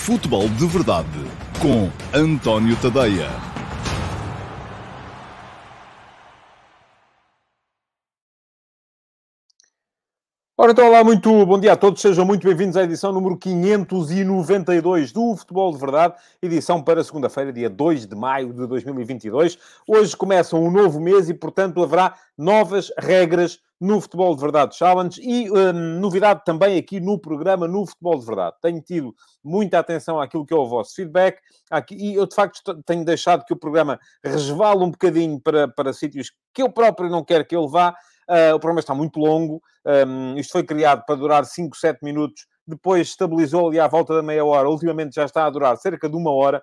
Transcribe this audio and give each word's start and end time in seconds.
Futebol 0.00 0.48
de 0.48 0.66
Verdade 0.66 1.06
com 1.60 1.90
António 2.18 2.74
Tadeia. 2.80 3.28
Ora, 10.56 10.72
então, 10.72 10.88
olá, 10.88 11.04
muito 11.04 11.44
bom 11.44 11.60
dia 11.60 11.74
a 11.74 11.76
todos, 11.76 12.00
sejam 12.00 12.24
muito 12.24 12.46
bem-vindos 12.46 12.78
à 12.78 12.82
edição 12.82 13.12
número 13.12 13.36
592 13.36 15.12
do 15.12 15.36
Futebol 15.36 15.70
de 15.70 15.78
Verdade, 15.78 16.14
edição 16.40 16.82
para 16.82 17.04
segunda-feira, 17.04 17.52
dia 17.52 17.68
2 17.68 18.06
de 18.06 18.16
maio 18.16 18.54
de 18.54 18.66
2022. 18.66 19.58
Hoje 19.86 20.16
começa 20.16 20.56
um 20.56 20.70
novo 20.70 20.98
mês 20.98 21.28
e, 21.28 21.34
portanto, 21.34 21.82
haverá 21.82 22.14
novas 22.38 22.90
regras 22.98 23.60
no 23.80 24.00
Futebol 24.00 24.34
de 24.34 24.42
Verdade 24.42 24.76
Challenge 24.76 25.20
e 25.22 25.50
hum, 25.50 25.98
novidade 26.00 26.42
também 26.44 26.76
aqui 26.76 27.00
no 27.00 27.18
programa 27.18 27.66
no 27.66 27.86
Futebol 27.86 28.18
de 28.18 28.26
Verdade. 28.26 28.56
Tenho 28.60 28.80
tido 28.82 29.14
muita 29.42 29.78
atenção 29.78 30.20
àquilo 30.20 30.44
que 30.44 30.52
é 30.52 30.56
o 30.56 30.68
vosso 30.68 30.94
feedback 30.94 31.40
aqui, 31.70 31.94
e 31.94 32.14
eu, 32.14 32.26
de 32.26 32.34
facto, 32.34 32.82
tenho 32.84 33.04
deixado 33.04 33.44
que 33.44 33.54
o 33.54 33.56
programa 33.56 33.98
resvale 34.22 34.84
um 34.84 34.90
bocadinho 34.90 35.40
para, 35.40 35.66
para 35.66 35.92
sítios 35.92 36.30
que 36.52 36.62
eu 36.62 36.70
próprio 36.70 37.08
não 37.08 37.24
quero 37.24 37.46
que 37.46 37.56
ele 37.56 37.68
vá. 37.68 37.94
Uh, 38.28 38.54
o 38.54 38.60
programa 38.60 38.80
está 38.80 38.94
muito 38.94 39.18
longo. 39.18 39.62
Um, 40.06 40.36
isto 40.36 40.52
foi 40.52 40.62
criado 40.62 41.04
para 41.04 41.16
durar 41.16 41.44
5, 41.44 41.76
7 41.76 41.98
minutos. 42.04 42.46
Depois 42.66 43.08
estabilizou 43.08 43.68
ali 43.68 43.80
à 43.80 43.88
volta 43.88 44.14
da 44.14 44.22
meia 44.22 44.44
hora. 44.44 44.68
Ultimamente 44.68 45.14
já 45.14 45.24
está 45.24 45.46
a 45.46 45.50
durar 45.50 45.76
cerca 45.78 46.08
de 46.08 46.16
uma 46.16 46.30
hora. 46.30 46.62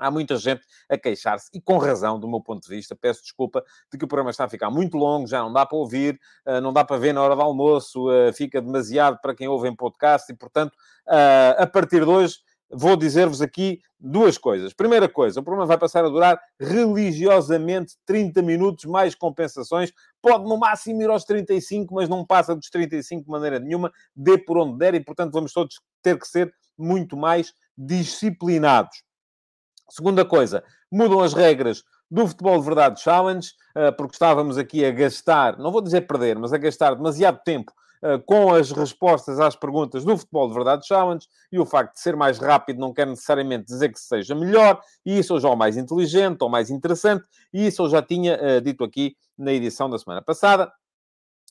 Há 0.00 0.10
muita 0.10 0.36
gente 0.36 0.62
a 0.88 0.96
queixar-se, 0.96 1.48
e 1.52 1.60
com 1.60 1.78
razão, 1.78 2.18
do 2.18 2.28
meu 2.28 2.40
ponto 2.40 2.62
de 2.62 2.74
vista. 2.74 2.96
Peço 2.96 3.22
desculpa 3.22 3.62
de 3.92 3.98
que 3.98 4.04
o 4.04 4.08
programa 4.08 4.30
está 4.30 4.44
a 4.44 4.48
ficar 4.48 4.70
muito 4.70 4.96
longo, 4.96 5.26
já 5.26 5.40
não 5.40 5.52
dá 5.52 5.64
para 5.66 5.78
ouvir, 5.78 6.18
uh, 6.46 6.60
não 6.60 6.72
dá 6.72 6.84
para 6.84 6.96
ver 6.96 7.12
na 7.12 7.22
hora 7.22 7.36
do 7.36 7.42
almoço, 7.42 8.08
uh, 8.08 8.32
fica 8.32 8.60
demasiado 8.60 9.18
para 9.20 9.34
quem 9.34 9.48
ouve 9.48 9.68
em 9.68 9.76
podcast, 9.76 10.30
e, 10.32 10.34
portanto, 10.34 10.72
a 11.58 11.66
partir 11.66 12.04
de 12.04 12.10
hoje 12.10 12.36
vou 12.70 12.96
dizer-vos 12.96 13.42
aqui 13.42 13.80
duas 13.98 14.38
coisas. 14.38 14.72
Primeira 14.72 15.08
coisa, 15.08 15.40
o 15.40 15.42
programa 15.42 15.66
vai 15.66 15.76
passar 15.76 16.04
a 16.04 16.08
durar 16.08 16.40
religiosamente 16.58 17.96
30 18.06 18.40
minutos, 18.42 18.84
mais 18.84 19.14
compensações. 19.14 19.92
Pode 20.22 20.44
no 20.44 20.56
máximo 20.56 21.02
ir 21.02 21.10
aos 21.10 21.24
35, 21.24 21.94
mas 21.94 22.08
não 22.08 22.24
passa 22.24 22.54
dos 22.54 22.70
35 22.70 23.24
de 23.24 23.30
maneira 23.30 23.58
nenhuma, 23.58 23.92
dê 24.14 24.38
por 24.38 24.56
onde 24.56 24.78
der, 24.78 24.94
e 24.94 25.04
portanto 25.04 25.32
vamos 25.32 25.52
todos 25.52 25.80
ter 26.02 26.18
que 26.18 26.26
ser 26.26 26.52
muito 26.78 27.16
mais 27.16 27.52
disciplinados. 27.76 29.02
Segunda 29.90 30.24
coisa, 30.24 30.62
mudam 30.90 31.20
as 31.20 31.34
regras 31.34 31.84
do 32.10 32.26
Futebol 32.26 32.58
de 32.58 32.64
Verdade 32.64 33.00
Challenge, 33.00 33.48
eh, 33.74 33.90
porque 33.90 34.14
estávamos 34.14 34.56
aqui 34.56 34.84
a 34.84 34.90
gastar, 34.90 35.58
não 35.58 35.72
vou 35.72 35.80
dizer 35.80 36.02
perder, 36.02 36.38
mas 36.38 36.52
a 36.52 36.58
gastar 36.58 36.94
demasiado 36.94 37.40
tempo 37.44 37.72
eh, 38.02 38.18
com 38.18 38.54
as 38.54 38.70
respostas 38.70 39.38
às 39.38 39.54
perguntas 39.54 40.04
do 40.04 40.16
Futebol 40.16 40.48
de 40.48 40.54
Verdade 40.54 40.86
Challenge, 40.86 41.26
e 41.52 41.58
o 41.58 41.66
facto 41.66 41.94
de 41.94 42.00
ser 42.00 42.16
mais 42.16 42.38
rápido 42.38 42.78
não 42.78 42.94
quer 42.94 43.06
necessariamente 43.06 43.66
dizer 43.66 43.90
que 43.90 44.00
seja 44.00 44.34
melhor, 44.34 44.80
e 45.04 45.18
isso 45.18 45.34
ou 45.34 45.40
já 45.40 45.48
o 45.48 45.56
mais 45.56 45.76
inteligente 45.76 46.38
ou 46.40 46.48
mais 46.48 46.70
interessante, 46.70 47.24
e 47.52 47.66
isso 47.66 47.82
eu 47.82 47.88
já 47.88 48.00
tinha 48.00 48.36
uh, 48.36 48.60
dito 48.60 48.84
aqui 48.84 49.16
na 49.36 49.52
edição 49.52 49.90
da 49.90 49.98
semana 49.98 50.22
passada 50.22 50.72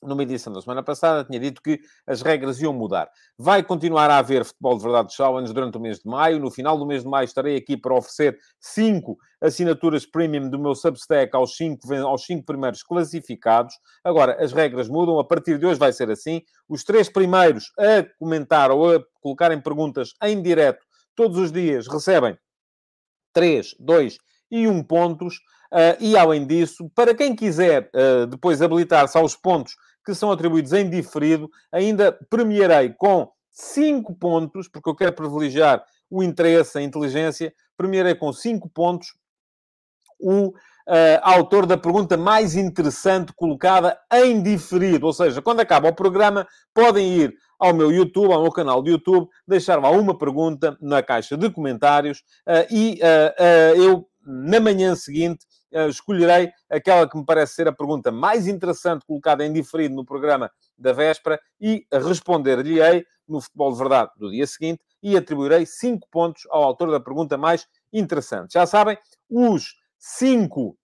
numa 0.02 0.24
edição 0.24 0.52
da 0.54 0.62
semana 0.62 0.82
passada, 0.82 1.24
tinha 1.24 1.40
dito 1.40 1.62
que 1.62 1.80
as 2.08 2.22
regras 2.22 2.62
iam 2.62 2.74
mudar. 2.74 3.10
Vai 3.38 3.64
continuar 3.64 4.10
a 4.10 4.18
haver 4.18 4.46
Futebol 4.46 4.78
de 4.78 4.84
Verdade 4.84 5.14
Challenge 5.14 5.54
durante 5.54 5.78
o 5.78 5.82
mês 5.82 6.00
de 6.00 6.08
maio. 6.10 6.40
No 6.40 6.50
final 6.50 6.78
do 6.78 6.86
mês 6.86 7.04
de 7.04 7.10
maio 7.10 7.26
estarei 7.26 7.58
aqui 7.58 7.76
para 7.76 7.94
oferecer 7.94 8.38
cinco 8.60 9.18
assinaturas 9.42 10.06
premium 10.06 10.50
do 10.50 10.60
meu 10.60 10.76
Substack 10.76 11.36
aos 11.36 11.56
cinco, 11.56 11.94
aos 11.94 12.26
cinco 12.26 12.46
primeiros 12.46 12.84
classificados. 12.84 13.74
Agora, 14.04 14.44
as 14.44 14.54
regras 14.54 14.88
mudam. 14.88 15.20
A 15.20 15.24
partir 15.24 15.58
de 15.58 15.66
hoje 15.66 15.80
vai 15.80 15.92
ser 15.92 16.10
assim. 16.10 16.42
Os 16.68 16.84
três 16.84 17.10
primeiros 17.10 17.72
a 17.78 18.04
comentar 18.18 18.72
ou 18.72 18.96
a 18.96 19.04
colocarem 19.22 19.62
perguntas 19.62 20.14
em 20.24 20.42
direto 20.42 20.86
todos 21.20 21.38
os 21.38 21.52
dias 21.52 21.86
recebem 21.88 22.38
3, 23.34 23.76
2 23.78 24.18
e 24.50 24.68
1 24.70 24.84
pontos. 24.84 25.36
Uh, 25.72 25.94
e 26.00 26.18
além 26.18 26.48
disso, 26.48 26.90
para 26.96 27.14
quem 27.14 27.36
quiser 27.36 27.92
uh, 27.94 28.26
depois 28.26 28.62
habilitar-se 28.62 29.18
aos 29.18 29.36
pontos 29.36 29.76
que 30.06 30.16
são 30.16 30.32
atribuídos 30.32 30.74
em 30.74 30.90
diferido, 30.90 31.50
ainda 31.72 32.12
premiarei 32.30 32.94
com 32.94 33.30
5 33.52 34.16
pontos, 34.16 34.68
porque 34.68 34.90
eu 34.90 34.96
quero 34.96 35.14
privilegiar 35.14 35.84
o 36.10 36.24
interesse, 36.24 36.78
a 36.78 36.82
inteligência, 36.82 37.54
premiarei 37.78 38.16
com 38.16 38.32
5 38.32 38.70
pontos 38.70 39.14
o 40.20 40.50
uh, 40.50 41.20
autor 41.22 41.66
da 41.66 41.78
pergunta 41.78 42.18
mais 42.18 42.56
interessante 42.56 43.32
colocada 43.34 43.98
em 44.12 44.42
diferido. 44.42 45.06
Ou 45.06 45.14
seja, 45.14 45.42
quando 45.42 45.62
acaba 45.62 45.90
o 45.90 45.96
programa, 45.96 46.48
podem 46.74 47.14
ir 47.14 47.34
ao 47.60 47.74
meu 47.74 47.92
YouTube, 47.92 48.34
ao 48.34 48.42
meu 48.42 48.52
canal 48.52 48.82
de 48.82 48.92
YouTube, 48.92 49.28
deixar 49.48 49.80
lá 49.80 49.90
uma 49.90 50.18
pergunta 50.18 50.78
na 50.82 51.04
caixa 51.04 51.38
de 51.38 51.50
comentários 51.50 52.20
uh, 52.48 52.74
e 52.74 53.00
uh, 53.02 53.78
eu, 53.78 54.08
na 54.32 54.60
manhã 54.60 54.96
seguinte, 54.96 55.46
uh, 55.74 55.90
escolherei 55.90 56.52
aquela 56.70 57.10
que 57.10 57.18
me 57.18 57.26
parece 57.26 57.56
ser 57.56 57.68
a 57.68 57.74
pergunta 57.74 58.12
mais 58.12 58.48
interessante 58.48 59.04
colocada 59.06 59.44
em 59.44 59.52
diferido 59.52 59.96
no 59.96 60.06
programa 60.06 60.52
da 60.78 60.94
véspera 60.94 61.42
e 61.60 61.86
responder-lhe-ei 61.92 63.04
no 63.28 63.42
Futebol 63.42 63.72
de 63.72 63.78
Verdade 63.80 64.12
do 64.18 64.30
dia 64.30 64.46
seguinte 64.46 64.82
e 65.02 65.18
atribuirei 65.18 65.66
5 65.66 66.08
pontos 66.12 66.44
ao 66.52 66.64
autor 66.64 66.92
da 66.92 67.00
pergunta 67.00 67.38
mais 67.38 67.68
interessante. 67.92 68.54
Já 68.54 68.68
sabem, 68.68 68.98
os 69.28 69.76
5 69.98 70.78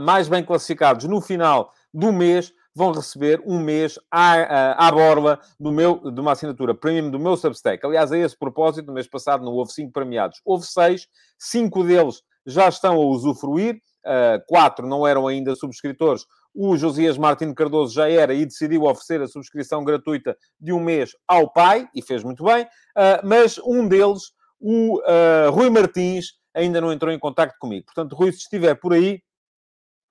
mais 0.00 0.28
bem 0.28 0.44
classificados 0.44 1.06
no 1.06 1.20
final 1.20 1.72
do 1.92 2.12
mês 2.12 2.52
vão 2.74 2.92
receber 2.92 3.40
um 3.46 3.60
mês 3.60 3.98
à, 4.10 4.86
à, 4.86 4.90
borla 4.90 5.38
do 5.60 5.70
meu, 5.70 6.10
de 6.10 6.20
uma 6.20 6.32
assinatura 6.32 6.74
premium 6.74 7.10
do 7.10 7.18
meu 7.18 7.36
Substack. 7.36 7.84
Aliás, 7.86 8.10
a 8.10 8.18
esse 8.18 8.36
propósito, 8.36 8.86
no 8.86 8.92
mês 8.92 9.06
passado 9.06 9.44
não 9.44 9.52
houve 9.52 9.72
cinco 9.72 9.92
premiados, 9.92 10.40
houve 10.44 10.66
seis, 10.66 11.06
cinco 11.38 11.84
deles 11.84 12.22
já 12.46 12.68
estão 12.68 12.96
a 12.96 13.06
usufruir, 13.06 13.76
uh, 14.04 14.44
quatro 14.46 14.86
não 14.86 15.06
eram 15.06 15.26
ainda 15.26 15.54
subscritores. 15.54 16.26
O 16.54 16.76
Josias 16.76 17.16
Martins 17.16 17.54
Cardoso 17.54 17.94
já 17.94 18.08
era 18.08 18.34
e 18.34 18.44
decidiu 18.44 18.82
oferecer 18.82 19.22
a 19.22 19.28
subscrição 19.28 19.84
gratuita 19.84 20.36
de 20.60 20.72
um 20.72 20.80
mês 20.80 21.12
ao 21.26 21.50
pai, 21.50 21.88
e 21.94 22.02
fez 22.02 22.22
muito 22.22 22.44
bem, 22.44 22.64
uh, 22.64 23.26
mas 23.26 23.58
um 23.58 23.88
deles, 23.88 24.32
o 24.60 24.98
uh, 24.98 25.50
Rui 25.50 25.70
Martins, 25.70 26.34
ainda 26.52 26.80
não 26.80 26.92
entrou 26.92 27.12
em 27.12 27.18
contato 27.18 27.54
comigo. 27.58 27.86
Portanto, 27.86 28.14
Rui, 28.14 28.30
se 28.30 28.38
estiver 28.38 28.74
por 28.74 28.92
aí, 28.92 29.20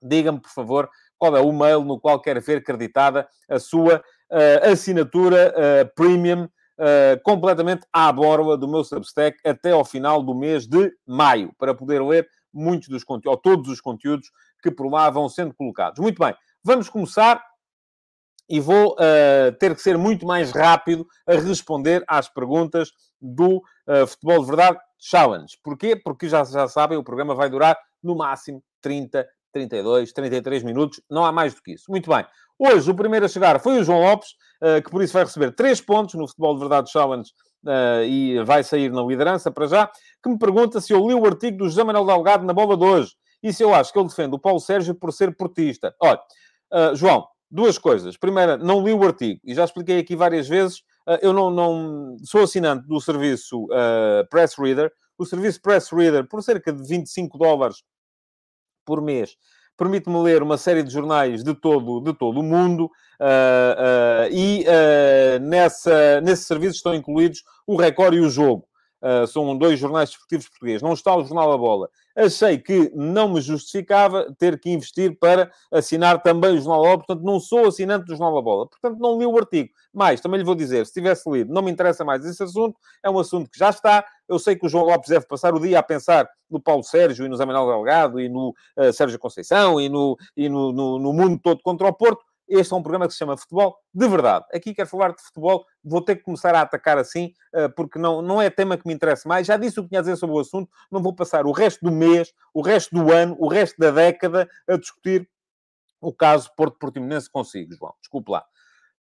diga-me, 0.02 0.40
por 0.40 0.50
favor, 0.50 0.90
qual 1.18 1.36
é 1.36 1.40
o 1.40 1.52
mail 1.52 1.84
no 1.84 1.98
qual 1.98 2.20
quer 2.20 2.40
ver 2.40 2.62
creditada 2.62 3.26
a 3.48 3.58
sua 3.58 4.02
uh, 4.30 4.70
assinatura 4.70 5.54
uh, 5.56 5.94
premium 5.94 6.44
uh, 6.44 7.20
completamente 7.22 7.86
à 7.92 8.12
borla 8.12 8.56
do 8.56 8.68
meu 8.68 8.84
Substack 8.84 9.38
até 9.44 9.72
ao 9.72 9.84
final 9.84 10.22
do 10.22 10.34
mês 10.34 10.66
de 10.66 10.92
maio, 11.06 11.52
para 11.58 11.74
poder 11.74 12.02
ler 12.02 12.28
muitos 12.52 12.88
dos 12.88 13.04
conteúdos, 13.04 13.36
ou 13.36 13.36
todos 13.36 13.68
os 13.70 13.80
conteúdos 13.80 14.30
que 14.62 14.70
por 14.70 14.90
lá 14.90 15.10
vão 15.10 15.28
sendo 15.28 15.54
colocados. 15.54 15.98
Muito 15.98 16.18
bem, 16.18 16.34
vamos 16.62 16.88
começar 16.88 17.42
e 18.48 18.60
vou 18.60 18.92
uh, 18.92 19.52
ter 19.58 19.74
que 19.74 19.80
ser 19.80 19.96
muito 19.96 20.26
mais 20.26 20.50
rápido 20.50 21.06
a 21.26 21.32
responder 21.32 22.04
às 22.06 22.28
perguntas 22.28 22.92
do 23.20 23.56
uh, 23.56 24.06
Futebol 24.06 24.40
de 24.40 24.46
Verdade 24.46 24.78
Challenge. 24.98 25.58
Porquê? 25.62 25.96
Porque 25.96 26.28
já, 26.28 26.44
já 26.44 26.68
sabem, 26.68 26.98
o 26.98 27.04
programa 27.04 27.34
vai 27.34 27.48
durar 27.48 27.78
no 28.02 28.14
máximo 28.14 28.62
30, 28.82 29.26
32, 29.54 30.12
33 30.12 30.64
minutos, 30.64 31.00
não 31.08 31.24
há 31.24 31.30
mais 31.30 31.54
do 31.54 31.62
que 31.62 31.72
isso. 31.72 31.84
Muito 31.88 32.10
bem. 32.10 32.26
Hoje, 32.58 32.90
o 32.90 32.94
primeiro 32.94 33.24
a 33.24 33.28
chegar 33.28 33.60
foi 33.60 33.78
o 33.78 33.84
João 33.84 34.00
Lopes, 34.00 34.30
uh, 34.62 34.82
que 34.82 34.90
por 34.90 35.02
isso 35.02 35.12
vai 35.12 35.24
receber 35.24 35.54
3 35.54 35.80
pontos 35.80 36.14
no 36.14 36.26
Futebol 36.26 36.54
de 36.54 36.60
Verdade 36.60 36.90
Challenge 36.90 37.30
uh, 37.64 38.04
e 38.04 38.42
vai 38.44 38.64
sair 38.64 38.90
na 38.90 39.02
liderança 39.02 39.50
para 39.50 39.66
já, 39.66 39.90
que 40.22 40.28
me 40.28 40.38
pergunta 40.38 40.80
se 40.80 40.92
eu 40.92 41.06
li 41.06 41.14
o 41.14 41.24
artigo 41.24 41.58
do 41.58 41.68
José 41.68 41.84
Manuel 41.84 42.04
Delgado 42.04 42.44
na 42.44 42.52
bola 42.52 42.76
de 42.76 42.84
hoje 42.84 43.12
e 43.42 43.52
se 43.52 43.62
eu 43.62 43.72
acho 43.74 43.92
que 43.92 43.98
ele 43.98 44.08
defende 44.08 44.34
o 44.34 44.38
Paulo 44.38 44.58
Sérgio 44.58 44.94
por 44.94 45.12
ser 45.12 45.36
portista. 45.36 45.94
Olha, 46.00 46.20
uh, 46.72 46.96
João, 46.96 47.26
duas 47.48 47.78
coisas. 47.78 48.16
Primeira, 48.16 48.56
não 48.56 48.84
li 48.84 48.92
o 48.92 49.04
artigo 49.04 49.40
e 49.44 49.54
já 49.54 49.64
expliquei 49.64 50.00
aqui 50.00 50.16
várias 50.16 50.48
vezes. 50.48 50.82
eu 51.20 51.32
não, 51.32 51.50
não, 51.50 52.16
sou 52.24 52.42
assinante 52.42 52.88
do 52.88 53.00
serviço 53.00 53.68
Press 54.30 54.54
Reader. 54.58 54.90
O 55.16 55.24
serviço 55.24 55.60
Press 55.60 55.90
Reader, 55.90 56.26
por 56.26 56.42
cerca 56.42 56.72
de 56.72 56.82
25 56.88 57.38
dólares 57.38 57.76
por 58.84 59.00
mês, 59.00 59.36
permite-me 59.76 60.22
ler 60.22 60.42
uma 60.42 60.56
série 60.56 60.82
de 60.82 60.92
jornais 60.92 61.42
de 61.42 61.54
todo, 61.54 62.00
de 62.00 62.12
todo 62.12 62.40
o 62.40 62.42
mundo 62.42 62.84
uh, 62.84 62.88
uh, 62.88 64.32
e 64.32 64.64
uh, 64.64 65.40
nessa, 65.40 66.20
nesse 66.20 66.44
serviço 66.44 66.76
estão 66.76 66.94
incluídos 66.94 67.42
o 67.66 67.76
Record 67.76 68.14
e 68.14 68.20
o 68.20 68.30
Jogo. 68.30 68.64
São 69.28 69.56
dois 69.56 69.78
jornais 69.78 70.10
desportivos 70.10 70.48
portugueses. 70.48 70.82
Não 70.82 70.92
está 70.92 71.14
o 71.14 71.24
Jornal 71.24 71.52
A 71.52 71.58
Bola. 71.58 71.90
Achei 72.16 72.58
que 72.58 72.92
não 72.94 73.28
me 73.28 73.40
justificava 73.40 74.32
ter 74.38 74.58
que 74.58 74.70
investir 74.70 75.18
para 75.18 75.50
assinar 75.72 76.22
também 76.22 76.52
o 76.52 76.58
Jornal 76.58 76.80
A 76.80 76.84
Bola. 76.84 76.98
Portanto, 76.98 77.22
não 77.22 77.40
sou 77.40 77.66
assinante 77.66 78.06
do 78.06 78.16
Jornal 78.16 78.38
A 78.38 78.42
Bola. 78.42 78.66
Portanto, 78.68 78.98
não 78.98 79.18
li 79.18 79.26
o 79.26 79.36
artigo. 79.36 79.70
Mas, 79.92 80.20
também 80.20 80.38
lhe 80.38 80.44
vou 80.44 80.54
dizer, 80.54 80.86
se 80.86 80.92
tivesse 80.92 81.28
lido, 81.30 81.52
não 81.52 81.62
me 81.62 81.70
interessa 81.70 82.04
mais 82.04 82.24
esse 82.24 82.42
assunto. 82.42 82.78
É 83.02 83.10
um 83.10 83.18
assunto 83.18 83.50
que 83.50 83.58
já 83.58 83.70
está. 83.70 84.04
Eu 84.28 84.38
sei 84.38 84.56
que 84.56 84.64
o 84.64 84.68
João 84.68 84.84
Lopes 84.84 85.08
deve 85.08 85.26
passar 85.26 85.54
o 85.54 85.60
dia 85.60 85.78
a 85.78 85.82
pensar 85.82 86.28
no 86.50 86.60
Paulo 86.60 86.82
Sérgio 86.82 87.26
e 87.26 87.28
no 87.28 87.36
Zé 87.36 87.44
Manuel 87.44 87.66
Delgado 87.66 88.20
e 88.20 88.28
no 88.28 88.54
uh, 88.76 88.92
Sérgio 88.92 89.18
Conceição 89.18 89.80
e, 89.80 89.88
no, 89.88 90.16
e 90.36 90.48
no, 90.48 90.72
no, 90.72 90.98
no 90.98 91.12
mundo 91.12 91.38
todo 91.42 91.60
contra 91.62 91.88
o 91.88 91.92
Porto. 91.92 92.24
Este 92.48 92.72
é 92.72 92.76
um 92.76 92.82
programa 92.82 93.06
que 93.06 93.12
se 93.12 93.18
chama 93.18 93.36
Futebol 93.36 93.76
de 93.92 94.08
Verdade. 94.08 94.44
Aqui 94.52 94.74
quero 94.74 94.88
falar 94.88 95.12
de 95.12 95.22
futebol, 95.22 95.64
vou 95.82 96.02
ter 96.02 96.16
que 96.16 96.22
começar 96.22 96.54
a 96.54 96.60
atacar 96.60 96.98
assim, 96.98 97.32
porque 97.74 97.98
não, 97.98 98.20
não 98.20 98.40
é 98.40 98.50
tema 98.50 98.76
que 98.76 98.86
me 98.86 98.92
interessa 98.92 99.28
mais. 99.28 99.46
Já 99.46 99.56
disse 99.56 99.80
o 99.80 99.82
que 99.82 99.88
tinha 99.88 100.00
a 100.00 100.02
dizer 100.02 100.16
sobre 100.16 100.36
o 100.36 100.38
assunto, 100.38 100.70
não 100.90 101.02
vou 101.02 101.14
passar 101.14 101.46
o 101.46 101.52
resto 101.52 101.84
do 101.84 101.90
mês, 101.90 102.32
o 102.52 102.60
resto 102.60 102.94
do 102.94 103.12
ano, 103.12 103.34
o 103.38 103.48
resto 103.48 103.76
da 103.78 103.90
década 103.90 104.48
a 104.68 104.76
discutir 104.76 105.28
o 106.04 106.12
caso 106.12 106.50
Porto 106.56 106.78
Portimonense 106.78 107.30
consigo, 107.30 107.74
João. 107.74 107.94
Desculpe 108.00 108.30
lá. 108.30 108.44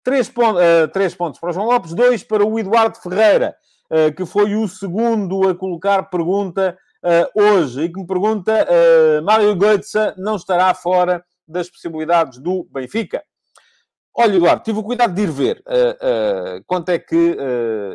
Três, 0.03 0.29
uh, 0.29 0.87
três 0.91 1.13
pontos 1.13 1.39
para 1.39 1.49
o 1.49 1.53
João 1.53 1.67
Lopes, 1.67 1.93
dois 1.93 2.23
para 2.23 2.45
o 2.45 2.59
Eduardo 2.59 2.97
Ferreira, 2.97 3.55
uh, 3.89 4.15
que 4.15 4.25
foi 4.25 4.55
o 4.55 4.67
segundo 4.67 5.47
a 5.47 5.55
colocar 5.55 6.03
pergunta 6.03 6.77
uh, 7.03 7.41
hoje 7.41 7.83
e 7.83 7.91
que 7.91 7.99
me 7.99 8.07
pergunta: 8.07 8.65
Mário 9.23 9.55
Götze 9.55 10.13
não 10.17 10.35
estará 10.35 10.73
fora 10.73 11.23
das 11.47 11.69
possibilidades 11.69 12.39
do 12.39 12.67
Benfica? 12.71 13.23
Olha, 14.13 14.35
Eduardo, 14.35 14.63
tive 14.63 14.79
o 14.79 14.83
cuidado 14.83 15.13
de 15.13 15.21
ir 15.21 15.31
ver 15.31 15.63
quanto 16.67 16.89
é 16.89 16.99
que, 16.99 17.37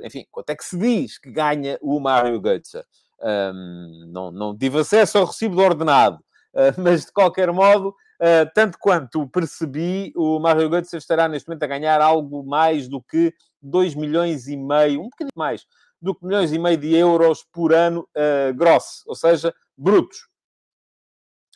enfim, 0.03 0.27
quanto 0.31 0.51
é 0.51 0.57
que 0.57 0.65
se 0.65 0.79
diz 0.79 1.19
que 1.19 1.31
ganha 1.31 1.79
o 1.83 2.01
Mário 2.01 2.41
Götze. 2.41 2.83
Um, 3.23 4.11
não, 4.13 4.31
não 4.31 4.57
tive 4.57 4.81
acesso 4.81 5.19
ao 5.19 5.27
recibo 5.27 5.57
do 5.57 5.63
ordenado, 5.63 6.19
mas 6.79 7.07
de 7.07 7.13
qualquer 7.13 7.53
modo 7.53 7.95
Uh, 8.17 8.49
tanto 8.55 8.79
quanto 8.79 9.29
percebi, 9.29 10.11
o 10.17 10.39
Mario 10.39 10.71
Götze 10.71 10.97
estará 10.97 11.29
neste 11.29 11.47
momento 11.49 11.65
a 11.65 11.67
ganhar 11.67 12.01
algo 12.01 12.43
mais 12.43 12.89
do 12.89 13.03
que 13.03 13.35
2 13.61 13.95
milhões 13.95 14.49
e 14.49 14.57
meio, 14.57 15.01
um 15.01 15.11
bocadinho 15.11 15.33
mais, 15.37 15.67
do 16.01 16.15
que 16.15 16.25
milhões 16.25 16.51
e 16.51 16.59
meio 16.59 16.79
de 16.79 16.95
euros 16.97 17.45
por 17.53 17.75
ano 17.75 18.09
uh, 18.17 18.55
grosso, 18.55 19.03
ou 19.07 19.15
seja, 19.15 19.55
brutos. 19.77 20.29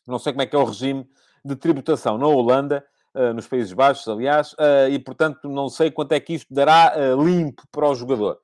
Não 0.06 0.18
sei 0.18 0.32
como 0.34 0.42
é 0.42 0.46
que 0.46 0.54
é 0.54 0.58
o 0.58 0.64
regime 0.64 1.08
de 1.42 1.56
tributação 1.56 2.18
na 2.18 2.26
Holanda, 2.26 2.84
uh, 2.84 2.89
nos 3.34 3.48
Países 3.48 3.72
Baixos, 3.72 4.06
aliás, 4.06 4.52
uh, 4.52 4.88
e 4.90 4.98
portanto 4.98 5.48
não 5.48 5.68
sei 5.68 5.90
quanto 5.90 6.12
é 6.12 6.20
que 6.20 6.34
isto 6.34 6.52
dará 6.52 6.94
limpo 7.16 7.62
para 7.72 7.88
o 7.88 7.94
jogador. 7.94 8.38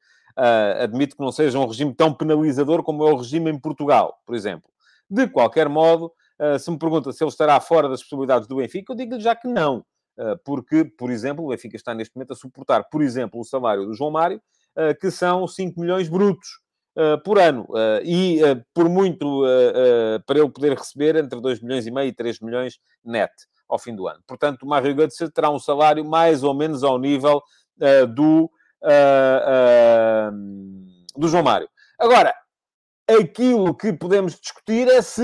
admito 0.82 1.16
que 1.16 1.22
não 1.22 1.30
seja 1.30 1.58
um 1.58 1.66
regime 1.66 1.94
tão 1.94 2.12
penalizador 2.12 2.82
como 2.82 3.06
é 3.06 3.12
o 3.12 3.16
regime 3.16 3.50
em 3.50 3.58
Portugal, 3.58 4.20
por 4.26 4.34
exemplo. 4.34 4.68
De 5.08 5.28
qualquer 5.28 5.68
modo, 5.68 6.12
Uh, 6.38 6.58
se 6.58 6.70
me 6.70 6.78
pergunta 6.78 7.12
se 7.12 7.24
ele 7.24 7.30
estará 7.30 7.58
fora 7.60 7.88
das 7.88 8.02
possibilidades 8.02 8.46
do 8.46 8.56
Benfica, 8.56 8.92
eu 8.92 8.96
digo-lhe 8.96 9.20
já 9.20 9.34
que 9.34 9.48
não. 9.48 9.78
Uh, 10.18 10.36
porque, 10.44 10.84
por 10.84 11.10
exemplo, 11.10 11.44
o 11.44 11.48
Benfica 11.48 11.76
está 11.76 11.94
neste 11.94 12.14
momento 12.14 12.32
a 12.32 12.36
suportar, 12.36 12.84
por 12.90 13.02
exemplo, 13.02 13.40
o 13.40 13.44
salário 13.44 13.86
do 13.86 13.94
João 13.94 14.10
Mário, 14.10 14.40
uh, 14.76 14.98
que 15.00 15.10
são 15.10 15.46
5 15.46 15.80
milhões 15.80 16.08
brutos 16.08 16.60
por 17.24 17.38
ano. 17.38 17.68
e, 18.02 18.40
por 18.72 18.88
muito, 18.88 19.42
para 20.24 20.38
ele 20.38 20.48
poder 20.48 20.78
receber 20.78 21.14
entre 21.16 21.38
2 21.42 21.60
milhões 21.60 21.86
e 21.86 21.90
meio 21.90 22.08
e 22.08 22.12
3 22.14 22.40
milhões 22.40 22.78
net 23.04 23.30
ao 23.68 23.78
fim 23.78 23.94
do 23.94 24.06
ano. 24.08 24.20
Portanto, 24.26 24.62
o 24.62 24.66
Mário 24.66 24.94
Götze 24.94 25.30
terá 25.30 25.50
um 25.50 25.58
salário 25.58 26.04
mais 26.04 26.42
ou 26.42 26.54
menos 26.54 26.84
ao 26.84 26.98
nível 26.98 27.42
do, 28.14 28.50
do 31.16 31.28
João 31.28 31.42
Mário. 31.42 31.68
Agora, 31.98 32.34
Aquilo 33.08 33.72
que 33.72 33.92
podemos 33.92 34.34
discutir 34.34 34.88
é 34.88 35.00
se 35.00 35.22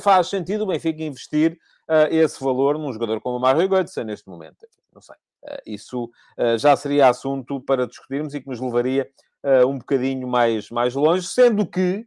faz 0.00 0.28
sentido 0.28 0.64
o 0.64 0.66
Benfica 0.66 1.02
investir 1.02 1.58
uh, 1.88 2.06
esse 2.10 2.42
valor 2.42 2.78
num 2.78 2.92
jogador 2.92 3.18
como 3.18 3.38
o 3.38 3.40
Mário 3.40 3.66
Götze 3.66 4.04
neste 4.04 4.28
momento. 4.28 4.66
Não 4.92 5.00
sei. 5.00 5.16
Uh, 5.42 5.62
isso 5.64 6.04
uh, 6.04 6.58
já 6.58 6.76
seria 6.76 7.08
assunto 7.08 7.62
para 7.62 7.86
discutirmos 7.86 8.34
e 8.34 8.42
que 8.42 8.48
nos 8.48 8.60
levaria 8.60 9.08
um 9.68 9.76
bocadinho 9.76 10.26
mais, 10.26 10.70
mais 10.70 10.94
longe, 10.94 11.26
sendo 11.26 11.66
que, 11.66 12.06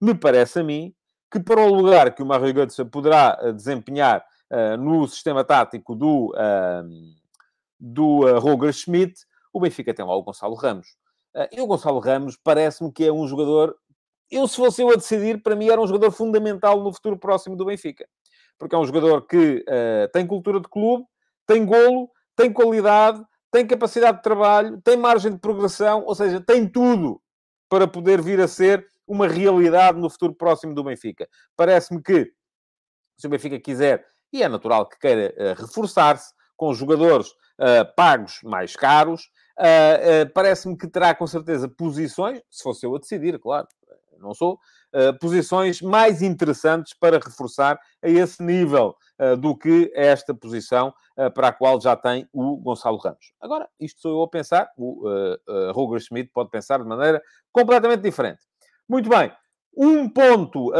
me 0.00 0.14
parece 0.14 0.60
a 0.60 0.62
mim, 0.62 0.94
que 1.28 1.40
para 1.40 1.60
o 1.60 1.74
lugar 1.74 2.14
que 2.14 2.22
o 2.22 2.26
Mário 2.26 2.54
Götze 2.54 2.84
poderá 2.84 3.34
desempenhar 3.50 4.24
no 4.78 5.06
sistema 5.08 5.44
tático 5.44 5.94
do, 5.94 6.34
do 7.78 8.38
Roger 8.38 8.72
Schmidt, 8.72 9.26
o 9.52 9.60
Benfica 9.60 9.94
tem 9.94 10.04
lá 10.04 10.14
o 10.14 10.22
Gonçalo 10.22 10.54
Ramos. 10.54 10.96
e 11.52 11.60
o 11.60 11.66
Gonçalo 11.66 11.98
Ramos 11.98 12.36
parece-me 12.36 12.92
que 12.92 13.04
é 13.04 13.12
um 13.12 13.26
jogador 13.26 13.76
eu, 14.30 14.46
se 14.48 14.56
fosse 14.56 14.82
eu 14.82 14.90
a 14.90 14.96
decidir, 14.96 15.42
para 15.42 15.54
mim 15.54 15.68
era 15.68 15.80
um 15.80 15.86
jogador 15.86 16.10
fundamental 16.10 16.82
no 16.82 16.92
futuro 16.92 17.16
próximo 17.16 17.56
do 17.56 17.64
Benfica. 17.64 18.08
Porque 18.58 18.74
é 18.74 18.78
um 18.78 18.86
jogador 18.86 19.22
que 19.26 19.64
tem 20.12 20.26
cultura 20.26 20.60
de 20.60 20.68
clube, 20.68 21.04
tem 21.46 21.64
golo, 21.64 22.10
tem 22.34 22.52
qualidade, 22.52 23.22
tem 23.50 23.66
capacidade 23.66 24.18
de 24.18 24.22
trabalho, 24.22 24.80
tem 24.82 24.96
margem 24.96 25.32
de 25.32 25.38
progressão, 25.38 26.04
ou 26.04 26.14
seja, 26.14 26.40
tem 26.40 26.68
tudo 26.68 27.20
para 27.68 27.86
poder 27.86 28.20
vir 28.20 28.40
a 28.40 28.48
ser 28.48 28.86
uma 29.06 29.28
realidade 29.28 29.98
no 29.98 30.10
futuro 30.10 30.34
próximo 30.34 30.74
do 30.74 30.84
Benfica. 30.84 31.28
Parece-me 31.56 32.02
que, 32.02 32.32
se 33.16 33.26
o 33.26 33.30
Benfica 33.30 33.58
quiser, 33.60 34.04
e 34.32 34.42
é 34.42 34.48
natural 34.48 34.86
que 34.88 34.98
queira 34.98 35.34
uh, 35.36 35.60
reforçar-se 35.60 36.32
com 36.56 36.72
jogadores 36.74 37.28
uh, 37.28 37.94
pagos 37.94 38.40
mais 38.42 38.74
caros, 38.74 39.30
parece-me 40.34 40.76
que 40.76 40.86
terá 40.86 41.14
com 41.14 41.26
certeza 41.26 41.66
posições, 41.66 42.42
se 42.50 42.62
fosse 42.62 42.84
eu 42.84 42.94
a 42.94 42.98
decidir, 42.98 43.38
claro, 43.38 43.66
não 44.18 44.34
sou, 44.34 44.58
posições 45.18 45.80
mais 45.80 46.20
interessantes 46.20 46.92
para 46.92 47.18
reforçar 47.18 47.78
a 48.02 48.08
esse 48.08 48.42
nível 48.42 48.94
do 49.38 49.56
que 49.56 49.90
esta 49.94 50.34
posição 50.34 50.92
para 51.34 51.48
a 51.48 51.52
qual 51.52 51.80
já 51.80 51.96
tem 51.96 52.28
o 52.34 52.58
Gonçalo 52.58 52.98
Ramos. 52.98 53.32
Agora, 53.40 53.66
isto 53.80 54.02
sou 54.02 54.12
eu 54.12 54.22
a 54.22 54.28
pensar, 54.28 54.68
o 54.76 55.08
uh, 55.08 55.72
Roger 55.72 56.00
Schmidt 56.00 56.30
pode 56.34 56.50
pensar 56.50 56.78
de 56.78 56.84
maneira 56.84 57.22
completamente 57.50 58.02
diferente. 58.02 58.42
Muito 58.86 59.08
bem, 59.08 59.32
um 59.74 60.06
ponto 60.06 60.70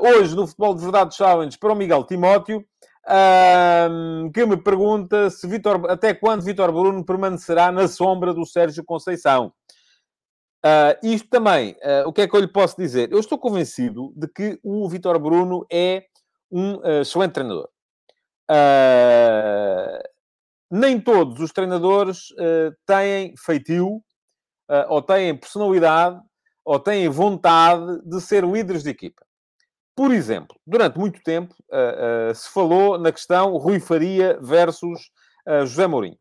hoje 0.00 0.36
no 0.36 0.46
Futebol 0.46 0.74
de 0.74 0.82
Verdade 0.82 1.16
Challenge 1.16 1.58
para 1.58 1.72
o 1.72 1.76
Miguel 1.76 2.04
Timóteo. 2.04 2.64
Que 4.32 4.46
me 4.46 4.56
pergunta 4.56 5.28
se 5.30 5.46
Vitor, 5.46 5.90
até 5.90 6.14
quando 6.14 6.42
Vitor 6.42 6.72
Bruno 6.72 7.04
permanecerá 7.04 7.70
na 7.70 7.86
sombra 7.88 8.32
do 8.32 8.46
Sérgio 8.46 8.84
Conceição. 8.84 9.52
Uh, 10.64 10.96
isto 11.02 11.28
também, 11.28 11.72
uh, 11.72 12.08
o 12.08 12.12
que 12.12 12.22
é 12.22 12.26
que 12.26 12.34
eu 12.34 12.40
lhe 12.40 12.48
posso 12.48 12.74
dizer? 12.78 13.12
Eu 13.12 13.20
estou 13.20 13.36
convencido 13.36 14.14
de 14.16 14.26
que 14.26 14.58
o 14.62 14.88
Vitor 14.88 15.18
Bruno 15.18 15.66
é 15.70 16.06
um 16.50 16.76
uh, 16.76 17.02
excelente 17.02 17.32
treinador. 17.32 17.68
nem 20.70 20.98
todos 20.98 21.38
os 21.38 21.52
treinadores 21.52 22.28
têm 22.86 23.34
feitio, 23.36 24.02
ou 24.88 25.02
têm 25.02 25.36
personalidade, 25.36 26.18
ou 26.64 26.80
têm 26.80 27.08
vontade 27.10 28.00
de 28.02 28.20
ser 28.20 28.42
líderes 28.44 28.82
de 28.82 28.90
equipa. 28.90 29.24
Por 29.96 30.12
exemplo, 30.12 30.56
durante 30.66 30.98
muito 30.98 31.22
tempo 31.22 31.54
se 32.34 32.48
falou 32.50 32.98
na 32.98 33.12
questão 33.12 33.56
Rui 33.56 33.78
Faria 33.78 34.38
versus 34.40 35.10
José 35.66 35.86
Mourinho. 35.86 36.18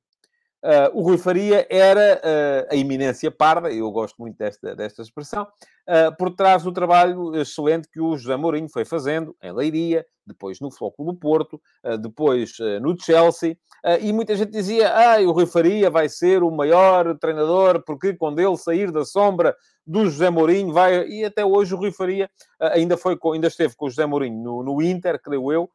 Uh, 0.64 0.98
o 0.98 1.02
Rui 1.02 1.18
Faria 1.18 1.68
era 1.70 2.22
uh, 2.24 2.74
a 2.74 2.76
iminência 2.76 3.30
parda, 3.30 3.70
eu 3.70 3.92
gosto 3.92 4.16
muito 4.18 4.38
desta, 4.38 4.74
desta 4.74 5.02
expressão, 5.02 5.44
uh, 5.44 6.16
por 6.18 6.34
trás 6.34 6.64
do 6.64 6.72
trabalho 6.72 7.36
excelente 7.36 7.90
que 7.92 8.00
o 8.00 8.16
José 8.16 8.38
Mourinho 8.38 8.70
foi 8.70 8.86
fazendo 8.86 9.36
em 9.44 9.52
Leiria, 9.52 10.06
depois 10.26 10.62
no 10.62 10.72
Futebol 10.72 11.12
do 11.12 11.20
Porto, 11.20 11.62
depois 12.00 12.54
no 12.82 12.98
Chelsea, 12.98 13.58
e 14.00 14.14
muita 14.14 14.38
gente 14.38 14.54
dizia, 14.54 14.90
ah, 14.96 15.20
o 15.20 15.34
Rui 15.34 15.46
Faria 15.46 15.90
vai 15.90 16.08
ser 16.08 16.44
o 16.44 16.50
maior 16.50 17.20
treinador, 17.20 17.84
porque 17.84 18.14
quando 18.14 18.40
ele 18.40 18.56
sair 18.56 18.90
da 18.90 19.04
sombra 19.04 19.54
do 19.86 20.06
José 20.10 20.30
Mourinho, 20.30 20.72
vai... 20.72 21.06
E 21.10 21.26
até 21.26 21.44
hoje 21.44 21.74
o 21.74 21.78
Rui 21.78 21.92
Faria 21.92 22.30
ainda, 22.58 22.96
foi 22.96 23.18
com, 23.18 23.34
ainda 23.34 23.48
esteve 23.48 23.76
com 23.76 23.88
o 23.88 23.90
José 23.90 24.06
Mourinho 24.06 24.42
no, 24.42 24.64
no 24.64 24.82
Inter, 24.82 25.22
creio 25.22 25.52
eu, 25.52 25.70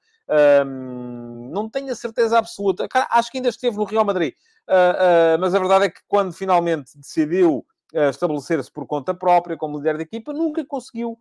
um, 0.66 1.48
não 1.50 1.68
tenho 1.68 1.90
a 1.90 1.94
certeza 1.94 2.38
absoluta. 2.38 2.86
Cara, 2.86 3.06
acho 3.10 3.30
que 3.30 3.38
ainda 3.38 3.48
esteve 3.48 3.76
no 3.76 3.84
Real 3.84 4.04
Madrid. 4.04 4.34
Uh, 4.68 5.36
uh, 5.36 5.38
mas 5.40 5.54
a 5.54 5.58
verdade 5.58 5.86
é 5.86 5.90
que 5.90 6.00
quando 6.06 6.32
finalmente 6.32 6.96
decidiu 6.96 7.64
uh, 7.94 8.10
estabelecer-se 8.10 8.70
por 8.70 8.86
conta 8.86 9.14
própria 9.14 9.56
como 9.56 9.78
líder 9.78 9.96
de 9.96 10.02
equipa, 10.02 10.32
nunca 10.32 10.64
conseguiu 10.64 11.18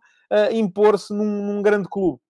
impor-se 0.52 1.14
num, 1.14 1.24
num, 1.24 1.62
grande 1.62 1.88
clube. 1.88 2.20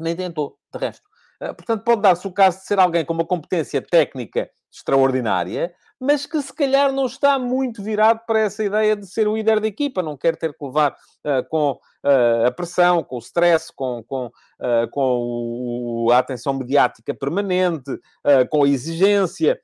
Nem 0.00 0.16
tentou, 0.16 0.56
de 0.72 0.78
resto. 0.78 1.06
portanto, 1.38 1.84
pode 1.84 2.00
dar-se 2.00 2.26
o 2.26 2.32
caso 2.32 2.60
de 2.60 2.64
ser 2.64 2.78
alguém 2.78 3.04
com 3.04 3.12
uma 3.12 3.26
competência 3.26 3.82
técnica 3.82 4.50
extraordinária, 4.72 5.74
mas 6.00 6.26
que 6.26 6.40
se 6.40 6.52
calhar 6.52 6.92
não 6.92 7.06
está 7.06 7.38
muito 7.38 7.82
virado 7.82 8.20
para 8.26 8.40
essa 8.40 8.64
ideia 8.64 8.96
de 8.96 9.06
ser 9.06 9.28
o 9.28 9.36
líder 9.36 9.60
da 9.60 9.66
equipa, 9.66 10.02
não 10.02 10.16
quer 10.16 10.36
ter 10.36 10.56
que 10.56 10.64
levar 10.64 10.92
uh, 10.92 11.48
com 11.48 11.78
a 12.46 12.50
pressão, 12.50 13.02
com 13.02 13.16
o 13.16 13.18
stress, 13.18 13.72
com, 13.74 14.02
com, 14.04 14.26
uh, 14.26 14.88
com 14.90 16.04
o, 16.06 16.10
a 16.12 16.18
atenção 16.18 16.54
mediática 16.54 17.14
permanente, 17.14 17.98
com 18.50 18.64
a 18.64 18.68
exigência. 18.68 19.58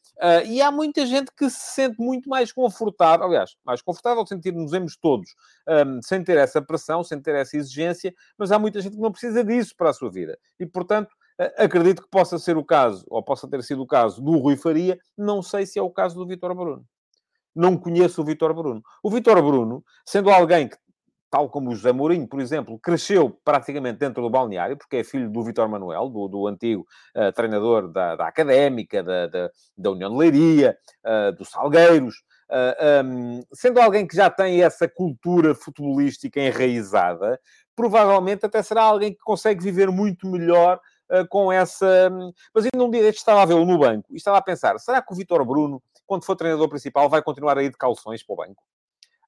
e 0.47 0.61
há 0.61 0.71
muita 0.71 1.05
gente 1.07 1.31
que 1.37 1.49
se 1.51 1.75
sente 1.75 2.01
muito 2.01 2.29
mais 2.29 2.53
confortável, 2.53 3.27
aliás, 3.27 3.57
mais 3.65 3.83
confortável, 3.83 4.27
sentir-nos 4.27 4.97
todos, 4.97 5.35
um, 5.69 6.01
sem 6.03 6.23
ter 6.23 6.37
essa 6.37 6.63
pressão, 6.63 7.03
sem 7.03 7.21
ter 7.21 7.35
essa 7.35 7.57
exigência, 7.57 8.15
mas 8.39 8.53
há 8.53 8.59
muita 8.59 8.81
gente 8.81 8.97
que 8.97 9.03
não 9.03 9.13
precisa 9.13 9.45
disso 9.45 9.75
para 9.77 9.91
a 9.91 9.93
sua 9.93 10.11
vida. 10.11 10.39
E, 10.59 10.67
portanto, 10.67 11.11
Acredito 11.57 12.03
que 12.03 12.09
possa 12.11 12.39
ser 12.39 12.59
o 12.59 12.65
caso, 12.65 13.07
ou 13.09 13.23
possa 13.23 13.49
ter 13.49 13.63
sido 13.63 13.81
o 13.81 13.87
caso 13.87 14.21
do 14.21 14.37
Rui 14.37 14.59
Faria, 14.59 14.99
não 15.17 15.41
sei 15.41 15.65
se 15.65 15.79
é 15.79 15.83
o 15.83 15.89
caso 15.89 16.15
do 16.15 16.27
Vitor 16.27 16.55
Bruno. 16.55 16.85
Não 17.55 17.79
conheço 17.79 18.21
o 18.21 18.25
Vitor 18.25 18.53
Bruno. 18.53 18.83
O 19.03 19.11
Vitor 19.11 19.43
Bruno, 19.43 19.83
sendo 20.05 20.29
alguém 20.29 20.69
que 20.69 20.77
tal 21.31 21.49
como 21.49 21.71
o 21.71 21.75
José 21.75 21.93
Mourinho, 21.93 22.27
por 22.27 22.41
exemplo, 22.41 22.79
cresceu 22.79 23.31
praticamente 23.45 23.99
dentro 23.99 24.21
do 24.21 24.29
balneário, 24.29 24.77
porque 24.77 24.97
é 24.97 25.05
filho 25.05 25.31
do 25.31 25.43
Vitor 25.45 25.69
Manuel, 25.69 26.09
do, 26.09 26.27
do 26.27 26.47
antigo 26.47 26.85
uh, 27.17 27.33
treinador 27.33 27.89
da, 27.89 28.17
da 28.17 28.27
Académica, 28.27 29.03
da, 29.03 29.29
da, 29.29 29.51
da, 29.79 29.91
União 29.93 30.11
de 30.11 30.19
Leiria, 30.19 30.77
uh, 31.39 31.45
Salgueiros, 31.45 32.17
uh, 32.51 33.07
um, 33.07 33.43
sendo 33.53 33.81
alguém 33.81 34.07
que 34.07 34.17
já 34.17 34.29
tem 34.29 34.63
essa 34.63 34.89
cultura 34.89 35.55
futebolística 35.55 36.41
enraizada, 36.41 37.41
provavelmente 37.77 38.45
até 38.45 38.61
será 38.61 38.83
alguém 38.83 39.13
que 39.13 39.21
consegue 39.21 39.63
viver 39.63 39.89
muito 39.91 40.27
melhor 40.27 40.81
com 41.29 41.51
essa... 41.51 42.09
Mas 42.55 42.65
ainda 42.65 42.85
um 42.85 42.91
dia 42.91 43.03
deste 43.03 43.19
estava 43.19 43.43
a 43.43 43.45
vê-lo 43.45 43.65
no 43.65 43.77
banco 43.77 44.07
e 44.13 44.17
estava 44.17 44.39
a 44.39 44.43
pensar, 44.43 44.79
será 44.79 45.03
que 45.03 45.13
o 45.13 45.17
Vitor 45.17 45.45
Bruno, 45.45 45.83
quando 46.07 46.25
for 46.25 46.37
treinador 46.37 46.69
principal, 46.69 47.09
vai 47.09 47.21
continuar 47.21 47.59
a 47.59 47.65
ir 47.65 47.71
de 47.71 47.77
calções 47.77 48.23
para 48.23 48.33
o 48.33 48.37
banco? 48.37 48.63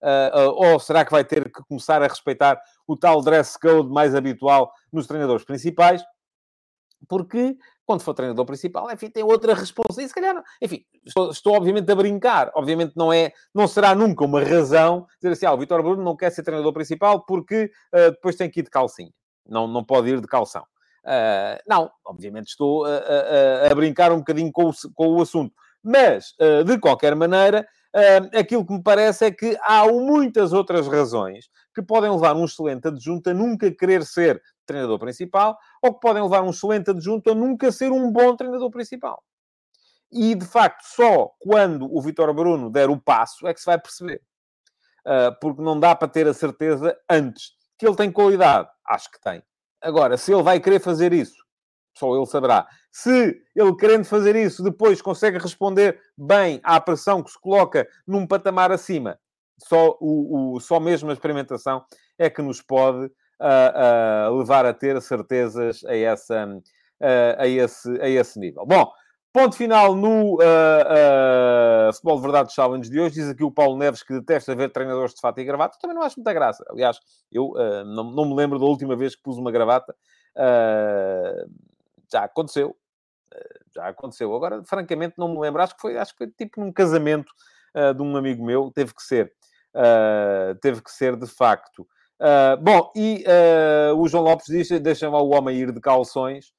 Uh, 0.02 0.36
uh, 0.36 0.72
ou 0.72 0.80
será 0.80 1.04
que 1.04 1.12
vai 1.12 1.24
ter 1.24 1.44
que 1.44 1.62
começar 1.62 2.02
a 2.02 2.08
respeitar 2.08 2.60
o 2.88 2.96
tal 2.96 3.22
dress 3.22 3.56
code 3.56 3.88
mais 3.88 4.16
habitual 4.16 4.72
nos 4.92 5.06
treinadores 5.06 5.44
principais? 5.44 6.02
Porque 7.08 7.56
quando 7.86 8.02
for 8.02 8.12
treinador 8.12 8.44
principal, 8.44 8.90
enfim, 8.90 9.08
tem 9.08 9.22
outra 9.22 9.54
responsabilidade. 9.54 10.08
Se 10.08 10.14
calhar, 10.14 10.42
enfim, 10.60 10.84
estou, 11.04 11.30
estou, 11.30 11.54
obviamente 11.54 11.90
a 11.90 11.94
brincar. 11.94 12.50
Obviamente 12.54 12.94
não 12.96 13.12
é, 13.12 13.32
não 13.54 13.68
será 13.68 13.94
nunca 13.94 14.24
uma 14.24 14.42
razão 14.42 15.06
dizer 15.20 15.32
assim, 15.32 15.46
ah, 15.46 15.52
o 15.52 15.58
Vitor 15.58 15.82
Bruno 15.82 16.02
não 16.02 16.16
quer 16.16 16.30
ser 16.30 16.42
treinador 16.42 16.72
principal 16.72 17.24
porque 17.24 17.70
uh, 17.92 18.10
depois 18.10 18.34
tem 18.34 18.50
que 18.50 18.60
ir 18.60 18.64
de 18.64 18.70
calcinha. 18.70 19.12
Não, 19.48 19.68
não 19.68 19.84
pode 19.84 20.10
ir 20.10 20.20
de 20.20 20.26
calção. 20.26 20.64
não, 21.66 21.90
obviamente 22.04 22.48
estou 22.48 22.84
a, 22.84 22.96
a, 22.96 23.72
a, 23.72 23.74
brincar 23.74 24.12
um 24.12 24.18
bocadinho 24.18 24.52
com 24.52 24.68
o, 24.68 24.72
com 24.94 25.08
o 25.08 25.22
assunto. 25.22 25.52
Mas, 25.82 26.36
de 26.64 26.78
qualquer 26.78 27.16
maneira, 27.16 27.66
Uh, 27.66 27.81
aquilo 28.38 28.64
que 28.64 28.72
me 28.72 28.82
parece 28.82 29.26
é 29.26 29.30
que 29.30 29.56
há 29.62 29.86
muitas 29.86 30.52
outras 30.52 30.88
razões 30.88 31.50
que 31.74 31.82
podem 31.82 32.10
levar 32.10 32.34
um 32.34 32.44
excelente 32.44 32.88
adjunto 32.88 33.30
a 33.30 33.34
nunca 33.34 33.70
querer 33.70 34.04
ser 34.04 34.42
treinador 34.64 34.98
principal 34.98 35.58
ou 35.82 35.92
que 35.92 36.00
podem 36.00 36.22
levar 36.22 36.42
um 36.42 36.50
excelente 36.50 36.90
adjunto 36.90 37.30
a 37.30 37.34
nunca 37.34 37.70
ser 37.70 37.92
um 37.92 38.10
bom 38.10 38.34
treinador 38.34 38.70
principal. 38.70 39.22
E, 40.10 40.34
de 40.34 40.44
facto, 40.44 40.82
só 40.84 41.32
quando 41.38 41.88
o 41.90 42.00
Vitor 42.00 42.32
Bruno 42.34 42.70
der 42.70 42.90
o 42.90 43.00
passo 43.00 43.46
é 43.46 43.54
que 43.54 43.60
se 43.60 43.66
vai 43.66 43.78
perceber. 43.78 44.20
Uh, 45.06 45.34
porque 45.40 45.62
não 45.62 45.80
dá 45.80 45.96
para 45.96 46.06
ter 46.06 46.28
a 46.28 46.34
certeza 46.34 46.96
antes 47.10 47.52
que 47.78 47.86
ele 47.86 47.96
tem 47.96 48.12
qualidade. 48.12 48.68
Acho 48.86 49.10
que 49.10 49.20
tem. 49.20 49.42
Agora, 49.80 50.16
se 50.16 50.32
ele 50.32 50.42
vai 50.42 50.60
querer 50.60 50.80
fazer 50.80 51.12
isso 51.12 51.41
só 51.94 52.14
ele 52.16 52.26
saberá. 52.26 52.66
Se 52.90 53.36
ele, 53.54 53.76
querendo 53.76 54.04
fazer 54.04 54.36
isso, 54.36 54.62
depois 54.62 55.00
consegue 55.00 55.38
responder 55.38 55.98
bem 56.16 56.60
à 56.62 56.80
pressão 56.80 57.22
que 57.22 57.30
se 57.30 57.40
coloca 57.40 57.86
num 58.06 58.26
patamar 58.26 58.72
acima, 58.72 59.18
só, 59.58 59.96
o, 60.00 60.54
o 60.54 60.60
só 60.60 60.80
mesmo 60.80 61.10
a 61.10 61.12
experimentação 61.12 61.84
é 62.18 62.28
que 62.28 62.42
nos 62.42 62.60
pode 62.60 63.06
uh, 63.06 64.30
uh, 64.30 64.38
levar 64.38 64.66
a 64.66 64.74
ter 64.74 65.00
certezas 65.00 65.84
a, 65.84 65.96
essa, 65.96 66.46
uh, 66.46 67.38
a, 67.38 67.46
esse, 67.46 68.00
a 68.00 68.08
esse 68.08 68.38
nível. 68.38 68.66
Bom, 68.66 68.90
ponto 69.32 69.56
final 69.56 69.94
no 69.94 70.38
Futebol 71.92 72.16
de 72.16 72.22
Verdade 72.22 72.52
Challenge 72.52 72.90
de 72.90 73.00
hoje. 73.00 73.14
Diz 73.14 73.28
aqui 73.28 73.44
o 73.44 73.52
Paulo 73.52 73.78
Neves 73.78 74.02
que 74.02 74.12
detesta 74.14 74.54
ver 74.54 74.70
treinadores 74.70 75.14
de 75.14 75.20
fato 75.20 75.38
e 75.38 75.44
gravata. 75.44 75.78
Também 75.80 75.96
não 75.96 76.02
acho 76.02 76.18
muita 76.18 76.32
graça. 76.32 76.64
Aliás, 76.68 76.98
eu 77.30 77.52
não, 77.86 78.10
não 78.10 78.24
me 78.26 78.34
lembro 78.34 78.58
da 78.58 78.64
última 78.64 78.96
vez 78.96 79.14
que 79.14 79.22
pus 79.22 79.38
uma 79.38 79.52
gravata. 79.52 79.94
Uh, 80.36 81.71
já 82.12 82.24
aconteceu. 82.24 82.76
Eh, 83.32 83.60
já 83.74 83.88
aconteceu. 83.88 84.34
Agora, 84.34 84.62
francamente, 84.64 85.14
não 85.16 85.28
me 85.28 85.40
lembro. 85.40 85.62
Acho 85.62 85.74
que 85.74 85.80
foi, 85.80 85.96
acho 85.96 86.12
que 86.12 86.18
foi 86.18 86.28
tipo 86.28 86.60
num 86.60 86.72
casamento 86.72 87.32
uh, 87.74 87.94
de 87.94 88.02
um 88.02 88.16
amigo 88.16 88.44
meu. 88.44 88.70
Teve 88.70 88.94
que 88.94 89.02
ser. 89.02 89.32
Uh, 89.74 90.54
teve 90.60 90.82
que 90.82 90.90
ser, 90.90 91.16
de 91.16 91.26
facto. 91.26 91.86
Uh, 92.20 92.56
bom, 92.62 92.92
e 92.94 93.24
o 93.96 94.06
João 94.06 94.24
Lopes 94.24 94.46
diz, 94.46 94.68
deixa 94.80 95.08
o 95.08 95.30
homem 95.30 95.56
ir 95.56 95.72
de 95.72 95.80
calções. 95.80 96.52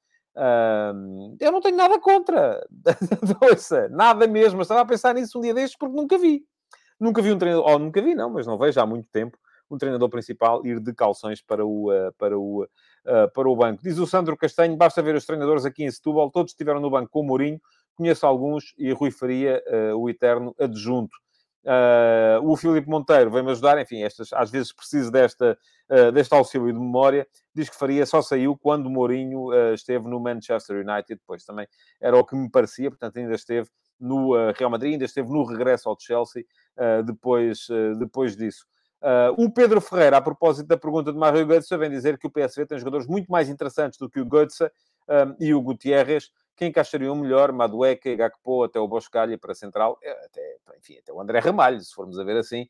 eu 1.40 1.52
não 1.52 1.60
tenho 1.60 1.76
nada 1.76 1.98
contra. 1.98 2.66
Nada 3.90 4.26
mesmo. 4.26 4.60
estava 4.60 4.80
a 4.80 4.86
pensar 4.86 5.14
nisso 5.14 5.38
um 5.38 5.40
dia 5.40 5.54
destes 5.54 5.78
porque 5.78 5.96
nunca 5.96 6.18
vi. 6.18 6.44
Nunca 7.00 7.22
vi 7.22 7.32
um 7.32 7.38
treinador... 7.38 7.68
Ou 7.68 7.78
nunca 7.78 8.02
vi, 8.02 8.14
não, 8.14 8.30
mas 8.30 8.46
não 8.46 8.58
vejo 8.58 8.80
há 8.80 8.86
muito 8.86 9.08
tempo 9.10 9.38
um 9.70 9.78
treinador 9.78 10.08
principal 10.10 10.64
ir 10.66 10.78
de 10.78 10.92
calções 10.92 11.40
para 11.40 11.64
o, 11.64 11.88
para 12.18 12.38
o 12.38 12.66
uh, 13.06 13.30
para 13.32 13.48
o 13.48 13.56
banco. 13.56 13.82
Diz 13.82 13.98
o 13.98 14.06
Sandro 14.06 14.36
Castanho, 14.36 14.76
basta 14.76 15.02
ver 15.02 15.14
os 15.14 15.26
treinadores 15.26 15.64
aqui 15.64 15.84
em 15.84 15.90
Setúbal, 15.90 16.30
todos 16.30 16.52
estiveram 16.52 16.80
no 16.80 16.90
banco 16.90 17.10
com 17.10 17.20
o 17.20 17.24
Mourinho, 17.24 17.60
conheço 17.94 18.26
alguns 18.26 18.74
e 18.76 18.92
Rui 18.92 19.10
Faria, 19.10 19.62
uh, 19.68 19.96
o 19.96 20.08
eterno 20.10 20.54
adjunto. 20.58 21.16
Uh, 21.64 22.46
o 22.46 22.56
Filipe 22.58 22.86
Monteiro 22.90 23.30
vem-me 23.30 23.50
ajudar, 23.50 23.80
enfim, 23.80 24.02
estas, 24.02 24.34
às 24.34 24.50
vezes 24.50 24.70
preciso 24.70 25.10
desta, 25.10 25.56
uh, 25.88 26.12
deste 26.12 26.34
auxílio 26.34 26.66
de 26.66 26.78
memória. 26.78 27.26
Diz 27.54 27.70
que 27.70 27.76
Faria 27.76 28.04
só 28.04 28.20
saiu 28.20 28.54
quando 28.54 28.90
Mourinho 28.90 29.48
uh, 29.48 29.72
esteve 29.72 30.06
no 30.06 30.20
Manchester 30.20 30.86
United, 30.86 31.18
depois 31.18 31.42
também 31.42 31.66
era 32.02 32.18
o 32.18 32.24
que 32.24 32.36
me 32.36 32.50
parecia, 32.50 32.90
portanto, 32.90 33.16
ainda 33.16 33.34
esteve 33.34 33.70
no 33.98 34.32
Real 34.52 34.68
Madrid, 34.68 34.92
ainda 34.92 35.04
esteve 35.04 35.30
no 35.30 35.44
regresso 35.44 35.88
ao 35.88 35.96
Chelsea 35.98 36.44
depois, 37.06 37.68
depois 37.96 38.36
disso. 38.36 38.66
Uh, 39.04 39.44
o 39.44 39.50
Pedro 39.50 39.82
Ferreira, 39.82 40.16
a 40.16 40.20
propósito 40.22 40.66
da 40.66 40.78
pergunta 40.78 41.12
de 41.12 41.18
Mario 41.18 41.46
Götze, 41.46 41.76
vem 41.76 41.90
dizer 41.90 42.16
que 42.16 42.26
o 42.26 42.30
PSV 42.30 42.64
tem 42.64 42.78
jogadores 42.78 43.06
muito 43.06 43.30
mais 43.30 43.50
interessantes 43.50 43.98
do 43.98 44.08
que 44.08 44.18
o 44.18 44.24
Götze 44.24 44.64
um, 44.64 45.36
e 45.38 45.52
o 45.52 45.60
Gutierrez, 45.60 46.30
que 46.56 46.64
encaixariam 46.64 47.14
melhor, 47.14 47.52
Madueca, 47.52 48.14
Gakpo, 48.14 48.64
até 48.64 48.80
o 48.80 48.88
Boscalha 48.88 49.36
para 49.36 49.52
a 49.52 49.54
central, 49.54 49.98
é, 50.02 50.10
até, 50.24 50.56
enfim, 50.78 50.96
até 50.96 51.12
o 51.12 51.20
André 51.20 51.38
Ramalho, 51.40 51.78
se 51.80 51.92
formos 51.92 52.18
a 52.18 52.24
ver 52.24 52.38
assim, 52.38 52.66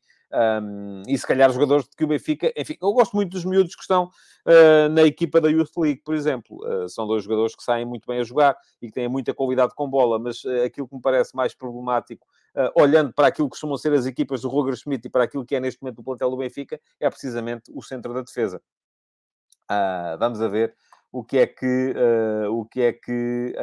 um, 0.61 1.03
e 1.07 1.17
se 1.17 1.25
calhar 1.25 1.49
jogadores 1.53 1.87
que 1.95 2.03
o 2.03 2.07
Benfica, 2.07 2.51
enfim, 2.57 2.75
eu 2.81 2.91
gosto 2.91 3.15
muito 3.15 3.31
dos 3.31 3.45
miúdos 3.45 3.73
que 3.73 3.81
estão 3.81 4.05
uh, 4.05 4.89
na 4.89 5.03
equipa 5.03 5.39
da 5.39 5.47
Youth 5.47 5.71
League, 5.77 6.01
por 6.03 6.15
exemplo, 6.15 6.57
uh, 6.67 6.89
são 6.89 7.07
dois 7.07 7.23
jogadores 7.23 7.55
que 7.55 7.63
saem 7.63 7.85
muito 7.85 8.05
bem 8.07 8.19
a 8.19 8.23
jogar 8.23 8.57
e 8.81 8.87
que 8.87 8.93
têm 8.93 9.07
muita 9.07 9.33
qualidade 9.33 9.73
com 9.73 9.89
bola, 9.89 10.19
mas 10.19 10.43
aquilo 10.65 10.87
que 10.87 10.95
me 10.95 11.01
parece 11.01 11.33
mais 11.33 11.53
problemático 11.53 12.27
olhando 12.75 13.13
para 13.13 13.27
aquilo 13.27 13.47
que 13.47 13.51
costumam 13.51 13.77
ser 13.77 13.93
as 13.93 14.05
equipas 14.05 14.41
do 14.41 14.49
Roger 14.49 14.75
Schmidt 14.75 15.07
e 15.07 15.09
para 15.09 15.23
aquilo 15.23 15.45
que 15.45 15.55
é 15.55 15.59
neste 15.59 15.81
momento 15.81 15.99
o 15.99 16.03
plantel 16.03 16.29
do 16.29 16.37
Benfica, 16.37 16.79
é 16.99 17.09
precisamente 17.09 17.71
o 17.73 17.81
centro 17.81 18.13
da 18.13 18.21
defesa. 18.21 18.61
Uh, 19.69 20.17
vamos 20.19 20.41
a 20.41 20.47
ver 20.47 20.75
o 21.11 21.23
que 21.23 21.37
é 21.39 21.47
que 21.47 21.93
uh, 21.95 22.51
o 22.51 22.65
que 22.65 22.81
é 22.81 22.93
que 22.93 23.55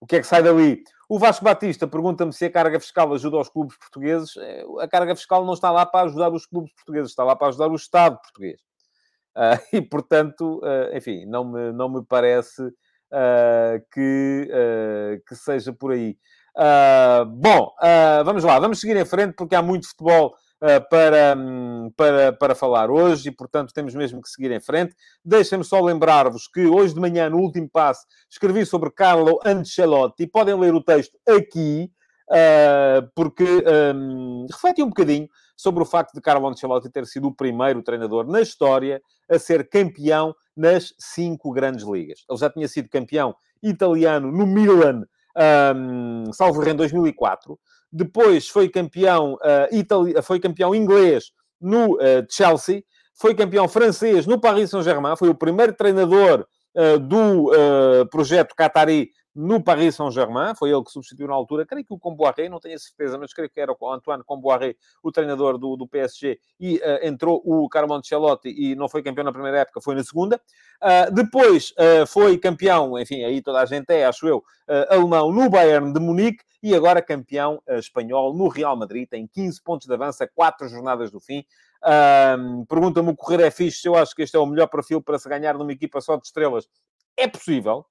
o 0.00 0.06
que 0.06 0.16
é 0.16 0.20
que 0.20 0.26
sai 0.26 0.42
dali. 0.42 0.82
O 1.08 1.18
Vasco 1.18 1.44
Batista 1.44 1.86
pergunta-me 1.86 2.32
se 2.32 2.44
a 2.46 2.50
carga 2.50 2.80
fiscal 2.80 3.12
ajuda 3.14 3.38
os 3.38 3.48
clubes 3.48 3.76
portugueses. 3.76 4.36
Eh, 4.36 4.64
a 4.80 4.88
carga 4.88 5.14
fiscal 5.14 5.44
não 5.44 5.54
está 5.54 5.70
lá 5.70 5.86
para 5.86 6.06
ajudar 6.06 6.32
os 6.32 6.46
clubes 6.46 6.72
portugueses, 6.74 7.10
está 7.10 7.24
lá 7.24 7.36
para 7.36 7.48
ajudar 7.48 7.68
o 7.68 7.76
Estado 7.76 8.18
português. 8.20 8.60
Uh, 9.36 9.58
e, 9.76 9.82
portanto, 9.82 10.60
uh, 10.62 10.96
enfim, 10.96 11.24
não 11.26 11.44
me, 11.44 11.72
não 11.72 11.88
me 11.88 12.04
parece 12.04 12.62
uh, 12.62 13.82
que, 13.92 14.48
que 15.26 15.34
seja 15.36 15.72
por 15.72 15.92
aí. 15.92 16.18
Uh, 16.56 17.26
bom, 17.26 17.70
uh, 17.82 18.24
vamos 18.24 18.42
lá, 18.42 18.58
vamos 18.58 18.80
seguir 18.80 18.96
em 18.96 19.04
frente 19.04 19.34
porque 19.34 19.54
há 19.54 19.60
muito 19.60 19.88
futebol 19.88 20.34
uh, 20.62 20.88
para, 20.88 21.36
um, 21.36 21.90
para, 21.94 22.32
para 22.32 22.54
falar 22.54 22.90
hoje 22.90 23.28
e, 23.28 23.32
portanto, 23.32 23.74
temos 23.74 23.94
mesmo 23.94 24.22
que 24.22 24.28
seguir 24.30 24.50
em 24.50 24.60
frente. 24.60 24.94
Deixem-me 25.22 25.64
só 25.64 25.82
lembrar-vos 25.82 26.48
que 26.48 26.66
hoje 26.66 26.94
de 26.94 27.00
manhã, 27.00 27.28
no 27.28 27.38
último 27.38 27.68
passo, 27.68 28.06
escrevi 28.30 28.64
sobre 28.64 28.90
Carlo 28.90 29.38
Ancelotti 29.44 30.22
e 30.22 30.26
podem 30.26 30.58
ler 30.58 30.74
o 30.74 30.82
texto 30.82 31.18
aqui. 31.28 31.90
porque 33.14 33.44
um, 33.94 34.46
reflete 34.50 34.82
um 34.82 34.88
bocadinho 34.88 35.28
sobre 35.56 35.82
o 35.82 35.86
facto 35.86 36.14
de 36.14 36.20
Carlo 36.20 36.48
Ancelotti 36.48 36.90
ter 36.90 37.06
sido 37.06 37.28
o 37.28 37.34
primeiro 37.34 37.82
treinador 37.82 38.26
na 38.26 38.40
história 38.40 39.00
a 39.30 39.38
ser 39.38 39.68
campeão 39.68 40.34
nas 40.56 40.94
cinco 40.98 41.52
grandes 41.52 41.86
ligas. 41.86 42.24
Ele 42.28 42.38
já 42.38 42.50
tinha 42.50 42.66
sido 42.66 42.88
campeão 42.88 43.34
italiano 43.62 44.32
no 44.32 44.46
Milan 44.46 45.04
um, 45.36 46.32
salvo 46.32 46.66
em 46.68 46.74
2004. 46.74 47.58
Depois 47.92 48.48
foi 48.48 48.68
campeão, 48.68 49.34
uh, 49.34 49.74
itali... 49.74 50.14
foi 50.22 50.40
campeão 50.40 50.74
inglês 50.74 51.30
no 51.60 51.94
uh, 51.94 52.26
Chelsea. 52.30 52.82
Foi 53.14 53.34
campeão 53.34 53.66
francês 53.68 54.26
no 54.26 54.40
Paris 54.40 54.70
Saint-Germain. 54.70 55.16
Foi 55.16 55.28
o 55.28 55.34
primeiro 55.34 55.72
treinador 55.72 56.46
uh, 56.76 56.98
do 56.98 57.50
projeto 58.10 58.54
Qatari 58.54 59.10
no 59.36 59.62
Paris 59.62 59.94
Saint-Germain, 59.94 60.54
foi 60.54 60.70
ele 60.70 60.82
que 60.82 60.90
substituiu 60.90 61.28
na 61.28 61.34
altura, 61.34 61.66
creio 61.66 61.84
que 61.84 61.92
o 61.92 61.98
Comboiré, 61.98 62.48
não 62.48 62.58
tenho 62.58 62.74
a 62.74 62.78
certeza, 62.78 63.18
mas 63.18 63.34
creio 63.34 63.50
que 63.50 63.60
era 63.60 63.70
o 63.78 63.92
Antoine 63.92 64.24
Comboiré, 64.24 64.74
o 65.02 65.12
treinador 65.12 65.58
do, 65.58 65.76
do 65.76 65.86
PSG, 65.86 66.40
e 66.58 66.76
uh, 66.76 67.06
entrou 67.06 67.42
o 67.44 67.68
Carlo 67.68 67.92
Ancelotti 67.92 68.48
e 68.48 68.74
não 68.74 68.88
foi 68.88 69.02
campeão 69.02 69.24
na 69.24 69.32
primeira 69.32 69.58
época, 69.58 69.82
foi 69.82 69.94
na 69.94 70.02
segunda. 70.02 70.40
Uh, 70.82 71.12
depois 71.12 71.72
uh, 71.72 72.06
foi 72.06 72.38
campeão, 72.38 72.98
enfim, 72.98 73.24
aí 73.24 73.42
toda 73.42 73.60
a 73.60 73.66
gente 73.66 73.90
é, 73.90 74.06
acho 74.06 74.26
eu, 74.26 74.42
alemão 74.88 75.30
no 75.30 75.50
Bayern 75.50 75.92
de 75.92 76.00
Munique 76.00 76.42
e 76.62 76.74
agora 76.74 77.02
campeão 77.02 77.62
espanhol 77.68 78.34
no 78.34 78.48
Real 78.48 78.74
Madrid, 78.74 79.06
tem 79.08 79.26
15 79.26 79.62
pontos 79.62 79.86
de 79.86 79.94
avanço 79.94 80.24
a 80.24 80.26
4 80.26 80.68
jornadas 80.68 81.10
do 81.10 81.20
fim. 81.20 81.44
Pergunta-me 82.68 83.10
o 83.10 83.14
correr 83.14 83.44
é 83.44 83.50
fixe 83.50 83.86
eu 83.86 83.94
acho 83.94 84.12
que 84.12 84.22
este 84.22 84.36
é 84.36 84.40
o 84.40 84.46
melhor 84.46 84.66
perfil 84.66 85.00
para 85.00 85.20
se 85.20 85.28
ganhar 85.28 85.56
numa 85.56 85.70
equipa 85.70 86.00
só 86.00 86.16
de 86.16 86.26
estrelas. 86.26 86.68
É 87.16 87.28
possível, 87.28 87.86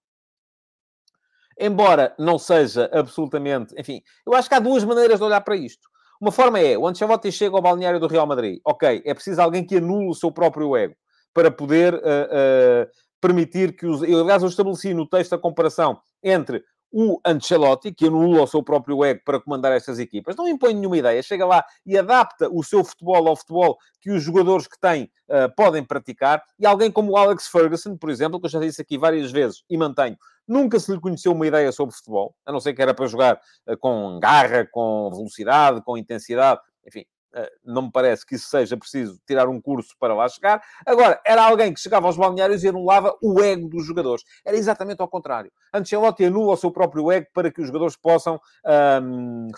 Embora 1.58 2.14
não 2.20 2.38
seja 2.38 2.90
absolutamente. 2.94 3.74
Enfim, 3.78 4.02
eu 4.26 4.34
acho 4.34 4.50
que 4.50 4.56
há 4.56 4.60
duas 4.60 4.84
maneiras 4.84 5.20
de 5.20 5.26
olhar 5.26 5.42
para 5.42 5.56
isto. 5.56 5.88
Uma 6.20 6.32
forma 6.32 6.60
é, 6.60 6.78
o 6.78 6.88
Ancelotti 6.88 7.32
chega 7.32 7.56
ao 7.56 7.62
balneário 7.62 8.00
do 8.00 8.08
Real 8.08 8.28
Madrid. 8.28 8.60
Ok, 8.66 9.02
é 9.06 9.14
preciso 9.14 9.42
alguém 9.42 9.66
que 9.66 9.78
anule 9.78 10.10
o 10.10 10.14
seu 10.14 10.32
próprio 10.32 10.76
ego 10.76 10.96
para 11.34 11.52
poder 11.52 11.94
uh, 11.94 11.98
uh, 11.98 12.88
permitir 13.20 13.76
que 13.76 13.86
os... 13.86 14.02
Eu, 14.04 14.22
aliás, 14.22 14.42
eu 14.42 14.50
estabeleci 14.50 14.94
no 14.94 15.08
texto 15.08 15.34
a 15.34 15.38
comparação 15.38 16.00
entre 16.24 16.64
o 16.98 17.20
Ancelotti, 17.26 17.94
que 17.94 18.08
anula 18.08 18.44
o 18.44 18.48
seu 18.48 18.64
próprio 18.64 19.04
ego 19.04 19.20
para 19.26 19.42
comandar 19.42 19.74
estas 19.74 20.00
equipas, 20.00 20.34
não 20.38 20.48
impõe 20.48 20.74
nenhuma 20.74 20.98
ideia, 20.98 21.22
chega 21.22 21.46
lá 21.46 21.62
e 21.86 21.98
adapta 21.98 22.48
o 22.50 22.64
seu 22.64 22.86
futebol 22.86 23.28
ao 23.28 23.36
futebol 23.36 23.78
que 24.00 24.12
os 24.12 24.24
jogadores 24.24 24.66
que 24.66 24.80
têm 24.80 25.12
uh, 25.28 25.54
podem 25.58 25.84
praticar, 25.84 26.42
e 26.58 26.66
alguém 26.66 26.90
como 26.90 27.12
o 27.12 27.18
Alex 27.18 27.50
Ferguson, 27.50 27.98
por 27.98 28.10
exemplo, 28.10 28.40
que 28.40 28.46
eu 28.46 28.50
já 28.50 28.62
disse 28.62 28.82
aqui 28.82 28.98
várias 28.98 29.30
vezes 29.30 29.62
e 29.70 29.76
mantenho, 29.76 30.18
nunca 30.48 30.80
se 30.80 30.90
lhe 30.90 31.02
conheceu 31.02 31.34
uma 31.34 31.46
ideia 31.46 31.70
sobre 31.74 31.94
futebol, 31.94 32.34
a 32.46 32.52
não 32.54 32.62
ser 32.62 32.74
que 32.74 32.82
era 32.82 32.94
para 32.94 33.08
jogar 33.08 33.42
uh, 33.68 33.78
com 33.78 34.18
garra, 34.18 34.66
com 34.66 35.12
velocidade, 35.14 35.82
com 35.82 35.98
intensidade, 35.98 36.62
enfim, 36.88 37.02
eh, 37.02 37.15
não 37.64 37.84
me 37.84 37.92
parece 37.92 38.26
que 38.26 38.36
isso 38.36 38.48
seja 38.48 38.78
preciso 38.78 39.20
tirar 39.26 39.48
um 39.48 39.60
curso 39.62 39.96
para 40.00 40.14
lá 40.14 40.28
chegar. 40.30 40.62
Agora, 40.86 41.20
era 41.26 41.44
alguém 41.44 41.74
que 41.74 41.80
chegava 41.80 42.08
aos 42.08 42.18
balneários 42.18 42.64
e 42.64 42.68
anulava 42.68 43.16
o 43.22 43.42
ego 43.42 43.68
dos 43.68 43.86
jogadores. 43.86 44.24
Era 44.46 44.58
exatamente 44.58 45.02
ao 45.02 45.08
contrário. 45.08 45.52
Ancelotti 45.74 46.26
anula 46.26 46.54
o 46.54 46.58
seu 46.58 46.72
próprio 46.72 47.12
ego 47.12 47.28
para 47.34 47.52
que 47.52 47.62
os 47.62 47.68
jogadores 47.68 47.96
possam 47.96 48.40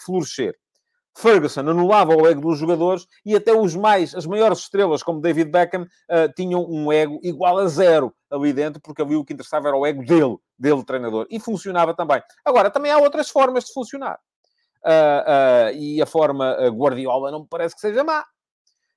florescer. 0.04 0.56
Ferguson 1.18 1.62
anulava 1.62 2.16
o 2.16 2.28
ego 2.28 2.42
dos 2.42 2.60
jogadores 2.60 3.08
e 3.26 3.36
até 3.36 3.52
os 3.52 3.76
mais, 3.76 4.14
as 4.14 4.28
maiores 4.28 4.60
estrelas, 4.60 5.02
como 5.02 5.20
David 5.20 5.50
Beckham, 5.50 5.82
uh, 5.82 6.32
tinham 6.36 6.64
um 6.70 6.92
ego 6.92 7.20
igual 7.24 7.58
a 7.58 7.68
zero 7.68 8.14
ali 8.30 8.54
dentro, 8.54 8.80
porque 8.80 9.02
ali 9.02 9.16
o 9.16 9.26
que 9.26 9.34
interessava 9.34 9.68
era 9.68 9.76
o 9.76 9.84
ego 9.84 10.06
dele, 10.06 10.38
dele, 10.60 10.86
treinador. 10.86 11.26
E 11.32 11.40
funcionava 11.40 11.96
também. 11.96 12.22
Agora, 12.46 12.70
também 12.70 12.92
há 12.92 13.00
outras 13.00 13.30
formas 13.30 13.64
de 13.64 13.74
funcionar 13.74 14.20
uh, 14.86 15.72
uh, 15.72 15.76
e 15.76 16.02
a 16.02 16.06
forma 16.06 16.56
Guardiola 16.70 17.32
não 17.32 17.42
me 17.42 17.48
parece 17.50 17.76
que 17.76 17.82
seja 17.82 18.04
má. 18.04 18.26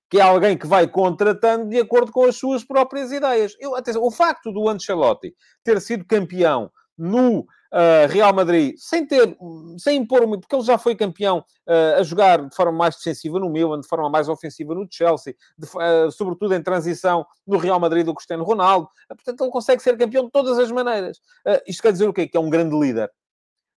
Que 0.09 0.19
é 0.19 0.23
alguém 0.23 0.59
que 0.59 0.67
vai 0.67 0.89
contratando 0.89 1.69
de 1.69 1.79
acordo 1.79 2.11
com 2.11 2.25
as 2.25 2.37
suas 2.37 2.65
próprias 2.65 3.13
ideias. 3.13 3.55
Eu, 3.61 3.77
atenção, 3.77 4.03
o 4.03 4.11
facto 4.11 4.53
do 4.53 4.69
Ancelotti 4.69 5.35
ter 5.63 5.81
sido 5.81 6.05
campeão 6.05 6.71
no 6.99 7.47
uh, 7.73 8.07
Real 8.09 8.33
Madrid, 8.35 8.75
sem 8.77 9.07
ter, 9.07 9.37
sem 9.79 9.99
impor, 9.99 10.21
porque 10.39 10.55
ele 10.55 10.63
já 10.63 10.77
foi 10.77 10.95
campeão 10.95 11.39
uh, 11.39 11.99
a 11.99 12.03
jogar 12.03 12.47
de 12.47 12.55
forma 12.55 12.73
mais 12.73 12.97
defensiva 12.97 13.39
no 13.39 13.49
Milan, 13.49 13.81
de 13.81 13.89
forma 13.89 14.11
mais 14.11 14.29
ofensiva 14.29 14.75
no 14.75 14.87
Chelsea, 14.91 15.35
de, 15.57 15.67
uh, 15.67 16.11
sobretudo 16.11 16.55
em 16.55 16.63
transição 16.63 17.25
no 17.47 17.57
Real 17.57 17.81
Madrid 17.81 18.05
do 18.05 18.15
Cristiano 18.15 18.45
Ronaldo. 18.45 18.89
portanto, 19.09 19.43
ele 19.43 19.51
consegue 19.51 19.83
ser 19.83 19.97
campeão 19.97 20.25
de 20.25 20.31
todas 20.31 20.59
as 20.59 20.71
maneiras. 20.71 21.21
isto 21.67 21.83
quer 21.83 21.93
dizer 21.93 22.09
o 22.09 22.13
quê? 22.13 22.27
Que 22.27 22.37
é 22.37 22.41
um 22.41 22.51
grande 22.51 22.79
líder 22.79 23.11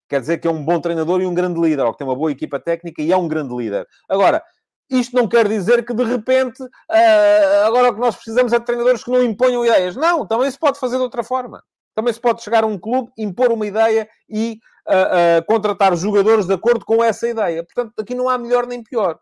quer 0.10 0.20
dizer 0.22 0.38
que 0.38 0.48
é 0.48 0.52
um 0.52 0.64
bom 0.64 0.80
treinador 0.80 1.22
e 1.22 1.26
um 1.26 1.34
grande 1.34 1.60
líder, 1.60 1.84
ou 1.84 1.92
que 1.92 1.98
tem 1.98 2.08
uma 2.08 2.16
boa 2.16 2.32
equipa 2.32 2.60
técnica 2.60 3.02
e 3.02 3.12
é 3.12 3.18
um 3.18 3.28
grande 3.28 3.56
líder. 3.56 3.88
Agora, 4.10 4.44
isto 4.90 5.16
não 5.16 5.28
quer 5.28 5.48
dizer 5.48 5.86
que 5.86 5.94
de 5.94 6.04
repente 6.04 6.62
uh, 6.62 7.66
agora 7.66 7.90
o 7.90 7.94
que 7.94 8.00
nós 8.00 8.16
precisamos 8.16 8.54
é 8.54 8.60
de 8.60 8.66
treinadores 8.66 9.04
que 9.04 9.12
não 9.12 9.24
imponham 9.24 9.66
ideias. 9.66 9.96
Não, 9.96 10.26
também 10.26 10.50
se 10.52 10.60
pode 10.60 10.80
fazer 10.80 10.98
de 10.98 11.04
outra 11.04 11.24
forma. 11.24 11.64
Também 11.96 12.14
se 12.14 12.20
pode 12.20 12.44
chegar 12.44 12.64
a 12.64 12.68
um 12.68 12.78
clube, 12.78 13.12
impor 13.18 13.52
uma 13.52 13.66
ideia 13.66 14.08
e 14.30 14.60
uh, 14.88 15.40
uh, 15.40 15.46
contratar 15.46 15.96
jogadores 15.96 16.46
de 16.46 16.54
acordo 16.54 16.86
com 16.86 17.04
essa 17.04 17.28
ideia. 17.28 17.64
Portanto, 17.64 17.94
aqui 18.00 18.16
não 18.16 18.30
há 18.30 18.38
melhor 18.38 18.66
nem 18.66 18.84
pior 18.84 19.20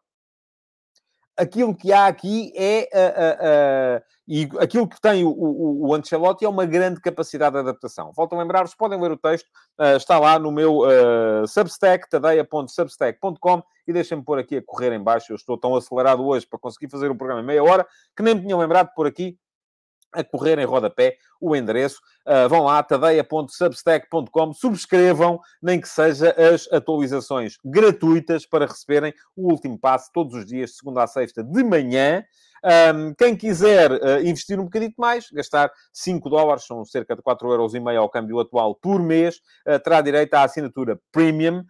aquilo 1.42 1.76
que 1.76 1.92
há 1.92 2.06
aqui 2.06 2.54
é. 2.56 2.88
Uh, 2.94 3.98
uh, 3.98 4.00
uh, 4.00 4.12
e 4.28 4.50
aquilo 4.60 4.88
que 4.88 5.02
tem 5.02 5.26
o, 5.26 5.30
o, 5.30 5.90
o, 5.90 5.94
Ancelotti 5.94 6.46
é 6.46 6.48
uma 6.48 6.66
grande 6.66 7.02
capacidade 7.02 7.54
de 7.54 7.60
adaptação. 7.60 8.14
Volto 8.16 8.34
a 8.34 8.40
lembrar-vos, 8.40 8.74
podem 8.74 9.02
ler 9.02 9.12
o 9.12 9.18
texto, 9.18 9.46
está 9.98 10.18
lá 10.20 10.40
no 10.40 10.54
meu 10.54 10.84
Substack, 11.46 12.10
tadeia.substack.com, 12.10 13.62
e 13.86 13.92
deixem-me 13.92 14.24
pôr 14.24 14.40
aqui 14.40 14.58
a 14.58 14.64
correr 14.64 14.94
em 14.94 15.04
baixo. 15.04 15.34
Eu 15.34 15.36
estou 15.36 15.58
tão 15.58 15.76
acelerado 15.76 16.26
hoje 16.26 16.48
para 16.48 16.60
conseguir 16.60 16.90
fazer 16.90 17.12
o 17.12 17.16
programa 17.16 17.42
em 17.42 17.46
meia 17.46 17.62
hora 17.62 17.86
que 18.16 18.24
nem 18.24 18.36
me 18.36 18.42
tinha 18.42 18.56
lembrado 18.56 18.88
de 18.88 18.94
pôr 18.94 19.08
aqui 19.08 19.38
a 20.12 20.24
correr 20.24 20.60
em 20.60 20.66
rodapé 20.66 21.18
o 21.40 21.56
endereço. 21.56 22.00
Uh, 22.28 22.48
vão 22.48 22.64
lá, 22.64 22.82
tadeia.substack.com, 22.84 24.54
subscrevam, 24.54 25.40
nem 25.62 25.82
que 25.82 25.90
seja 25.90 26.36
as 26.38 26.72
atualizações 26.72 27.58
gratuitas 27.66 28.46
para 28.46 28.66
receberem 28.66 29.14
o 29.36 29.52
último 29.52 29.78
passo 29.78 30.10
todos 30.14 30.36
os 30.36 30.46
dias, 30.46 30.76
segunda 30.78 31.04
a 31.04 31.08
sexta, 31.08 31.44
de 31.44 31.64
manhã. 31.64 32.24
Um, 32.64 33.16
quem 33.16 33.36
quiser 33.36 33.92
uh, 33.92 34.22
investir 34.24 34.60
um 34.60 34.66
bocadinho 34.66 34.94
mais, 34.96 35.32
gastar 35.32 35.72
5 35.92 36.30
dólares, 36.30 36.66
são 36.66 36.86
cerca 36.86 37.16
de 37.16 37.22
4,5 37.24 37.50
euros 37.50 37.76
ao 37.98 38.10
câmbio 38.10 38.40
atual 38.40 38.76
por 38.76 39.02
mês, 39.02 39.38
uh, 39.68 39.80
terá 39.80 40.00
direito 40.02 40.36
à 40.36 40.44
assinatura 40.44 41.00
Premium. 41.12 41.64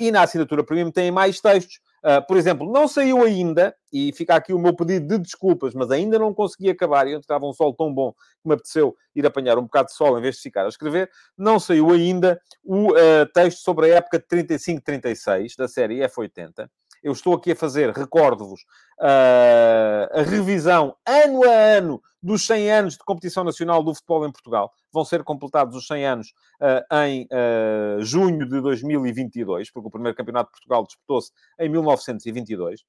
e 0.00 0.10
na 0.10 0.22
assinatura 0.22 0.64
Premium 0.64 0.90
tem 0.90 1.10
mais 1.10 1.40
textos 1.40 1.78
Uh, 2.04 2.26
por 2.26 2.36
exemplo, 2.36 2.70
não 2.70 2.88
saiu 2.88 3.22
ainda, 3.22 3.74
e 3.92 4.12
fica 4.12 4.34
aqui 4.34 4.52
o 4.52 4.58
meu 4.58 4.74
pedido 4.74 5.06
de 5.06 5.18
desculpas, 5.18 5.72
mas 5.72 5.90
ainda 5.90 6.18
não 6.18 6.34
consegui 6.34 6.68
acabar, 6.68 7.06
e 7.06 7.12
estava 7.12 7.46
um 7.46 7.52
sol 7.52 7.72
tão 7.72 7.94
bom 7.94 8.12
que 8.12 8.48
me 8.48 8.54
apeteceu 8.54 8.96
ir 9.14 9.24
apanhar 9.24 9.56
um 9.56 9.62
bocado 9.62 9.86
de 9.86 9.94
sol 9.94 10.18
em 10.18 10.22
vez 10.22 10.36
de 10.36 10.42
ficar 10.42 10.64
a 10.64 10.68
escrever, 10.68 11.08
não 11.38 11.60
saiu 11.60 11.90
ainda 11.90 12.40
o 12.64 12.90
uh, 12.90 13.26
texto 13.32 13.58
sobre 13.58 13.92
a 13.92 13.96
época 13.96 14.18
de 14.18 14.24
35-36 14.24 15.56
da 15.56 15.68
série 15.68 16.00
F80. 16.00 16.68
Eu 17.02 17.12
estou 17.12 17.34
aqui 17.34 17.52
a 17.52 17.56
fazer, 17.56 17.90
recordo-vos, 17.90 18.62
uh, 19.00 20.18
a 20.18 20.22
revisão 20.22 20.94
ano 21.06 21.44
a 21.44 21.52
ano 21.52 22.02
dos 22.22 22.46
100 22.46 22.70
anos 22.70 22.92
de 22.94 23.00
competição 23.00 23.42
nacional 23.42 23.82
do 23.82 23.94
futebol 23.94 24.26
em 24.26 24.30
Portugal. 24.30 24.72
Vão 24.92 25.04
ser 25.04 25.24
completados 25.24 25.74
os 25.74 25.86
100 25.86 26.06
anos 26.06 26.28
uh, 26.60 26.96
em 27.04 27.24
uh, 27.24 28.02
junho 28.04 28.48
de 28.48 28.60
2022, 28.60 29.70
porque 29.72 29.88
o 29.88 29.90
primeiro 29.90 30.16
campeonato 30.16 30.50
de 30.50 30.52
Portugal 30.52 30.84
disputou-se 30.84 31.32
em 31.58 31.68
1922. 31.68 32.84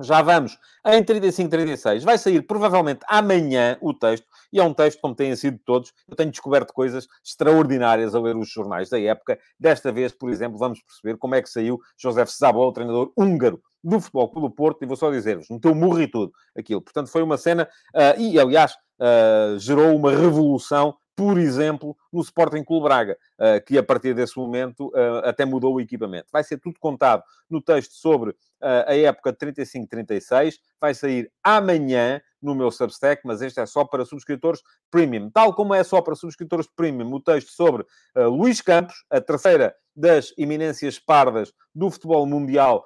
Já 0.00 0.22
vamos 0.22 0.58
em 0.86 1.02
35, 1.04 1.50
36. 1.50 2.04
Vai 2.04 2.18
sair 2.18 2.42
provavelmente 2.42 3.00
amanhã 3.08 3.76
o 3.80 3.92
texto, 3.92 4.26
e 4.52 4.58
é 4.58 4.62
um 4.62 4.72
texto, 4.72 5.00
como 5.00 5.14
têm 5.14 5.34
sido 5.36 5.58
todos. 5.64 5.92
Eu 6.08 6.16
tenho 6.16 6.30
descoberto 6.30 6.72
coisas 6.72 7.06
extraordinárias 7.24 8.14
a 8.14 8.20
ler 8.20 8.36
os 8.36 8.50
jornais 8.50 8.88
da 8.88 9.00
época. 9.00 9.38
Desta 9.58 9.92
vez, 9.92 10.12
por 10.12 10.30
exemplo, 10.30 10.58
vamos 10.58 10.80
perceber 10.82 11.18
como 11.18 11.34
é 11.34 11.42
que 11.42 11.48
saiu 11.48 11.78
José 11.96 12.24
Szabol, 12.26 12.68
o 12.68 12.72
treinador 12.72 13.12
húngaro 13.16 13.60
do 13.84 14.00
Futebol 14.00 14.28
pelo 14.28 14.50
Porto, 14.50 14.82
e 14.82 14.86
vou 14.86 14.96
só 14.96 15.10
dizer-vos, 15.10 15.48
meteu 15.50 15.74
murro 15.74 16.00
e 16.00 16.06
tudo 16.06 16.32
aquilo. 16.56 16.80
Portanto, 16.80 17.10
foi 17.10 17.22
uma 17.22 17.36
cena, 17.36 17.68
uh, 17.94 18.20
e 18.20 18.38
aliás, 18.38 18.72
uh, 19.00 19.58
gerou 19.58 19.94
uma 19.94 20.12
revolução 20.12 20.94
por 21.14 21.38
exemplo, 21.38 21.96
no 22.12 22.20
Sporting 22.20 22.64
Clube 22.64 22.84
Braga, 22.84 23.16
eh, 23.38 23.60
que 23.60 23.78
a 23.78 23.82
partir 23.82 24.14
desse 24.14 24.36
momento 24.36 24.90
até 25.24 25.44
mudou 25.44 25.74
o 25.74 25.80
equipamento. 25.80 26.28
Vai 26.32 26.42
ser 26.42 26.58
tudo 26.58 26.78
contado 26.80 27.22
no 27.48 27.60
texto 27.60 27.92
sobre 27.92 28.34
a 28.60 28.96
época 28.96 29.32
de 29.32 29.38
35-36, 29.38 30.54
vai 30.80 30.94
sair 30.94 31.28
amanhã 31.42 32.20
no 32.40 32.54
meu 32.54 32.70
Substack, 32.70 33.22
mas 33.24 33.42
este 33.42 33.58
é 33.60 33.66
só 33.66 33.84
para 33.84 34.04
subscritores 34.04 34.60
premium. 34.88 35.30
Tal 35.30 35.52
como 35.52 35.74
é 35.74 35.82
só 35.82 36.00
para 36.00 36.14
subscritores 36.14 36.68
premium 36.76 37.12
o 37.12 37.20
texto 37.20 37.48
sobre 37.50 37.84
Luís 38.14 38.60
Campos, 38.60 39.04
a 39.10 39.20
terceira 39.20 39.74
das 39.94 40.32
eminências 40.38 40.98
pardas 40.98 41.52
do 41.74 41.90
futebol 41.90 42.26
mundial, 42.26 42.84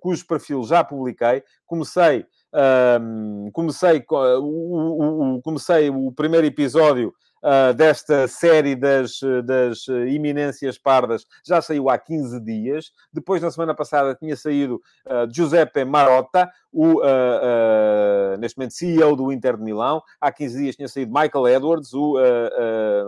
cujo 0.00 0.26
perfil 0.26 0.62
já 0.64 0.84
publiquei. 0.84 1.42
Comecei, 1.66 2.20
uh, 2.54 3.50
comecei, 3.52 4.04
o, 4.08 5.40
comecei 5.42 5.90
o 5.90 6.12
primeiro 6.12 6.46
episódio 6.46 7.12
uh, 7.42 7.74
desta 7.74 8.26
série 8.28 8.74
das, 8.74 9.20
das 9.44 9.86
iminências 10.08 10.78
pardas 10.78 11.26
já 11.44 11.60
saiu 11.60 11.88
há 11.88 11.98
15 11.98 12.40
dias. 12.40 12.92
Depois, 13.12 13.42
na 13.42 13.50
semana 13.50 13.74
passada, 13.74 14.14
tinha 14.14 14.36
saído 14.36 14.76
uh, 15.06 15.32
Giuseppe 15.32 15.84
Marotta, 15.84 16.50
o, 16.72 17.00
uh, 17.00 18.36
neste 18.38 18.58
momento, 18.58 18.74
CEO 18.74 19.16
do 19.16 19.32
Inter 19.32 19.56
de 19.56 19.62
Milão. 19.62 20.02
Há 20.20 20.30
15 20.30 20.58
dias 20.58 20.76
tinha 20.76 20.88
saído 20.88 21.12
Michael 21.12 21.48
Edwards, 21.48 21.92
o 21.94 22.16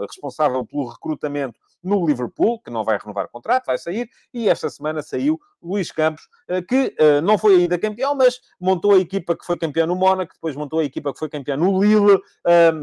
responsável 0.07 0.65
pelo 0.65 0.89
recrutamento 0.89 1.59
no 1.83 2.07
Liverpool, 2.07 2.61
que 2.61 2.71
não 2.71 2.85
vai 2.85 2.99
renovar 2.99 3.27
o 3.27 3.29
contrato, 3.29 3.67
vai 3.67 3.79
sair, 3.79 4.09
e 4.33 4.49
esta 4.49 4.69
semana 4.69 5.03
saiu 5.03 5.41
Luís 5.63 5.91
Campos, 5.91 6.29
que 6.69 6.95
não 7.23 7.37
foi 7.39 7.57
ainda 7.57 7.79
campeão, 7.79 8.15
mas 8.15 8.41
montou 8.59 8.93
a 8.93 8.99
equipa 8.99 9.37
que 9.37 9.45
foi 9.45 9.57
campeão 9.57 9.87
no 9.87 9.97
Mónaco, 9.97 10.35
depois 10.35 10.57
montou 10.57 10.81
a 10.81 10.85
equipa 10.85 11.13
que 11.13 11.19
foi 11.19 11.29
campeão 11.29 11.57
no 11.57 11.83
Lille, 11.83 12.21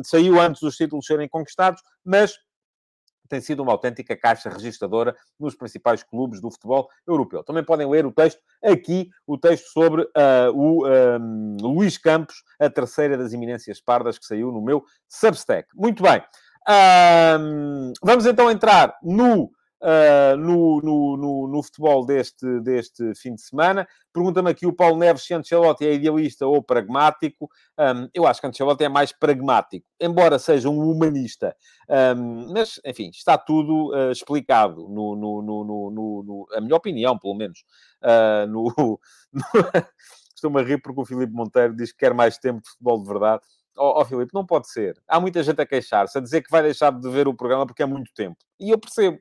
saiu 0.03 0.39
antes 0.39 0.61
dos 0.61 0.75
títulos 0.75 1.05
serem 1.05 1.27
conquistados, 1.27 1.81
mas 2.03 2.37
tem 3.27 3.41
sido 3.41 3.61
uma 3.61 3.71
autêntica 3.71 4.15
caixa 4.15 4.49
registradora 4.49 5.15
nos 5.39 5.55
principais 5.55 6.01
clubes 6.01 6.41
do 6.41 6.49
futebol 6.49 6.89
europeu. 7.05 7.43
Também 7.43 7.63
podem 7.63 7.89
ler 7.89 8.05
o 8.05 8.11
texto 8.11 8.41
aqui, 8.63 9.09
o 9.25 9.37
texto 9.37 9.67
sobre 9.67 10.03
uh, 10.03 10.51
o 10.53 10.87
um, 10.87 11.57
Luís 11.61 11.97
Campos, 11.97 12.43
a 12.59 12.69
terceira 12.69 13.17
das 13.17 13.33
eminências 13.33 13.79
pardas 13.81 14.17
que 14.17 14.25
saiu 14.25 14.51
no 14.51 14.61
meu 14.61 14.83
Substack. 15.07 15.67
Muito 15.75 16.01
bem. 16.01 16.23
Um, 16.69 17.93
vamos 18.03 18.25
então 18.25 18.51
entrar 18.51 18.97
no 19.01 19.51
uh, 19.81 20.37
no, 20.37 20.81
no, 20.81 21.17
no, 21.17 21.47
no, 21.47 21.63
futebol 21.63 22.05
deste, 22.05 22.59
deste 22.61 23.13
fim 23.15 23.35
de 23.35 23.41
semana. 23.41 23.87
Pergunta-me 24.13 24.49
aqui 24.49 24.65
o 24.65 24.73
Paulo 24.73 24.97
Neves 24.97 25.23
se 25.23 25.33
Ancelotti 25.33 25.85
é 25.85 25.93
idealista 25.93 26.45
ou 26.45 26.61
pragmático. 26.63 27.49
Um, 27.77 28.09
eu 28.13 28.25
acho 28.25 28.41
que 28.41 28.47
Ancelotti 28.47 28.83
é 28.83 28.89
mais 28.89 29.11
pragmático, 29.11 29.85
embora 29.99 30.39
seja 30.39 30.69
um 30.69 30.79
humanista. 30.79 31.55
Um, 31.89 32.51
mas, 32.53 32.79
enfim, 32.85 33.09
está 33.09 33.37
tudo 33.37 33.93
uh, 33.93 34.11
explicado, 34.11 34.87
no, 34.89 35.15
no, 35.15 35.41
no, 35.41 35.91
no, 36.23 36.47
a 36.53 36.61
minha 36.61 36.75
opinião, 36.75 37.17
pelo 37.17 37.35
menos, 37.35 37.63
uh, 38.03 38.47
no... 38.47 38.99
Estou-me 40.35 40.61
a 40.61 40.63
rir 40.63 40.79
porque 40.79 41.01
o 41.01 41.05
Filipe 41.05 41.33
Monteiro 41.33 41.75
diz 41.75 41.91
que 41.91 41.97
quer 41.97 42.13
mais 42.13 42.37
tempo 42.37 42.61
de 42.61 42.69
futebol 42.69 43.01
de 43.01 43.07
verdade. 43.09 43.41
Ó 43.77 43.97
oh, 43.97 44.01
oh, 44.01 44.05
Filipe, 44.05 44.33
não 44.33 44.45
pode 44.45 44.69
ser. 44.69 44.97
Há 45.07 45.19
muita 45.19 45.43
gente 45.43 45.61
a 45.61 45.65
queixar-se, 45.65 46.17
a 46.17 46.21
dizer 46.21 46.41
que 46.41 46.49
vai 46.49 46.63
deixar 46.63 46.91
de 46.91 47.09
ver 47.09 47.27
o 47.27 47.33
programa 47.33 47.65
porque 47.65 47.83
é 47.83 47.85
muito 47.85 48.11
tempo. 48.13 48.37
E 48.59 48.71
eu 48.71 48.79
percebo. 48.79 49.19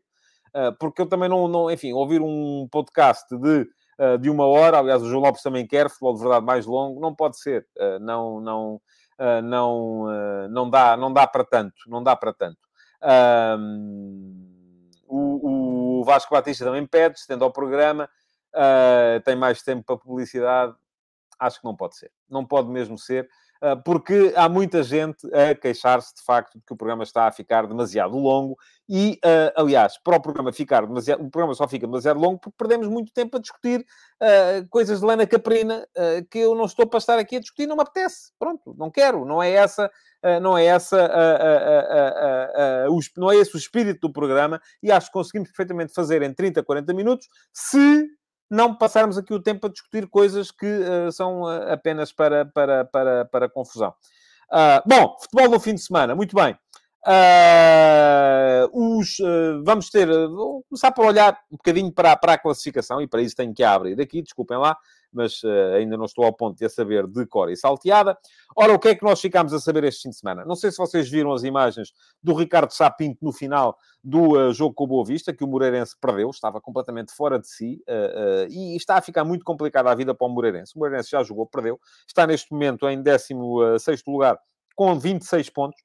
Ah, 0.56 0.72
porque 0.72 1.02
eu 1.02 1.06
também 1.06 1.28
não, 1.28 1.46
não, 1.46 1.70
enfim, 1.70 1.92
ouvir 1.92 2.22
um 2.22 2.66
podcast 2.70 3.26
de, 3.36 3.68
ah, 3.98 4.16
de 4.16 4.30
uma 4.30 4.46
hora, 4.46 4.78
aliás, 4.78 5.02
o 5.02 5.06
João 5.06 5.22
Lopes 5.22 5.42
também 5.42 5.66
quer, 5.66 5.90
futebol 5.90 6.14
de 6.14 6.20
verdade 6.20 6.46
mais 6.46 6.64
longo, 6.64 6.98
não 6.98 7.14
pode 7.14 7.38
ser. 7.38 7.66
Ah, 7.78 7.98
não, 8.00 8.40
não, 8.40 8.80
não, 9.44 10.06
não, 10.48 10.70
dá, 10.70 10.96
não 10.96 11.12
dá 11.12 11.26
para 11.26 11.44
tanto, 11.44 11.74
não 11.86 12.02
dá 12.02 12.16
para 12.16 12.32
tanto. 12.32 12.58
O, 15.06 16.02
Vasco 16.04 16.34
Batista 16.34 16.64
também 16.64 16.86
pede, 16.86 17.18
estendo 17.18 17.44
ao 17.44 17.52
programa, 17.52 18.08
tem 19.24 19.36
mais 19.36 19.62
tempo 19.62 19.84
para 19.84 19.96
publicidade, 19.96 20.74
acho 21.38 21.58
que 21.60 21.64
não 21.64 21.76
pode 21.76 21.96
ser. 21.96 22.10
Não 22.30 22.46
pode 22.46 22.68
mesmo 22.68 22.96
ser. 22.96 23.28
Ah, 23.60 23.76
porque 23.76 24.32
há 24.36 24.48
muita 24.48 24.82
gente 24.82 25.26
a 25.34 25.54
queixar-se 25.54 26.14
de 26.14 26.22
facto 26.22 26.58
de 26.58 26.64
que 26.64 26.72
o 26.72 26.76
programa 26.76 27.02
está 27.02 27.26
a 27.26 27.32
ficar 27.32 27.66
demasiado 27.66 28.16
longo 28.16 28.56
e, 28.88 29.18
ah, 29.24 29.52
aliás, 29.56 29.98
para 29.98 30.16
o 30.16 30.20
programa 30.20 30.52
ficar 30.52 30.86
demasiado, 30.86 31.24
o 31.24 31.30
programa 31.30 31.54
só 31.54 31.66
fica 31.66 31.86
demasiado 31.86 32.20
longo 32.20 32.38
porque 32.38 32.56
perdemos 32.56 32.88
muito 32.88 33.12
tempo 33.12 33.36
a 33.36 33.40
discutir 33.40 33.80
uh, 33.80 34.68
coisas 34.68 35.00
de 35.00 35.06
Lana 35.06 35.26
Caprina 35.26 35.86
que 36.30 36.38
eu 36.38 36.54
não 36.54 36.64
estou 36.64 36.86
para 36.86 36.98
estar 36.98 37.18
aqui 37.18 37.36
a 37.36 37.40
discutir, 37.40 37.66
não 37.66 37.76
me 37.76 37.82
apetece. 37.82 38.32
Pronto, 38.38 38.74
não 38.78 38.90
quero, 38.90 39.24
não 39.24 39.42
é 39.42 39.50
essa, 39.50 39.90
não 40.40 40.56
é 40.56 40.64
essa, 40.66 40.96
não 43.16 43.30
é 43.30 43.36
esse 43.36 43.54
o 43.54 43.58
espírito 43.58 44.06
do 44.06 44.12
programa 44.12 44.60
e 44.82 44.92
acho 44.92 45.06
que 45.08 45.12
conseguimos 45.12 45.48
perfeitamente 45.48 45.92
fazer 45.92 46.22
em 46.22 46.32
30, 46.32 46.62
40 46.62 46.94
minutos 46.94 47.28
se 47.52 48.08
não 48.50 48.74
passarmos 48.74 49.18
aqui 49.18 49.32
o 49.34 49.42
tempo 49.42 49.66
a 49.66 49.70
discutir 49.70 50.06
coisas 50.08 50.50
que 50.50 50.66
uh, 50.66 51.10
são 51.12 51.42
uh, 51.42 51.72
apenas 51.72 52.12
para, 52.12 52.44
para, 52.46 52.84
para, 52.84 53.24
para 53.24 53.48
confusão. 53.48 53.94
Uh, 54.50 54.80
bom, 54.86 55.16
futebol 55.20 55.50
no 55.50 55.60
fim 55.60 55.74
de 55.74 55.82
semana, 55.82 56.14
muito 56.14 56.34
bem. 56.36 56.56
os, 58.72 59.18
vamos 59.64 59.90
ter, 59.90 60.06
vou 60.28 60.64
começar 60.68 60.92
por 60.92 61.04
olhar 61.04 61.38
um 61.50 61.56
bocadinho 61.56 61.92
para, 61.92 62.16
para 62.16 62.34
a 62.34 62.38
classificação 62.38 63.00
e 63.00 63.06
para 63.06 63.22
isso 63.22 63.36
tenho 63.36 63.54
que 63.54 63.62
abrir 63.62 64.00
aqui, 64.00 64.22
desculpem 64.22 64.58
lá 64.58 64.76
mas 65.16 65.42
uh, 65.42 65.74
ainda 65.74 65.96
não 65.96 66.04
estou 66.04 66.24
ao 66.24 66.32
ponto 66.32 66.58
de 66.58 66.64
a 66.66 66.68
saber 66.68 67.06
de 67.06 67.26
cor 67.26 67.50
e 67.50 67.56
salteada. 67.56 68.16
Ora, 68.54 68.74
o 68.74 68.78
que 68.78 68.88
é 68.88 68.94
que 68.94 69.02
nós 69.02 69.20
ficámos 69.20 69.52
a 69.52 69.58
saber 69.58 69.84
este 69.84 70.02
fim 70.02 70.10
de 70.10 70.16
semana? 70.16 70.44
Não 70.44 70.54
sei 70.54 70.70
se 70.70 70.76
vocês 70.76 71.08
viram 71.08 71.32
as 71.32 71.42
imagens 71.42 71.92
do 72.22 72.34
Ricardo 72.34 72.70
Sapinto 72.72 73.24
no 73.24 73.32
final 73.32 73.76
do 74.04 74.36
uh, 74.36 74.52
jogo 74.52 74.74
com 74.74 74.84
o 74.84 74.86
Boa 74.86 75.04
Vista, 75.04 75.32
que 75.32 75.42
o 75.42 75.46
Moreirense 75.46 75.96
perdeu, 76.00 76.28
estava 76.30 76.60
completamente 76.60 77.12
fora 77.12 77.38
de 77.38 77.48
si, 77.48 77.82
uh, 77.88 78.46
e 78.50 78.76
está 78.76 78.96
a 78.96 79.00
ficar 79.00 79.24
muito 79.24 79.44
complicada 79.44 79.90
a 79.90 79.94
vida 79.94 80.14
para 80.14 80.26
o 80.26 80.30
Moreirense. 80.30 80.72
O 80.76 80.78
Moreirense 80.78 81.10
já 81.10 81.22
jogou, 81.22 81.46
perdeu, 81.46 81.80
está 82.06 82.26
neste 82.26 82.52
momento 82.52 82.88
em 82.88 83.02
16º 83.02 84.02
lugar, 84.06 84.38
com 84.74 84.98
26 84.98 85.50
pontos, 85.50 85.82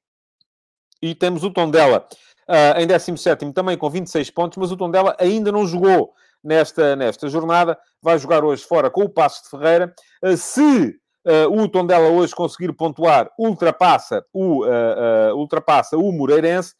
e 1.00 1.14
temos 1.14 1.42
o 1.42 1.50
Tondela 1.50 2.06
uh, 2.48 2.80
em 2.80 2.86
17º 2.86 3.52
também 3.52 3.76
com 3.76 3.90
26 3.90 4.30
pontos, 4.30 4.58
mas 4.58 4.70
o 4.70 4.76
Tondela 4.76 5.16
ainda 5.18 5.50
não 5.50 5.66
jogou 5.66 6.14
nesta, 6.42 6.96
nesta 6.96 7.28
jornada. 7.28 7.78
Vai 8.00 8.18
jogar 8.18 8.44
hoje 8.44 8.64
fora 8.64 8.90
com 8.90 9.02
o 9.02 9.08
Passo 9.08 9.44
de 9.44 9.50
Ferreira. 9.50 9.94
Uh, 10.22 10.36
se 10.36 10.96
uh, 11.26 11.60
o 11.60 11.68
Tondela 11.68 12.08
hoje 12.08 12.34
conseguir 12.34 12.72
pontuar, 12.72 13.30
ultrapassa 13.38 14.24
o, 14.32 14.64
uh, 14.64 15.36
ultrapassa 15.36 15.96
o 15.96 16.12
Moreirense. 16.12 16.74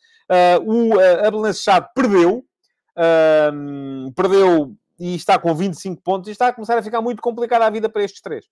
o 0.65 0.95
uh, 0.95 1.93
perdeu. 1.95 2.45
perdeu 4.15 4.75
e 5.01 5.15
está 5.17 5.39
com 5.39 5.55
25 5.55 6.03
pontos 6.03 6.29
e 6.29 6.33
está 6.33 6.49
a 6.49 6.53
começar 6.53 6.79
a 6.79 6.83
ficar 6.83 7.01
muito 7.01 7.21
complicada 7.21 7.67
a 7.67 7.71
vida 7.71 7.89
para 7.89 8.05
estes 8.05 8.21
três 8.21 8.47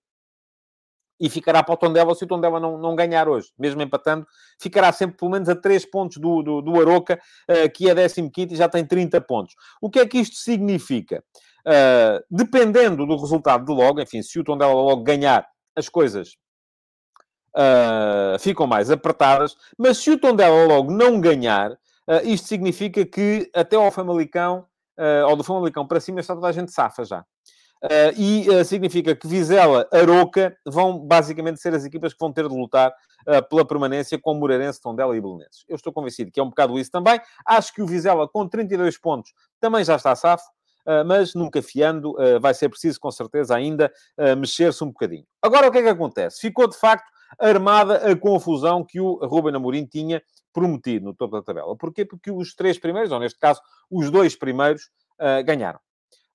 e 1.21 1.29
ficará 1.29 1.61
para 1.61 1.75
o 1.75 1.77
Tondela 1.77 2.15
se 2.15 2.23
o 2.23 2.27
Tondela 2.27 2.59
não, 2.59 2.79
não 2.79 2.95
ganhar 2.95 3.29
hoje. 3.29 3.51
Mesmo 3.57 3.79
empatando, 3.79 4.25
ficará 4.59 4.91
sempre 4.91 5.17
pelo 5.17 5.29
menos 5.29 5.47
a 5.47 5.55
3 5.55 5.85
pontos 5.85 6.17
do, 6.17 6.41
do, 6.41 6.61
do 6.63 6.81
Aroca, 6.81 7.21
uh, 7.47 7.69
que 7.71 7.87
é 7.87 7.93
15 7.93 8.31
e 8.35 8.55
já 8.55 8.67
tem 8.67 8.83
30 8.83 9.21
pontos. 9.21 9.53
O 9.79 9.87
que 9.87 9.99
é 9.99 10.07
que 10.07 10.17
isto 10.17 10.37
significa? 10.37 11.23
Uh, 11.59 12.25
dependendo 12.29 13.05
do 13.05 13.15
resultado 13.15 13.63
de 13.63 13.71
logo, 13.71 14.01
enfim, 14.01 14.23
se 14.23 14.39
o 14.39 14.43
Tondela 14.43 14.73
logo 14.73 15.03
ganhar, 15.03 15.47
as 15.75 15.87
coisas 15.87 16.37
uh, 17.55 18.39
ficam 18.39 18.65
mais 18.65 18.89
apertadas, 18.89 19.55
mas 19.77 19.99
se 19.99 20.09
o 20.09 20.17
Tondela 20.17 20.65
logo 20.65 20.91
não 20.91 21.21
ganhar, 21.21 21.77
isto 22.23 22.47
significa 22.47 23.05
que 23.05 23.49
até 23.55 23.77
ao 23.77 23.91
Famalicão, 23.91 24.65
ou 25.29 25.35
do 25.37 25.45
Famalicão 25.45 25.87
para 25.87 25.99
cima, 25.99 26.19
está 26.19 26.33
toda 26.33 26.47
a 26.47 26.51
gente 26.51 26.71
safa 26.71 27.05
já. 27.05 27.23
Uh, 27.83 28.13
e 28.15 28.47
uh, 28.47 28.63
significa 28.63 29.15
que 29.15 29.25
Vizela, 29.27 29.87
Aroca 29.91 30.55
vão 30.67 30.99
basicamente 30.99 31.59
ser 31.59 31.73
as 31.73 31.83
equipas 31.83 32.13
que 32.13 32.19
vão 32.19 32.31
ter 32.31 32.47
de 32.47 32.55
lutar 32.55 32.91
uh, 32.91 33.49
pela 33.49 33.65
permanência 33.65 34.19
com 34.19 34.35
Moreirense, 34.35 34.79
Tondela 34.79 35.17
e 35.17 35.21
Belenenses. 35.21 35.65
Eu 35.67 35.75
estou 35.75 35.91
convencido 35.91 36.31
que 36.31 36.39
é 36.39 36.43
um 36.43 36.49
bocado 36.49 36.77
isso 36.77 36.91
também. 36.91 37.19
Acho 37.43 37.73
que 37.73 37.81
o 37.81 37.87
Vizela, 37.87 38.27
com 38.27 38.47
32 38.47 38.99
pontos, 38.99 39.33
também 39.59 39.83
já 39.83 39.95
está 39.95 40.15
safo. 40.15 40.45
mas 41.05 41.35
nunca 41.35 41.61
fiando, 41.61 42.15
vai 42.41 42.55
ser 42.55 42.67
preciso 42.67 42.99
com 42.99 43.11
certeza 43.11 43.55
ainda 43.55 43.91
mexer-se 44.35 44.83
um 44.83 44.87
bocadinho. 44.87 45.25
Agora 45.39 45.67
o 45.67 45.71
que 45.71 45.77
é 45.77 45.83
que 45.83 45.89
acontece? 45.89 46.41
Ficou 46.41 46.67
de 46.67 46.75
facto 46.75 47.07
armada 47.39 48.11
a 48.11 48.15
confusão 48.15 48.83
que 48.83 48.99
o 48.99 49.13
Ruben 49.25 49.55
Amorim 49.55 49.85
tinha 49.85 50.23
prometido 50.51 51.05
no 51.05 51.13
topo 51.13 51.37
da 51.37 51.43
tabela. 51.43 51.77
Porquê? 51.77 52.03
Porque 52.03 52.31
os 52.31 52.55
três 52.55 52.79
primeiros, 52.79 53.11
ou 53.11 53.19
neste 53.19 53.39
caso, 53.39 53.61
os 53.91 54.09
dois 54.09 54.35
primeiros, 54.35 54.89
ganharam. 55.45 55.79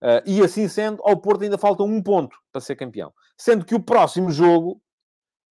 Uh, 0.02 0.20
e 0.26 0.42
assim 0.42 0.68
sendo, 0.68 1.02
ao 1.04 1.16
Porto 1.16 1.42
ainda 1.42 1.56
falta 1.56 1.82
um 1.82 2.02
ponto 2.02 2.36
para 2.52 2.60
ser 2.60 2.76
campeão. 2.76 3.12
Sendo 3.36 3.64
que 3.64 3.74
o 3.74 3.82
próximo 3.82 4.30
jogo 4.30 4.80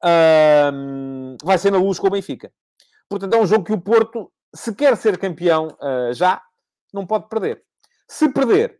uh, 0.05 1.37
vai 1.43 1.59
ser 1.59 1.71
na 1.71 1.79
luz 1.79 1.99
com 1.99 2.07
o 2.07 2.11
Benfica. 2.11 2.53
Portanto, 3.09 3.35
é 3.35 3.41
um 3.41 3.47
jogo 3.47 3.65
que 3.65 3.73
o 3.73 3.81
Porto, 3.81 4.31
se 4.55 4.75
quer 4.75 4.97
ser 4.97 5.19
campeão 5.19 5.69
uh, 5.69 6.13
já, 6.13 6.43
não 6.93 7.07
pode 7.07 7.29
perder. 7.29 7.63
Se 8.09 8.29
perder, 8.29 8.79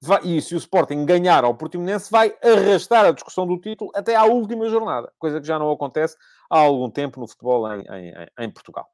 vai, 0.00 0.20
e 0.24 0.40
se 0.40 0.54
o 0.54 0.58
Sporting 0.58 1.04
ganhar 1.04 1.44
ao 1.44 1.54
Portimonense, 1.54 2.10
vai 2.10 2.36
arrastar 2.42 3.04
a 3.04 3.12
discussão 3.12 3.46
do 3.46 3.58
título 3.58 3.90
até 3.94 4.14
à 4.14 4.24
última 4.24 4.68
jornada. 4.68 5.12
Coisa 5.18 5.40
que 5.40 5.46
já 5.46 5.58
não 5.58 5.70
acontece 5.70 6.16
há 6.50 6.58
algum 6.58 6.90
tempo 6.90 7.20
no 7.20 7.28
futebol 7.28 7.72
em, 7.72 7.80
em, 7.80 8.12
em 8.40 8.50
Portugal. 8.50 8.86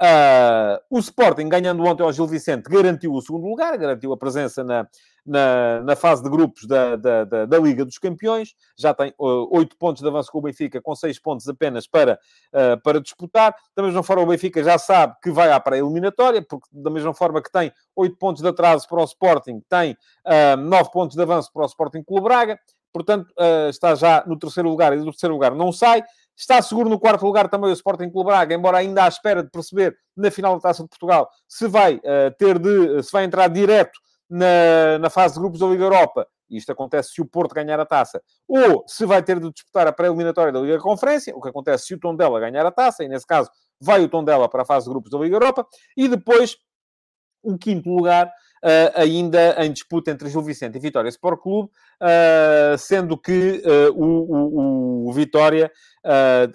Uh, 0.00 0.78
o 0.88 1.00
Sporting, 1.00 1.48
ganhando 1.48 1.84
ontem 1.84 2.04
ao 2.04 2.12
Gil 2.12 2.26
Vicente, 2.28 2.70
garantiu 2.70 3.12
o 3.12 3.20
segundo 3.20 3.48
lugar, 3.48 3.76
garantiu 3.76 4.12
a 4.12 4.16
presença 4.16 4.62
na, 4.62 4.86
na, 5.26 5.82
na 5.82 5.96
fase 5.96 6.22
de 6.22 6.30
grupos 6.30 6.68
da, 6.68 6.94
da, 6.94 7.24
da, 7.24 7.46
da, 7.46 7.58
Liga 7.58 7.84
dos 7.84 7.98
Campeões. 7.98 8.54
Já 8.78 8.94
tem 8.94 9.12
oito 9.18 9.72
uh, 9.72 9.76
pontos 9.76 10.00
de 10.00 10.08
avanço 10.08 10.30
com 10.30 10.38
o 10.38 10.42
Benfica, 10.42 10.80
com 10.80 10.94
seis 10.94 11.18
pontos 11.18 11.48
apenas 11.48 11.88
para, 11.88 12.16
uh, 12.54 12.80
para 12.80 13.00
disputar. 13.00 13.52
Da 13.74 13.82
mesma 13.82 14.04
forma, 14.04 14.22
o 14.22 14.26
Benfica 14.26 14.62
já 14.62 14.78
sabe 14.78 15.16
que 15.20 15.32
vai 15.32 15.50
à 15.50 15.58
pré-eliminatória, 15.58 16.46
porque 16.48 16.68
da 16.70 16.90
mesma 16.90 17.12
forma 17.12 17.42
que 17.42 17.50
tem 17.50 17.72
oito 17.96 18.16
pontos 18.18 18.40
de 18.40 18.48
atraso 18.48 18.86
para 18.86 19.00
o 19.00 19.04
Sporting, 19.04 19.60
tem 19.68 19.96
nove 20.58 20.92
pontos 20.92 21.16
de 21.16 21.22
avanço 21.22 21.50
para 21.52 21.62
o 21.62 21.66
Sporting 21.66 22.04
Clube 22.04 22.22
Braga. 22.22 22.56
Portanto, 22.92 23.32
está 23.68 23.94
já 23.94 24.24
no 24.26 24.38
terceiro 24.38 24.68
lugar 24.68 24.92
e 24.92 24.98
do 24.98 25.06
terceiro 25.06 25.34
lugar 25.34 25.54
não 25.54 25.72
sai. 25.72 26.04
Está 26.38 26.62
seguro 26.62 26.88
no 26.88 27.00
quarto 27.00 27.26
lugar 27.26 27.48
também 27.48 27.68
o 27.68 27.72
Sporting 27.72 28.10
Clube 28.10 28.28
Braga, 28.28 28.54
embora 28.54 28.78
ainda 28.78 29.04
à 29.04 29.08
espera 29.08 29.42
de 29.42 29.50
perceber 29.50 29.98
na 30.16 30.30
final 30.30 30.54
da 30.54 30.60
Taça 30.60 30.84
de 30.84 30.88
Portugal 30.88 31.28
se 31.48 31.66
vai 31.66 31.96
uh, 31.96 32.30
ter 32.38 32.60
de, 32.60 33.02
se 33.02 33.10
vai 33.10 33.24
entrar 33.24 33.48
direto 33.48 33.98
na, 34.30 34.98
na 35.00 35.10
fase 35.10 35.34
de 35.34 35.40
grupos 35.40 35.58
da 35.58 35.66
Liga 35.66 35.82
Europa. 35.82 36.28
Isto 36.48 36.70
acontece 36.70 37.10
se 37.12 37.20
o 37.20 37.26
Porto 37.26 37.54
ganhar 37.54 37.78
a 37.80 37.84
taça. 37.84 38.22
Ou 38.46 38.84
se 38.86 39.04
vai 39.04 39.22
ter 39.22 39.40
de 39.40 39.50
disputar 39.50 39.86
a 39.88 39.92
pré-eliminatória 39.92 40.52
da 40.52 40.60
Liga 40.60 40.78
Conferência, 40.78 41.36
o 41.36 41.40
que 41.42 41.48
acontece 41.48 41.86
se 41.86 41.94
o 41.94 41.98
Tondela 41.98 42.38
ganhar 42.38 42.64
a 42.64 42.70
taça, 42.70 43.02
e 43.02 43.08
nesse 43.08 43.26
caso 43.26 43.50
vai 43.80 44.02
o 44.02 44.08
Tondela 44.08 44.48
para 44.48 44.62
a 44.62 44.64
fase 44.64 44.86
de 44.86 44.90
grupos 44.90 45.10
da 45.10 45.18
Liga 45.18 45.34
Europa. 45.34 45.66
E 45.96 46.06
depois, 46.06 46.56
o 47.42 47.58
quinto 47.58 47.90
lugar 47.90 48.32
ainda 48.94 49.64
em 49.64 49.72
disputa 49.72 50.10
entre 50.10 50.28
Gil 50.28 50.42
Vicente 50.42 50.76
e 50.76 50.80
Vitória 50.80 51.08
Sport 51.08 51.40
Clube, 51.40 51.70
uh, 52.00 52.76
sendo 52.78 53.16
que 53.16 53.62
uh, 53.64 53.92
o, 53.94 55.06
o, 55.06 55.08
o, 55.08 55.12
Vitória 55.12 55.70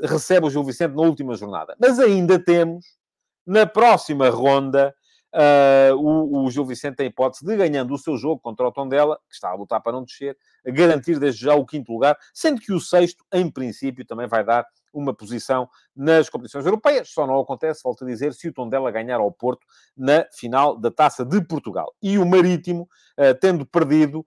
recebe 0.02 0.48
o 0.48 0.50
Gil 0.50 0.64
Vicente 0.64 0.96
na 0.96 1.02
última 1.02 1.36
jornada. 1.36 1.76
Mas 1.80 2.00
ainda 2.00 2.40
temos, 2.40 2.86
na 3.46 3.66
próxima 3.66 4.30
ronda, 4.30 4.94
uh, 5.34 5.96
o, 5.96 6.46
o 6.46 6.52
Gil 6.52 6.66
Vicente 6.66 6.96
tem 6.96 7.08
hipótese 7.08 7.46
de, 7.46 7.56
ganhando 7.56 7.94
o 7.94 7.98
seu 7.98 8.18
jogo 8.18 8.40
contra 8.40 8.68
o 8.68 8.72
Tondela, 8.72 9.18
que 9.28 9.36
está 9.36 9.50
a 9.50 9.56
lutar 9.56 9.82
para 9.82 9.92
não 9.92 10.04
descer, 10.04 10.38
garantir 10.66 11.20
desde 11.20 11.42
já 11.42 11.56
o 11.56 11.66
quinto 11.66 11.92
lugar, 11.92 12.18
sendo 12.34 12.62
que 12.62 12.72
o 12.72 12.80
sexto, 12.80 13.26
em 13.34 13.50
princípio, 13.50 14.06
também 14.06 14.28
vai 14.28 14.44
dar 14.44 14.66
uma 14.94 15.14
posição 15.14 15.68
nas 15.96 16.30
competições 16.30 16.66
europeias. 16.66 17.10
Só 17.10 17.26
não 17.26 17.40
acontece, 17.40 17.82
volto 17.84 18.04
a 18.04 18.08
dizer, 18.08 18.34
se 18.34 18.48
o 18.48 18.54
Tondela 18.54 18.92
ganhar 18.92 19.20
ao 19.20 19.32
Porto 19.32 19.66
na 19.98 20.26
final 20.32 20.78
da 20.78 20.92
Taça 20.92 21.26
de 21.26 21.42
Portugal. 21.42 21.94
E 22.02 22.18
o 22.18 22.26
Marítimo, 22.26 22.88
uh, 23.18 23.34
tendo 23.40 23.66
perdido, 23.66 24.26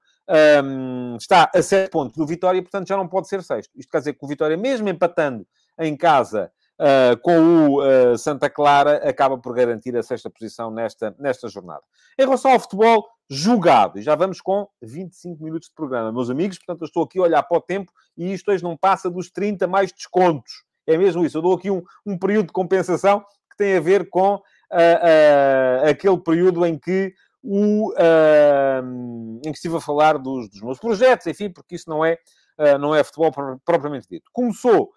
um, 0.64 1.16
está 1.16 1.48
a 1.54 1.62
7 1.62 1.90
pontos 1.90 2.16
do 2.16 2.26
Vitória, 2.26 2.60
portanto 2.60 2.88
já 2.88 2.96
não 2.96 3.06
pode 3.06 3.28
ser 3.28 3.42
sexto. 3.42 3.70
Isto 3.76 3.90
quer 3.90 3.98
dizer 3.98 4.14
que 4.14 4.24
o 4.24 4.28
Vitória, 4.28 4.56
mesmo 4.56 4.88
empatando 4.88 5.46
em 5.78 5.96
casa 5.96 6.50
uh, 6.80 7.16
com 7.20 7.38
o 7.38 7.82
uh, 7.82 8.18
Santa 8.18 8.48
Clara, 8.48 9.08
acaba 9.08 9.38
por 9.38 9.54
garantir 9.54 9.96
a 9.96 10.02
sexta 10.02 10.30
posição 10.30 10.70
nesta, 10.70 11.14
nesta 11.18 11.48
jornada. 11.48 11.82
Em 12.18 12.24
relação 12.24 12.52
ao 12.52 12.60
futebol 12.60 13.06
jogado, 13.28 13.98
e 13.98 14.02
já 14.02 14.14
vamos 14.14 14.40
com 14.40 14.68
25 14.82 15.42
minutos 15.42 15.68
de 15.68 15.74
programa, 15.74 16.12
meus 16.12 16.30
amigos, 16.30 16.58
portanto 16.58 16.82
eu 16.82 16.86
estou 16.86 17.02
aqui 17.02 17.18
a 17.18 17.22
olhar 17.22 17.42
para 17.42 17.58
o 17.58 17.60
tempo 17.60 17.92
e 18.16 18.32
isto 18.32 18.50
hoje 18.50 18.62
não 18.62 18.76
passa 18.76 19.10
dos 19.10 19.30
30 19.30 19.66
mais 19.66 19.92
descontos. 19.92 20.64
É 20.86 20.96
mesmo 20.96 21.24
isso. 21.24 21.36
Eu 21.36 21.42
dou 21.42 21.54
aqui 21.54 21.70
um, 21.70 21.82
um 22.04 22.16
período 22.16 22.46
de 22.46 22.52
compensação 22.52 23.20
que 23.50 23.56
tem 23.56 23.76
a 23.76 23.80
ver 23.80 24.08
com 24.08 24.34
uh, 24.36 25.88
aquele 25.88 26.18
período 26.18 26.64
em 26.64 26.78
que 26.78 27.12
o, 27.42 27.92
uh, 27.92 29.40
em 29.44 29.52
que 29.52 29.58
estive 29.58 29.76
a 29.76 29.80
falar 29.80 30.18
dos, 30.18 30.48
dos, 30.48 30.62
meus 30.62 30.78
projetos, 30.78 31.26
enfim, 31.26 31.50
porque 31.50 31.76
isso 31.76 31.88
não 31.88 32.04
é, 32.04 32.18
uh, 32.58 32.78
não 32.78 32.94
é 32.94 33.02
futebol 33.02 33.32
propriamente 33.64 34.06
dito. 34.08 34.30
Começou 34.32 34.90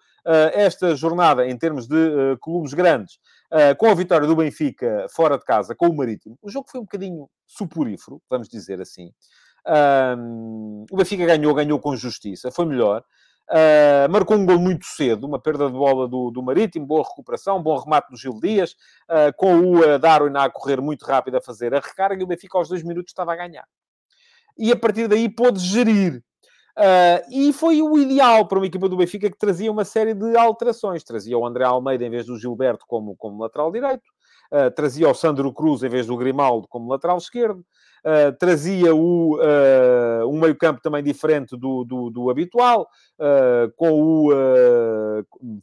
esta 0.52 0.94
jornada 0.94 1.46
em 1.46 1.56
termos 1.56 1.86
de 1.86 2.36
clubes 2.40 2.74
grandes, 2.74 3.18
com 3.78 3.86
a 3.86 3.94
vitória 3.94 4.26
do 4.26 4.36
Benfica 4.36 5.06
fora 5.14 5.38
de 5.38 5.44
casa, 5.44 5.74
com 5.74 5.88
o 5.88 5.96
Marítimo. 5.96 6.38
O 6.42 6.50
jogo 6.50 6.68
foi 6.70 6.80
um 6.80 6.84
bocadinho 6.84 7.28
suporífero, 7.46 8.20
vamos 8.28 8.48
dizer 8.48 8.80
assim. 8.80 9.10
o 10.90 10.96
Benfica 10.96 11.26
ganhou, 11.26 11.54
ganhou 11.54 11.78
com 11.78 11.96
justiça, 11.96 12.50
foi 12.50 12.66
melhor. 12.66 13.02
Uh, 13.50 14.08
marcou 14.08 14.36
um 14.36 14.46
gol 14.46 14.60
muito 14.60 14.86
cedo, 14.86 15.26
uma 15.26 15.40
perda 15.40 15.66
de 15.66 15.72
bola 15.72 16.06
do, 16.06 16.30
do 16.30 16.40
Marítimo, 16.40 16.86
boa 16.86 17.02
recuperação, 17.02 17.60
bom 17.60 17.76
remate 17.76 18.08
do 18.08 18.16
Gil 18.16 18.38
Dias, 18.40 18.76
uh, 19.10 19.34
com 19.36 19.58
o 19.58 19.98
Darwin 19.98 20.36
a 20.36 20.48
correr 20.48 20.80
muito 20.80 21.04
rápido 21.04 21.36
a 21.36 21.40
fazer 21.40 21.74
a 21.74 21.80
recarga 21.80 22.20
e 22.20 22.24
o 22.24 22.28
Benfica 22.28 22.56
aos 22.56 22.68
dois 22.68 22.84
minutos 22.84 23.10
estava 23.10 23.32
a 23.32 23.36
ganhar. 23.36 23.66
E 24.56 24.70
a 24.70 24.76
partir 24.76 25.08
daí 25.08 25.28
pôde 25.28 25.58
gerir. 25.58 26.22
Uh, 26.80 27.20
e 27.30 27.52
foi 27.52 27.82
o 27.82 27.98
ideal 27.98 28.48
para 28.48 28.58
uma 28.58 28.66
equipa 28.66 28.88
do 28.88 28.96
Benfica 28.96 29.30
que 29.30 29.36
trazia 29.36 29.70
uma 29.70 29.84
série 29.84 30.14
de 30.14 30.34
alterações. 30.34 31.04
Trazia 31.04 31.36
o 31.36 31.44
André 31.44 31.64
Almeida 31.64 32.06
em 32.06 32.10
vez 32.10 32.24
do 32.24 32.38
Gilberto 32.38 32.86
como, 32.88 33.14
como 33.16 33.42
lateral 33.42 33.70
direito, 33.70 34.02
uh, 34.52 34.70
trazia 34.74 35.08
o 35.08 35.14
Sandro 35.14 35.52
Cruz 35.52 35.82
em 35.82 35.88
vez 35.88 36.06
do 36.06 36.16
Grimaldo 36.16 36.68
como 36.68 36.90
lateral 36.90 37.18
esquerdo, 37.18 37.60
uh, 37.60 38.32
trazia 38.38 38.94
o, 38.94 39.36
uh, 39.36 40.26
um 40.28 40.38
meio-campo 40.38 40.80
também 40.80 41.02
diferente 41.02 41.56
do, 41.56 41.84
do, 41.84 42.10
do 42.10 42.30
habitual, 42.30 42.88
uh, 43.18 43.72
com 43.76 43.90
o 44.02 44.30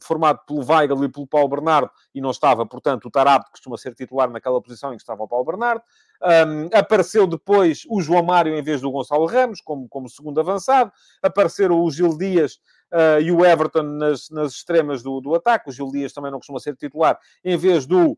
formado 0.02 0.40
pelo 0.46 0.64
Weigl 0.64 1.04
e 1.04 1.08
pelo 1.08 1.26
Paulo 1.26 1.48
Bernardo, 1.48 1.90
e 2.14 2.20
não 2.20 2.30
estava, 2.30 2.64
portanto, 2.66 3.06
o 3.06 3.10
Tarab, 3.10 3.44
que 3.44 3.52
costuma 3.52 3.76
ser 3.76 3.94
titular 3.94 4.30
naquela 4.30 4.60
posição 4.60 4.92
em 4.92 4.96
que 4.96 5.02
estava 5.02 5.22
o 5.22 5.28
Paulo 5.28 5.44
Bernardo. 5.44 5.82
Um, 6.20 6.76
apareceu 6.76 7.28
depois 7.28 7.82
o 7.88 8.00
João 8.00 8.24
Mário 8.24 8.54
em 8.54 8.62
vez 8.62 8.80
do 8.80 8.90
Gonçalo 8.90 9.26
Ramos, 9.26 9.60
como, 9.60 9.88
como 9.88 10.08
segundo 10.08 10.40
avançado. 10.40 10.90
Apareceram 11.22 11.80
o 11.80 11.90
Gil 11.90 12.16
Dias 12.16 12.58
Uh, 12.90 13.20
e 13.20 13.30
o 13.30 13.44
Everton 13.44 13.82
nas, 13.82 14.30
nas 14.30 14.52
extremas 14.54 15.02
do, 15.02 15.20
do 15.20 15.34
ataque. 15.34 15.68
O 15.68 15.72
Gil 15.72 15.90
Dias 15.90 16.10
também 16.10 16.30
não 16.30 16.38
costuma 16.38 16.58
ser 16.58 16.74
titular, 16.74 17.18
em 17.44 17.54
vez 17.54 17.84
do 17.84 18.16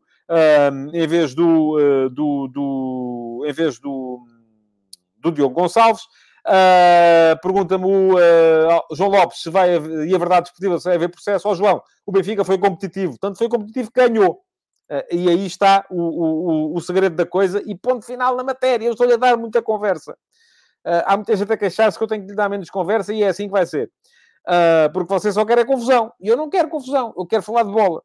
em 0.93 1.07
vez 1.07 1.35
do, 1.35 1.77
uh, 1.77 2.09
do, 2.09 2.47
do, 2.47 3.43
em 3.45 3.53
vez 3.53 3.79
do, 3.79 4.25
do 5.17 5.31
Diogo 5.31 5.55
Gonçalves. 5.55 6.03
Uh, 6.47 7.37
Pergunta-me 7.41 7.85
o 7.85 8.15
uh, 8.15 8.95
João 8.95 9.09
Lopes 9.09 9.43
se 9.43 9.49
vai, 9.49 9.75
e 9.75 10.15
a 10.15 10.17
verdade 10.17 10.45
discutível, 10.45 10.79
se 10.79 10.85
vai 10.85 10.95
haver 10.95 11.09
processo. 11.09 11.47
Ó 11.47 11.51
oh, 11.51 11.55
João, 11.55 11.83
o 12.05 12.11
Benfica 12.11 12.43
foi 12.43 12.57
competitivo, 12.57 13.17
tanto 13.19 13.37
foi 13.37 13.47
competitivo 13.47 13.91
que 13.91 14.07
ganhou. 14.07 14.41
Uh, 14.89 15.03
e 15.11 15.29
aí 15.29 15.45
está 15.45 15.85
o, 15.89 16.01
o, 16.01 16.75
o, 16.75 16.81
segredo 16.81 17.15
da 17.15 17.25
coisa 17.25 17.61
e 17.65 17.75
ponto 17.75 18.05
final 18.05 18.35
na 18.35 18.43
matéria. 18.43 18.85
Eu 18.85 18.93
estou-lhe 18.93 19.13
a 19.13 19.17
dar 19.17 19.37
muita 19.37 19.61
conversa. 19.61 20.17
há 20.83 21.15
muita 21.15 21.35
gente 21.35 21.53
a 21.53 21.57
queixar-se 21.57 21.97
que 21.97 22.03
eu 22.03 22.07
tenho 22.07 22.23
que 22.23 22.29
lhe 22.29 22.35
dar 22.35 22.49
menos 22.49 22.69
conversa 22.69 23.13
e 23.13 23.23
é 23.23 23.27
assim 23.27 23.45
que 23.45 23.51
vai 23.51 23.65
ser. 23.65 23.91
porque 24.91 25.13
você 25.13 25.31
só 25.31 25.45
quer 25.45 25.59
é 25.59 25.65
confusão. 25.65 26.11
E 26.19 26.27
eu 26.27 26.35
não 26.35 26.49
quero 26.49 26.69
confusão, 26.69 27.13
eu 27.15 27.25
quero 27.25 27.43
falar 27.43 27.63
de 27.63 27.71
bola. 27.71 28.01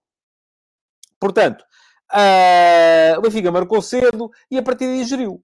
Portanto, 1.18 1.64
Uh, 2.12 3.18
o 3.18 3.22
Benfica 3.22 3.50
marcou 3.50 3.82
cedo 3.82 4.30
e 4.50 4.56
a 4.58 4.62
partir 4.62 4.86
daí 4.86 5.04
geriu. 5.04 5.42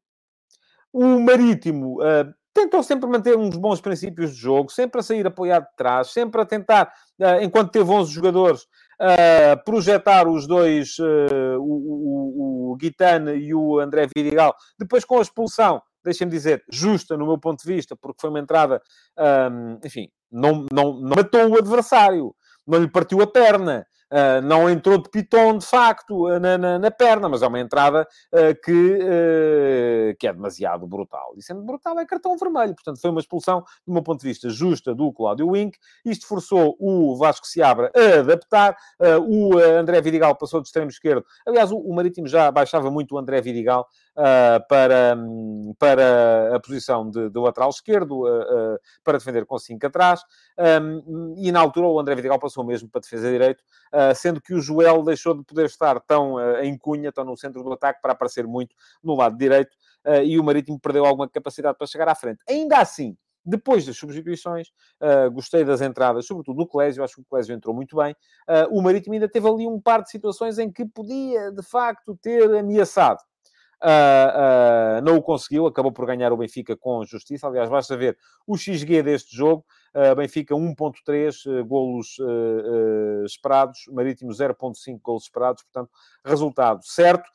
O 0.92 1.18
Marítimo 1.20 2.00
uh, 2.00 2.32
tentou 2.54 2.82
sempre 2.82 3.08
manter 3.08 3.36
uns 3.36 3.56
bons 3.56 3.80
princípios 3.80 4.32
de 4.32 4.40
jogo, 4.40 4.70
sempre 4.70 5.00
a 5.00 5.02
sair 5.02 5.26
apoiado 5.26 5.64
de 5.64 5.76
trás, 5.76 6.12
sempre 6.12 6.40
a 6.40 6.44
tentar, 6.44 6.92
uh, 7.20 7.42
enquanto 7.42 7.72
teve 7.72 7.90
11 7.90 8.12
jogadores, 8.12 8.66
projetar 9.64 10.28
os 10.28 10.46
dois, 10.46 10.96
o, 11.00 11.60
o, 11.60 12.70
o 12.70 12.76
Guitane 12.76 13.32
e 13.32 13.52
o 13.52 13.80
André 13.80 14.06
Vidigal. 14.06 14.54
Depois, 14.78 15.04
com 15.04 15.18
a 15.18 15.22
expulsão, 15.22 15.82
deixem-me 16.04 16.30
dizer, 16.30 16.62
justa 16.70 17.16
no 17.16 17.26
meu 17.26 17.36
ponto 17.36 17.64
de 17.64 17.74
vista, 17.74 17.96
porque 17.96 18.20
foi 18.20 18.30
uma 18.30 18.38
entrada, 18.38 18.80
enfim, 19.84 20.08
não, 20.30 20.64
não, 20.72 21.00
não 21.00 21.16
matou 21.16 21.48
o 21.48 21.58
adversário, 21.58 22.32
não 22.64 22.78
lhe 22.78 22.88
partiu 22.88 23.20
a 23.20 23.26
perna, 23.26 23.84
Uh, 24.12 24.42
não 24.42 24.68
entrou 24.68 24.98
de 24.98 25.08
piton, 25.08 25.56
de 25.56 25.64
facto, 25.64 26.26
ah, 26.26 26.38
na, 26.38 26.58
na, 26.58 26.78
na 26.78 26.90
perna, 26.90 27.30
mas 27.30 27.40
é 27.40 27.46
uma 27.46 27.58
entrada 27.58 28.06
uh, 28.30 28.62
que, 28.62 28.98
uh, 28.98 30.16
que 30.18 30.26
é 30.28 30.32
demasiado 30.34 30.86
brutal. 30.86 31.32
E 31.34 31.42
sendo 31.42 31.62
brutal, 31.62 31.98
é 31.98 32.04
cartão 32.04 32.36
vermelho. 32.36 32.74
Portanto, 32.74 33.00
foi 33.00 33.10
uma 33.10 33.20
expulsão, 33.20 33.64
do 33.86 33.92
meu 33.94 34.02
ponto 34.02 34.20
de 34.20 34.28
vista, 34.28 34.50
justa 34.50 34.94
do 34.94 35.10
Cláudio 35.14 35.48
Wink. 35.48 35.78
Isto 36.04 36.26
forçou 36.26 36.76
o 36.78 37.16
Vasco 37.16 37.46
Seabra 37.46 37.90
a 37.96 38.20
adaptar. 38.20 38.76
o 39.26 39.56
André 39.56 40.02
Vidigal 40.02 40.36
passou 40.36 40.60
de 40.60 40.66
extremo 40.68 40.90
esquerdo. 40.90 41.24
Aliás, 41.46 41.72
o, 41.72 41.78
o 41.78 41.94
Marítimo 41.94 42.28
já 42.28 42.50
baixava 42.50 42.90
muito 42.90 43.14
o 43.14 43.18
André 43.18 43.40
Vidigal 43.40 43.88
para, 44.68 45.16
um, 45.16 45.74
para 45.78 46.54
a 46.54 46.60
posição 46.60 47.08
de, 47.08 47.30
de 47.30 47.38
lateral 47.38 47.70
esquerdo, 47.70 48.24
para 49.02 49.18
defender 49.18 49.46
com 49.46 49.58
5 49.58 49.86
atrás. 49.86 50.20
E 51.36 51.50
na 51.50 51.60
altura, 51.60 51.86
o 51.86 51.98
André 51.98 52.14
Vidigal 52.14 52.38
passou 52.38 52.64
mesmo 52.64 52.88
para 52.88 53.00
defesa 53.00 53.30
direito. 53.30 53.62
Ah, 53.92 54.14
sendo 54.14 54.40
que 54.40 54.54
o 54.54 54.60
Joel 54.60 55.02
deixou 55.02 55.34
de 55.34 55.44
poder 55.44 55.66
estar 55.66 56.00
tão 56.00 56.38
ah, 56.38 56.64
em 56.64 56.76
cunha, 56.78 57.12
tão 57.12 57.24
no 57.24 57.36
centro 57.36 57.62
do 57.62 57.72
ataque, 57.72 58.00
para 58.00 58.12
aparecer 58.12 58.46
muito 58.46 58.74
no 59.02 59.14
lado 59.14 59.36
direito, 59.36 59.76
ah, 60.04 60.22
e 60.22 60.38
o 60.38 60.44
Marítimo 60.44 60.80
perdeu 60.80 61.04
alguma 61.04 61.28
capacidade 61.28 61.76
para 61.76 61.86
chegar 61.86 62.08
à 62.08 62.14
frente. 62.14 62.40
Ainda 62.48 62.78
assim, 62.78 63.16
depois 63.44 63.84
das 63.84 63.96
substituições, 63.96 64.68
uh, 65.00 65.28
gostei 65.32 65.64
das 65.64 65.80
entradas, 65.80 66.26
sobretudo 66.26 66.58
do 66.58 66.66
Colégio, 66.66 67.02
acho 67.02 67.16
que 67.16 67.22
o 67.22 67.24
Colégio 67.24 67.54
entrou 67.54 67.74
muito 67.74 67.96
bem. 67.96 68.12
Uh, 68.48 68.78
o 68.78 68.80
Marítimo 68.80 69.14
ainda 69.14 69.28
teve 69.28 69.48
ali 69.48 69.66
um 69.66 69.80
par 69.80 70.00
de 70.00 70.10
situações 70.10 70.60
em 70.60 70.70
que 70.70 70.86
podia, 70.86 71.50
de 71.50 71.62
facto, 71.62 72.16
ter 72.22 72.54
ameaçado. 72.54 73.18
Uh, 73.82 75.02
não 75.02 75.16
o 75.16 75.22
conseguiu, 75.22 75.66
acabou 75.66 75.90
por 75.90 76.06
ganhar 76.06 76.32
o 76.32 76.36
Benfica 76.36 76.76
com 76.76 77.04
justiça. 77.04 77.48
Aliás, 77.48 77.68
basta 77.68 77.96
ver 77.96 78.16
o 78.46 78.56
XG 78.56 79.02
deste 79.02 79.36
jogo. 79.36 79.64
Uh, 79.92 80.14
Benfica 80.14 80.54
1.3 80.54 81.46
uh, 81.46 81.64
golos 81.64 82.16
uh, 82.20 83.24
esperados, 83.24 83.80
Marítimo 83.90 84.30
0.5 84.30 85.00
golos 85.02 85.24
esperados, 85.24 85.64
portanto, 85.64 85.90
resultado 86.24 86.80
certo. 86.84 87.28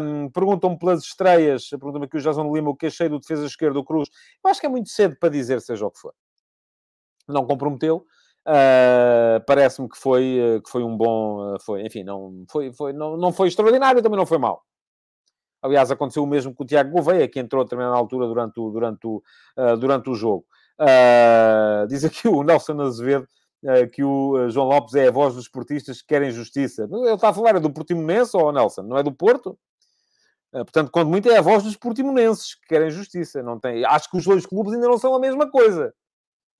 Um, 0.00 0.28
Perguntam-me 0.30 0.78
pelas 0.78 1.04
estreias, 1.04 1.68
perguntam-me 1.70 2.06
aqui 2.06 2.16
o 2.16 2.20
Jason 2.20 2.52
Lima 2.52 2.70
o 2.70 2.76
que 2.76 2.86
achei 2.86 3.08
do 3.08 3.20
defesa 3.20 3.46
esquerdo 3.46 3.74
do 3.74 3.84
Cruz. 3.84 4.08
Eu 4.44 4.50
acho 4.50 4.60
que 4.60 4.66
é 4.66 4.68
muito 4.68 4.88
cedo 4.88 5.16
para 5.18 5.28
dizer 5.28 5.60
seja 5.60 5.86
o 5.86 5.90
que 5.90 6.00
for. 6.00 6.12
Não 7.28 7.46
comprometeu. 7.46 8.04
Uh, 8.46 9.40
parece-me 9.46 9.88
que 9.88 9.96
foi, 9.96 10.60
que 10.64 10.70
foi 10.70 10.82
um 10.82 10.96
bom, 10.96 11.54
uh, 11.54 11.60
foi, 11.60 11.86
enfim, 11.86 12.02
não 12.02 12.44
foi, 12.50 12.72
foi, 12.72 12.92
não, 12.92 13.16
não 13.16 13.32
foi 13.32 13.48
extraordinário, 13.48 14.02
também 14.02 14.18
não 14.18 14.26
foi 14.26 14.38
mal. 14.38 14.64
Aliás, 15.64 15.90
aconteceu 15.90 16.22
o 16.22 16.26
mesmo 16.26 16.54
com 16.54 16.62
o 16.62 16.66
Tiago 16.66 16.90
Gouveia, 16.90 17.26
que 17.26 17.40
entrou 17.40 17.62
a 17.62 17.64
determinada 17.64 17.96
altura 17.96 18.26
durante 18.26 18.60
o, 18.60 18.70
durante 18.70 19.06
o, 19.06 19.22
uh, 19.56 19.76
durante 19.78 20.10
o 20.10 20.14
jogo. 20.14 20.44
Uh, 20.78 21.86
diz 21.88 22.04
aqui 22.04 22.28
o 22.28 22.42
Nelson 22.42 22.78
Azevedo 22.82 23.26
uh, 23.62 23.88
que 23.90 24.04
o 24.04 24.50
João 24.50 24.68
Lopes 24.68 24.94
é 24.94 25.08
a 25.08 25.10
voz 25.10 25.34
dos 25.34 25.48
portistas 25.48 26.02
que 26.02 26.08
querem 26.08 26.30
justiça. 26.30 26.82
Ele 26.82 27.14
está 27.14 27.30
a 27.30 27.32
falar 27.32 27.56
é 27.56 27.60
do 27.60 27.72
Portimonense 27.72 28.36
ou 28.36 28.52
Nelson? 28.52 28.82
Não 28.82 28.98
é 28.98 29.02
do 29.02 29.12
Porto? 29.12 29.58
portanto, 30.52 30.90
quando 30.92 31.08
muito 31.08 31.28
é 31.28 31.38
a 31.38 31.42
voz 31.42 31.64
dos 31.64 31.76
portimonenses 31.76 32.54
que 32.54 32.68
querem 32.68 32.88
justiça. 32.88 33.42
Não 33.42 33.58
tem... 33.58 33.84
Acho 33.84 34.08
que 34.08 34.18
os 34.18 34.24
dois 34.24 34.46
clubes 34.46 34.74
ainda 34.74 34.86
não 34.86 34.98
são 34.98 35.12
a 35.12 35.18
mesma 35.18 35.50
coisa. 35.50 35.92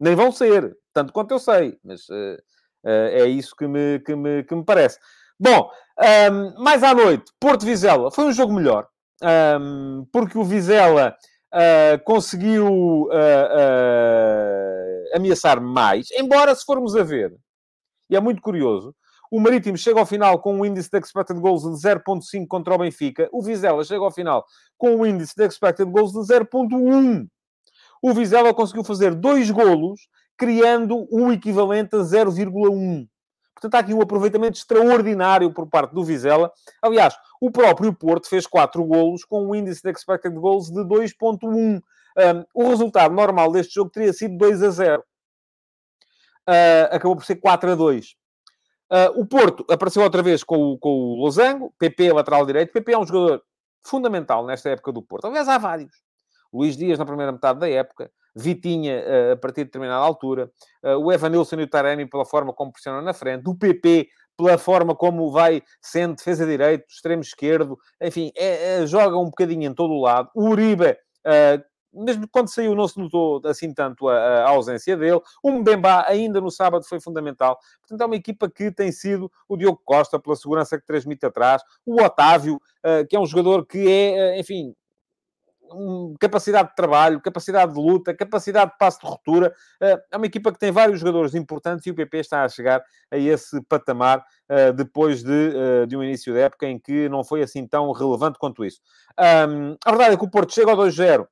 Nem 0.00 0.16
vão 0.16 0.32
ser, 0.32 0.76
tanto 0.92 1.12
quanto 1.12 1.30
eu 1.30 1.38
sei. 1.38 1.78
Mas 1.84 2.08
é 2.84 3.24
isso 3.26 3.54
que 3.54 3.68
me, 3.68 4.00
que 4.00 4.16
me, 4.16 4.42
que 4.42 4.52
me 4.52 4.64
parece. 4.64 4.98
Bom, 5.38 5.70
um, 6.32 6.60
mais 6.60 6.82
à 6.82 6.92
noite, 6.92 7.30
Porto 7.38 7.64
Vizela. 7.64 8.10
Foi 8.10 8.24
um 8.24 8.32
jogo 8.32 8.52
melhor 8.52 8.88
um, 9.22 10.06
porque 10.12 10.38
o 10.38 10.44
Vizela 10.44 11.16
uh, 11.52 12.04
conseguiu 12.04 12.66
uh, 12.66 13.08
uh, 13.08 15.16
ameaçar 15.16 15.60
mais, 15.60 16.10
embora 16.12 16.54
se 16.54 16.64
formos 16.64 16.96
a 16.96 17.02
ver, 17.02 17.34
e 18.10 18.16
é 18.16 18.20
muito 18.20 18.42
curioso, 18.42 18.94
O 19.30 19.40
Marítimo 19.40 19.76
chega 19.76 19.98
ao 19.98 20.06
final 20.06 20.40
com 20.40 20.58
um 20.58 20.64
índice 20.64 20.90
de 20.90 20.98
expected 20.98 21.40
goals 21.40 21.62
de 21.62 21.70
0.5 21.70 22.46
contra 22.46 22.74
o 22.74 22.78
Benfica. 22.78 23.28
O 23.32 23.42
Vizela 23.42 23.82
chega 23.82 24.04
ao 24.04 24.12
final 24.12 24.44
com 24.78 24.96
um 24.96 25.06
índice 25.06 25.34
de 25.36 25.44
expected 25.44 25.90
goals 25.90 26.12
de 26.12 26.20
0.1. 26.20 27.26
O 28.00 28.12
Vizela 28.12 28.54
conseguiu 28.54 28.84
fazer 28.84 29.14
dois 29.14 29.50
golos, 29.50 30.02
criando 30.36 31.08
um 31.10 31.32
equivalente 31.32 31.96
a 31.96 32.00
0,1. 32.00 33.08
Portanto, 33.64 33.74
há 33.76 33.78
aqui 33.78 33.94
um 33.94 34.02
aproveitamento 34.02 34.58
extraordinário 34.58 35.50
por 35.50 35.66
parte 35.66 35.94
do 35.94 36.04
Vizela. 36.04 36.52
Aliás, 36.82 37.16
o 37.40 37.50
próprio 37.50 37.94
Porto 37.94 38.28
fez 38.28 38.46
quatro 38.46 38.84
golos 38.84 39.24
com 39.24 39.46
um 39.46 39.54
índice 39.54 39.82
de 39.82 39.90
expected 39.90 40.34
goals 40.34 40.70
de 40.70 40.80
2.1. 40.82 41.46
Um, 41.46 41.82
o 42.54 42.68
resultado 42.68 43.14
normal 43.14 43.50
deste 43.50 43.74
jogo 43.74 43.90
teria 43.90 44.12
sido 44.12 44.36
2 44.36 44.62
a 44.62 44.70
0. 44.70 45.00
Uh, 45.00 45.04
ah, 46.46 46.88
acabou 46.92 47.16
por 47.16 47.24
ser 47.24 47.36
4 47.36 47.72
a 47.72 47.74
2. 47.74 48.06
Uh, 48.06 48.14
ah, 48.90 49.12
o 49.16 49.24
Porto 49.24 49.64
apareceu 49.70 50.02
outra 50.02 50.22
vez 50.22 50.44
com 50.44 50.56
o, 50.56 50.78
com 50.78 50.90
o 50.90 51.14
Losango, 51.16 51.74
PP 51.78 52.12
lateral 52.12 52.44
direito. 52.44 52.70
PP 52.70 52.92
é 52.92 52.98
um 52.98 53.06
jogador 53.06 53.42
fundamental 53.82 54.44
nesta 54.44 54.68
época 54.68 54.92
do 54.92 55.02
Porto. 55.02 55.26
Aliás, 55.26 55.48
há 55.48 55.56
vários. 55.56 55.92
Luís 56.52 56.76
Dias 56.76 56.98
na 56.98 57.06
primeira 57.06 57.32
metade 57.32 57.58
da 57.58 57.68
época, 57.68 58.10
Vitinha 58.34 59.02
uh, 59.02 59.32
a 59.32 59.36
partir 59.36 59.60
de 59.60 59.64
determinada 59.66 60.04
altura, 60.04 60.50
uh, 60.82 60.96
o 60.96 61.12
Evanilson 61.12 61.56
e 61.60 61.62
o 61.62 61.68
Taremi 61.68 62.06
pela 62.06 62.24
forma 62.24 62.52
como 62.52 62.72
pressionam 62.72 63.02
na 63.02 63.12
frente, 63.12 63.48
o 63.48 63.54
PP 63.54 64.08
pela 64.36 64.58
forma 64.58 64.94
como 64.94 65.30
vai 65.30 65.62
sendo 65.80 66.16
defesa 66.16 66.44
direito, 66.46 66.84
extremo 66.88 67.22
esquerdo, 67.22 67.78
enfim, 68.00 68.32
é, 68.36 68.82
é, 68.82 68.86
joga 68.86 69.16
um 69.16 69.26
bocadinho 69.26 69.70
em 69.70 69.74
todo 69.74 69.92
o 69.92 70.00
lado. 70.00 70.28
O 70.34 70.48
Uribe, 70.48 70.90
uh, 70.90 72.02
mesmo 72.04 72.26
quando 72.28 72.48
saiu, 72.48 72.74
não 72.74 72.88
se 72.88 72.98
notou 72.98 73.40
assim 73.44 73.72
tanto 73.72 74.08
a, 74.08 74.16
a, 74.16 74.48
ausência 74.48 74.96
dele. 74.96 75.20
O 75.42 75.52
Mbemba, 75.52 76.04
ainda 76.08 76.40
no 76.40 76.50
sábado, 76.50 76.84
foi 76.84 77.00
fundamental. 77.00 77.58
Portanto, 77.80 78.00
é 78.00 78.06
uma 78.06 78.16
equipa 78.16 78.50
que 78.50 78.70
tem 78.70 78.90
sido 78.90 79.30
o 79.48 79.56
Diogo 79.56 79.80
Costa, 79.84 80.18
pela 80.18 80.34
segurança 80.34 80.78
que 80.78 80.86
transmite 80.86 81.24
atrás. 81.24 81.62
O 81.86 82.02
Otávio, 82.02 82.56
uh, 82.56 83.06
que 83.08 83.14
é 83.14 83.20
um 83.20 83.26
jogador 83.26 83.64
que 83.64 83.88
é, 83.88 84.34
uh, 84.34 84.40
enfim, 84.40 84.74
capacidade 86.20 86.70
de 86.70 86.74
trabalho, 86.74 87.20
capacidade 87.20 87.72
de 87.72 87.78
luta, 87.78 88.14
capacidade 88.14 88.72
de 88.72 88.78
passo 88.78 89.00
de 89.00 89.06
ruptura. 89.06 89.54
Eh, 89.80 90.02
é 90.12 90.16
uma 90.16 90.26
equipa 90.26 90.52
que 90.52 90.58
tem 90.58 90.70
vários 90.70 91.00
jogadores 91.00 91.34
importantes 91.34 91.86
e 91.86 91.90
o 91.90 91.94
PP 91.94 92.18
está 92.18 92.44
a 92.44 92.48
chegar 92.48 92.82
a 93.10 93.16
esse 93.16 93.60
patamar 93.62 94.24
eh, 94.48 94.72
depois 94.72 95.22
de, 95.22 95.52
eh, 95.54 95.86
de 95.86 95.96
um 95.96 96.02
início 96.02 96.32
de 96.32 96.40
época 96.40 96.66
em 96.66 96.78
que 96.78 97.08
não 97.08 97.24
foi 97.24 97.42
assim 97.42 97.66
tão 97.66 97.92
relevante 97.92 98.38
quanto 98.38 98.64
isso. 98.64 98.80
a 99.16 99.90
verdade 99.90 100.14
é 100.14 100.16
que 100.16 100.24
o 100.24 100.30
Porto 100.30 100.52
chega 100.52 100.70
ao 100.70 100.76
2-0 100.76 101.26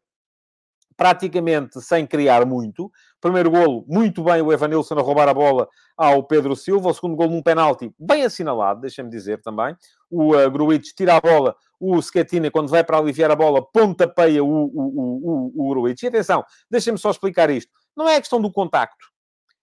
praticamente 0.96 1.80
sem 1.80 2.06
criar 2.06 2.46
muito. 2.46 2.90
Primeiro 3.20 3.50
golo, 3.50 3.84
muito 3.88 4.22
bem 4.22 4.42
o 4.42 4.52
Evanilson 4.52 4.94
a 4.98 5.02
roubar 5.02 5.28
a 5.28 5.34
bola 5.34 5.68
ao 5.96 6.22
Pedro 6.22 6.54
Silva. 6.54 6.90
O 6.90 6.94
segundo 6.94 7.16
golo 7.16 7.30
num 7.30 7.42
penalti, 7.42 7.92
bem 7.98 8.24
assinalado, 8.24 8.80
deixem-me 8.80 9.10
dizer 9.10 9.40
também. 9.40 9.76
O 10.10 10.36
uh, 10.36 10.50
Gruitch 10.50 10.92
tira 10.94 11.16
a 11.16 11.20
bola, 11.20 11.56
o 11.82 12.00
Schettini, 12.00 12.48
quando 12.48 12.68
vai 12.68 12.84
para 12.84 12.96
aliviar 12.96 13.30
a 13.32 13.36
bola, 13.36 13.60
pontapeia 13.60 14.44
o, 14.44 14.46
o, 14.46 15.52
o, 15.52 15.52
o, 15.56 15.68
Gruitch. 15.70 16.04
E 16.04 16.06
atenção, 16.06 16.44
deixem-me 16.70 16.98
só 16.98 17.10
explicar 17.10 17.50
isto. 17.50 17.72
Não 17.96 18.08
é 18.08 18.16
a 18.16 18.20
questão 18.20 18.40
do 18.40 18.52
contacto. 18.52 19.10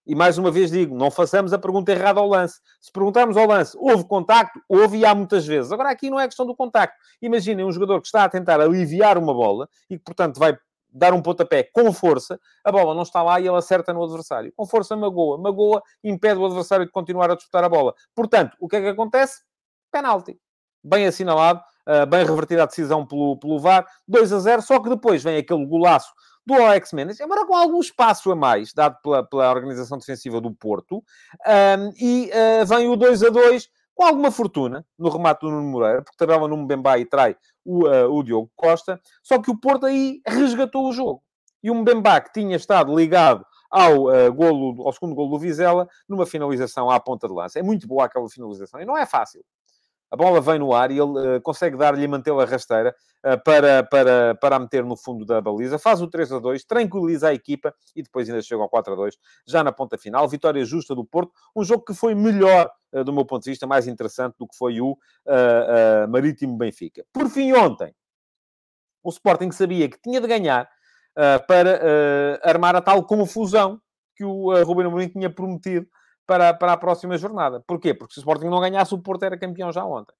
E 0.05 0.13
mais 0.13 0.37
uma 0.37 0.51
vez 0.51 0.69
digo, 0.69 0.95
não 0.95 1.09
façamos 1.09 1.53
a 1.53 1.57
pergunta 1.57 1.91
errada 1.91 2.19
ao 2.19 2.27
lance. 2.27 2.59
Se 2.81 2.91
perguntarmos 2.91 3.37
ao 3.37 3.47
lance, 3.47 3.77
houve 3.79 4.03
contacto? 4.05 4.59
Houve 4.67 4.97
e 4.97 5.05
há 5.05 5.15
muitas 5.15 5.45
vezes. 5.45 5.71
Agora, 5.71 5.91
aqui 5.91 6.09
não 6.09 6.19
é 6.19 6.25
questão 6.25 6.45
do 6.45 6.55
contacto. 6.55 6.97
Imaginem 7.21 7.63
um 7.63 7.71
jogador 7.71 8.01
que 8.01 8.07
está 8.07 8.25
a 8.25 8.29
tentar 8.29 8.59
aliviar 8.59 9.17
uma 9.17 9.33
bola 9.33 9.69
e 9.89 9.97
que, 9.97 10.03
portanto, 10.03 10.39
vai 10.39 10.57
dar 10.91 11.13
um 11.13 11.21
pontapé 11.21 11.63
com 11.63 11.93
força, 11.93 12.39
a 12.63 12.71
bola 12.71 12.95
não 12.95 13.03
está 13.03 13.21
lá 13.21 13.39
e 13.39 13.47
ele 13.47 13.55
acerta 13.55 13.93
no 13.93 14.03
adversário. 14.03 14.51
Com 14.55 14.65
força, 14.65 14.95
magoa. 14.95 15.37
Magoa, 15.37 15.81
impede 16.03 16.39
o 16.39 16.45
adversário 16.45 16.85
de 16.85 16.91
continuar 16.91 17.29
a 17.31 17.35
disputar 17.35 17.63
a 17.63 17.69
bola. 17.69 17.93
Portanto, 18.15 18.57
o 18.59 18.67
que 18.67 18.77
é 18.77 18.81
que 18.81 18.87
acontece? 18.87 19.43
Penalti. 19.91 20.39
Bem 20.83 21.05
assinalado, 21.05 21.61
bem 22.09 22.25
revertida 22.25 22.63
a 22.63 22.65
decisão 22.65 23.05
pelo, 23.05 23.37
pelo 23.37 23.59
VAR. 23.59 23.85
2 24.07 24.33
a 24.33 24.39
0, 24.39 24.61
só 24.61 24.79
que 24.79 24.89
depois 24.89 25.23
vem 25.23 25.37
aquele 25.37 25.65
golaço 25.65 26.13
do 26.49 26.53
Alex 26.55 26.93
Mendes, 26.93 27.19
embora 27.19 27.45
com 27.45 27.55
algum 27.55 27.79
espaço 27.79 28.31
a 28.31 28.35
mais, 28.35 28.73
dado 28.73 28.97
pela, 29.03 29.23
pela 29.23 29.51
organização 29.51 29.99
defensiva 29.99 30.41
do 30.41 30.51
Porto, 30.51 30.97
um, 30.97 31.93
e 31.95 32.31
uh, 32.31 32.65
vem 32.65 32.89
o 32.89 32.95
2 32.95 33.23
a 33.23 33.29
2 33.29 33.69
com 33.93 34.03
alguma 34.03 34.31
fortuna 34.31 34.85
no 34.97 35.09
remate 35.09 35.41
do 35.41 35.51
Nuno 35.51 35.69
Moreira, 35.69 36.01
porque 36.01 36.17
tabela 36.17 36.47
no 36.47 36.57
Mbemba 36.57 36.97
e 36.97 37.05
trai 37.05 37.35
o, 37.63 37.87
uh, 37.87 38.11
o 38.11 38.23
Diogo 38.23 38.51
Costa, 38.55 38.99
só 39.21 39.39
que 39.39 39.51
o 39.51 39.59
Porto 39.59 39.85
aí 39.85 40.21
resgatou 40.25 40.87
o 40.87 40.91
jogo. 40.91 41.21
E 41.61 41.69
o 41.69 41.75
Mbemba, 41.75 42.19
que 42.21 42.31
tinha 42.31 42.55
estado 42.55 42.95
ligado 42.95 43.45
ao, 43.69 44.05
uh, 44.05 44.33
golo, 44.33 44.87
ao 44.87 44.93
segundo 44.93 45.13
golo 45.13 45.31
do 45.31 45.39
Vizela, 45.39 45.87
numa 46.07 46.25
finalização 46.25 46.89
à 46.89 46.99
ponta 46.99 47.27
de 47.27 47.33
lança. 47.33 47.59
É 47.59 47.61
muito 47.61 47.87
boa 47.87 48.05
aquela 48.05 48.27
finalização, 48.27 48.81
e 48.81 48.85
não 48.85 48.97
é 48.97 49.05
fácil 49.05 49.43
a 50.11 50.15
bola 50.15 50.41
vem 50.41 50.59
no 50.59 50.73
ar 50.73 50.91
e 50.91 50.99
ele 50.99 51.37
uh, 51.37 51.41
consegue 51.41 51.77
dar-lhe 51.77 52.03
e 52.03 52.07
mantê-la 52.07 52.45
rasteira 52.45 52.95
uh, 53.25 53.43
para, 53.43 53.83
para, 53.83 54.35
para 54.35 54.55
a 54.55 54.59
meter 54.59 54.83
no 54.83 54.95
fundo 54.95 55.25
da 55.25 55.39
baliza. 55.39 55.77
Faz 55.77 56.01
o 56.01 56.07
3 56.07 56.31
a 56.33 56.39
2, 56.39 56.63
tranquiliza 56.63 57.29
a 57.29 57.33
equipa 57.33 57.73
e 57.95 58.01
depois 58.01 58.27
ainda 58.29 58.41
chega 58.41 58.61
ao 58.61 58.69
4 58.69 58.93
a 58.93 58.95
2, 58.95 59.17
já 59.47 59.63
na 59.63 59.71
ponta 59.71 59.97
final. 59.97 60.27
Vitória 60.27 60.63
justa 60.65 60.95
do 60.95 61.05
Porto. 61.05 61.31
Um 61.55 61.63
jogo 61.63 61.83
que 61.83 61.93
foi 61.93 62.15
melhor, 62.15 62.69
uh, 62.93 63.03
do 63.03 63.13
meu 63.13 63.25
ponto 63.25 63.43
de 63.43 63.51
vista, 63.51 63.67
mais 63.67 63.87
interessante 63.87 64.35
do 64.37 64.47
que 64.47 64.57
foi 64.57 64.81
o 64.81 64.97
Marítimo 66.09 66.57
Benfica. 66.57 67.05
Por 67.13 67.29
fim, 67.29 67.53
ontem, 67.53 67.93
o 69.03 69.09
Sporting 69.09 69.51
sabia 69.51 69.87
que 69.87 70.01
tinha 70.01 70.19
de 70.19 70.27
ganhar 70.27 70.67
para 71.47 72.39
armar 72.43 72.75
a 72.75 72.81
tal 72.81 73.03
confusão 73.03 73.79
que 74.19 74.25
o 74.25 74.51
uh, 74.51 74.65
Ruben 74.65 74.85
Amorim 74.85 75.07
tinha 75.07 75.29
prometido 75.29 75.87
para, 76.29 76.53
para 76.53 76.73
a 76.73 76.77
próxima 76.77 77.17
jornada. 77.17 77.59
Porquê? 77.65 77.91
Porque 77.91 78.13
se 78.13 78.19
o 78.19 78.21
Sporting 78.21 78.45
não 78.45 78.61
ganhasse, 78.61 78.93
o 78.93 78.99
Porto 78.99 79.23
era 79.23 79.35
campeão 79.35 79.71
já 79.71 79.83
ontem. 79.83 80.13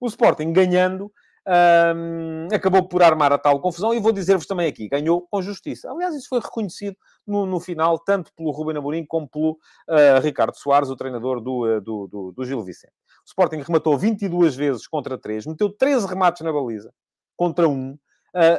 O 0.00 0.08
Sporting 0.08 0.52
ganhando, 0.52 1.04
hum, 1.94 2.48
acabou 2.52 2.88
por 2.88 3.00
armar 3.00 3.32
a 3.32 3.38
tal 3.38 3.60
confusão 3.60 3.94
e 3.94 4.00
vou 4.00 4.10
dizer-vos 4.10 4.44
também 4.44 4.66
aqui, 4.66 4.88
ganhou 4.88 5.24
com 5.30 5.40
justiça. 5.40 5.88
Aliás, 5.88 6.16
isso 6.16 6.28
foi 6.28 6.40
reconhecido 6.40 6.96
no, 7.24 7.46
no 7.46 7.60
final, 7.60 7.96
tanto 8.00 8.32
pelo 8.34 8.50
Ruben 8.50 8.76
Amorim 8.76 9.06
como 9.06 9.28
pelo 9.28 9.52
uh, 9.52 10.20
Ricardo 10.20 10.56
Soares, 10.56 10.90
o 10.90 10.96
treinador 10.96 11.40
do, 11.40 11.64
uh, 11.64 11.80
do, 11.80 12.08
do, 12.08 12.32
do, 12.32 12.44
Gil 12.44 12.64
Vicente. 12.64 12.94
O 13.24 13.28
Sporting 13.28 13.58
rematou 13.58 13.96
22 13.96 14.56
vezes 14.56 14.88
contra 14.88 15.16
3, 15.16 15.46
meteu 15.46 15.70
13 15.70 16.08
remates 16.08 16.42
na 16.42 16.52
baliza 16.52 16.92
contra 17.36 17.68
1. 17.68 17.92
Uh, 17.92 17.98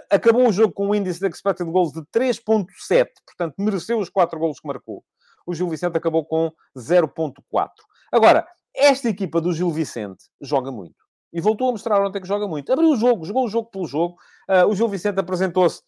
acabou 0.09 0.47
o 0.47 0.53
jogo 0.53 0.71
com 0.71 0.87
um 0.87 0.95
índice 0.95 1.19
de 1.19 1.27
expected 1.27 1.69
goals 1.69 1.91
de 1.91 1.99
3.7, 2.03 3.07
portanto 3.25 3.55
mereceu 3.57 3.99
os 3.99 4.09
4 4.09 4.39
golos 4.39 4.61
que 4.61 4.67
marcou 4.67 5.03
o 5.45 5.53
Gil 5.53 5.69
Vicente 5.69 5.97
acabou 5.97 6.25
com 6.25 6.51
0.4. 6.77 7.69
Agora, 8.11 8.47
esta 8.75 9.09
equipa 9.09 9.39
do 9.39 9.53
Gil 9.53 9.71
Vicente 9.71 10.25
joga 10.41 10.71
muito. 10.71 11.03
E 11.31 11.41
voltou 11.41 11.69
a 11.69 11.71
mostrar 11.71 11.99
ontem 12.05 12.21
que 12.21 12.27
joga 12.27 12.47
muito. 12.47 12.71
Abriu 12.71 12.89
o 12.89 12.95
jogo, 12.95 13.25
jogou 13.25 13.45
o 13.45 13.49
jogo 13.49 13.69
pelo 13.71 13.87
jogo. 13.87 14.15
Uh, 14.47 14.67
o 14.67 14.75
Gil 14.75 14.87
Vicente 14.87 15.19
apresentou-se 15.19 15.81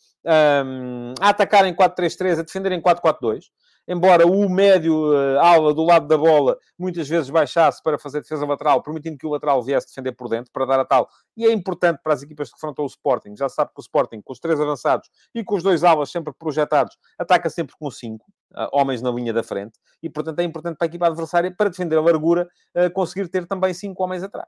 um, 0.66 1.14
a 1.22 1.30
atacar 1.30 1.66
em 1.66 1.76
4-3-3, 1.76 2.40
a 2.40 2.42
defender 2.42 2.72
em 2.72 2.82
4-4-2 2.82 3.46
embora 3.88 4.26
o 4.26 4.50
médio 4.50 5.12
uh, 5.12 5.40
ala 5.40 5.74
do 5.74 5.84
lado 5.84 6.08
da 6.08 6.18
bola 6.18 6.58
muitas 6.78 7.08
vezes 7.08 7.30
baixasse 7.30 7.82
para 7.82 7.98
fazer 7.98 8.22
defesa 8.22 8.46
lateral, 8.46 8.82
permitindo 8.82 9.18
que 9.18 9.28
o 9.28 9.30
lateral 9.30 9.62
viesse 9.64 9.88
defender 9.88 10.14
por 10.14 10.28
dentro, 10.28 10.52
para 10.52 10.66
dar 10.66 10.80
a 10.80 10.86
tal. 10.86 11.08
E 11.38 11.46
é 11.46 11.52
importante 11.52 12.00
para 12.04 12.14
as 12.14 12.24
equipas 12.24 12.50
que 12.50 12.54
confrontam 12.54 12.84
o 12.84 12.88
Sporting. 12.88 13.36
Já 13.36 13.50
sabe 13.50 13.72
que 13.74 13.80
o 13.80 13.82
Sporting, 13.82 14.22
com 14.22 14.34
os 14.34 14.40
três 14.40 14.60
avançados 14.60 15.10
e 15.34 15.44
com 15.44 15.56
os 15.56 15.64
dois 15.64 15.84
alas 15.84 16.10
sempre 16.10 16.34
projetados, 16.34 16.98
ataca 17.18 17.50
sempre 17.50 17.76
com 17.78 17.90
cinco 17.92 18.26
homens 18.72 19.02
na 19.02 19.12
linha 19.12 19.34
da 19.34 19.44
frente. 19.44 19.80
E, 20.02 20.10
portanto, 20.10 20.40
é 20.40 20.44
importante 20.44 20.78
para 20.78 20.86
a 20.86 20.90
equipa 20.90 21.08
adversária, 21.08 21.54
para 21.56 21.70
defender 21.70 21.98
a 21.98 22.02
largura, 22.02 22.48
uh, 22.76 22.92
conseguir 22.92 23.28
ter 23.28 23.46
também 23.46 23.74
cinco 23.74 24.04
homens 24.04 24.24
atrás 24.24 24.48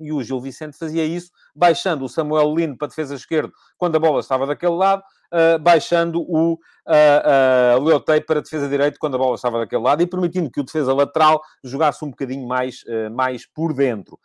e 0.00 0.12
o 0.12 0.22
Gil 0.22 0.40
Vicente 0.40 0.76
fazia 0.76 1.04
isso, 1.04 1.30
baixando 1.54 2.04
o 2.04 2.08
Samuel 2.08 2.54
Lino 2.54 2.76
para 2.76 2.86
a 2.86 2.88
defesa 2.88 3.14
esquerda 3.14 3.52
quando 3.76 3.96
a 3.96 3.98
bola 3.98 4.20
estava 4.20 4.46
daquele 4.46 4.72
lado, 4.72 5.02
uh, 5.32 5.58
baixando 5.58 6.20
o 6.20 6.54
uh, 6.54 7.78
uh, 7.78 7.82
Leotei 7.82 8.20
para 8.20 8.40
defesa 8.40 8.68
direita 8.68 8.98
quando 8.98 9.14
a 9.14 9.18
bola 9.18 9.34
estava 9.34 9.58
daquele 9.58 9.82
lado 9.82 10.02
e 10.02 10.06
permitindo 10.06 10.50
que 10.50 10.60
o 10.60 10.64
defesa 10.64 10.92
lateral 10.92 11.40
jogasse 11.62 12.04
um 12.04 12.10
bocadinho 12.10 12.46
mais, 12.46 12.84
mais 13.12 13.46
por 13.46 13.72
dentro. 13.72 14.18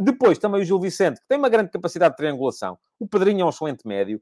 depois, 0.00 0.38
também 0.38 0.62
o 0.62 0.64
Gil 0.64 0.80
Vicente, 0.80 1.20
que 1.20 1.28
tem 1.28 1.38
uma 1.38 1.48
grande 1.48 1.70
capacidade 1.70 2.12
de 2.12 2.16
triangulação. 2.16 2.78
O 2.98 3.06
Pedrinho 3.06 3.42
é 3.42 3.44
um 3.44 3.50
excelente 3.50 3.86
médio. 3.86 4.20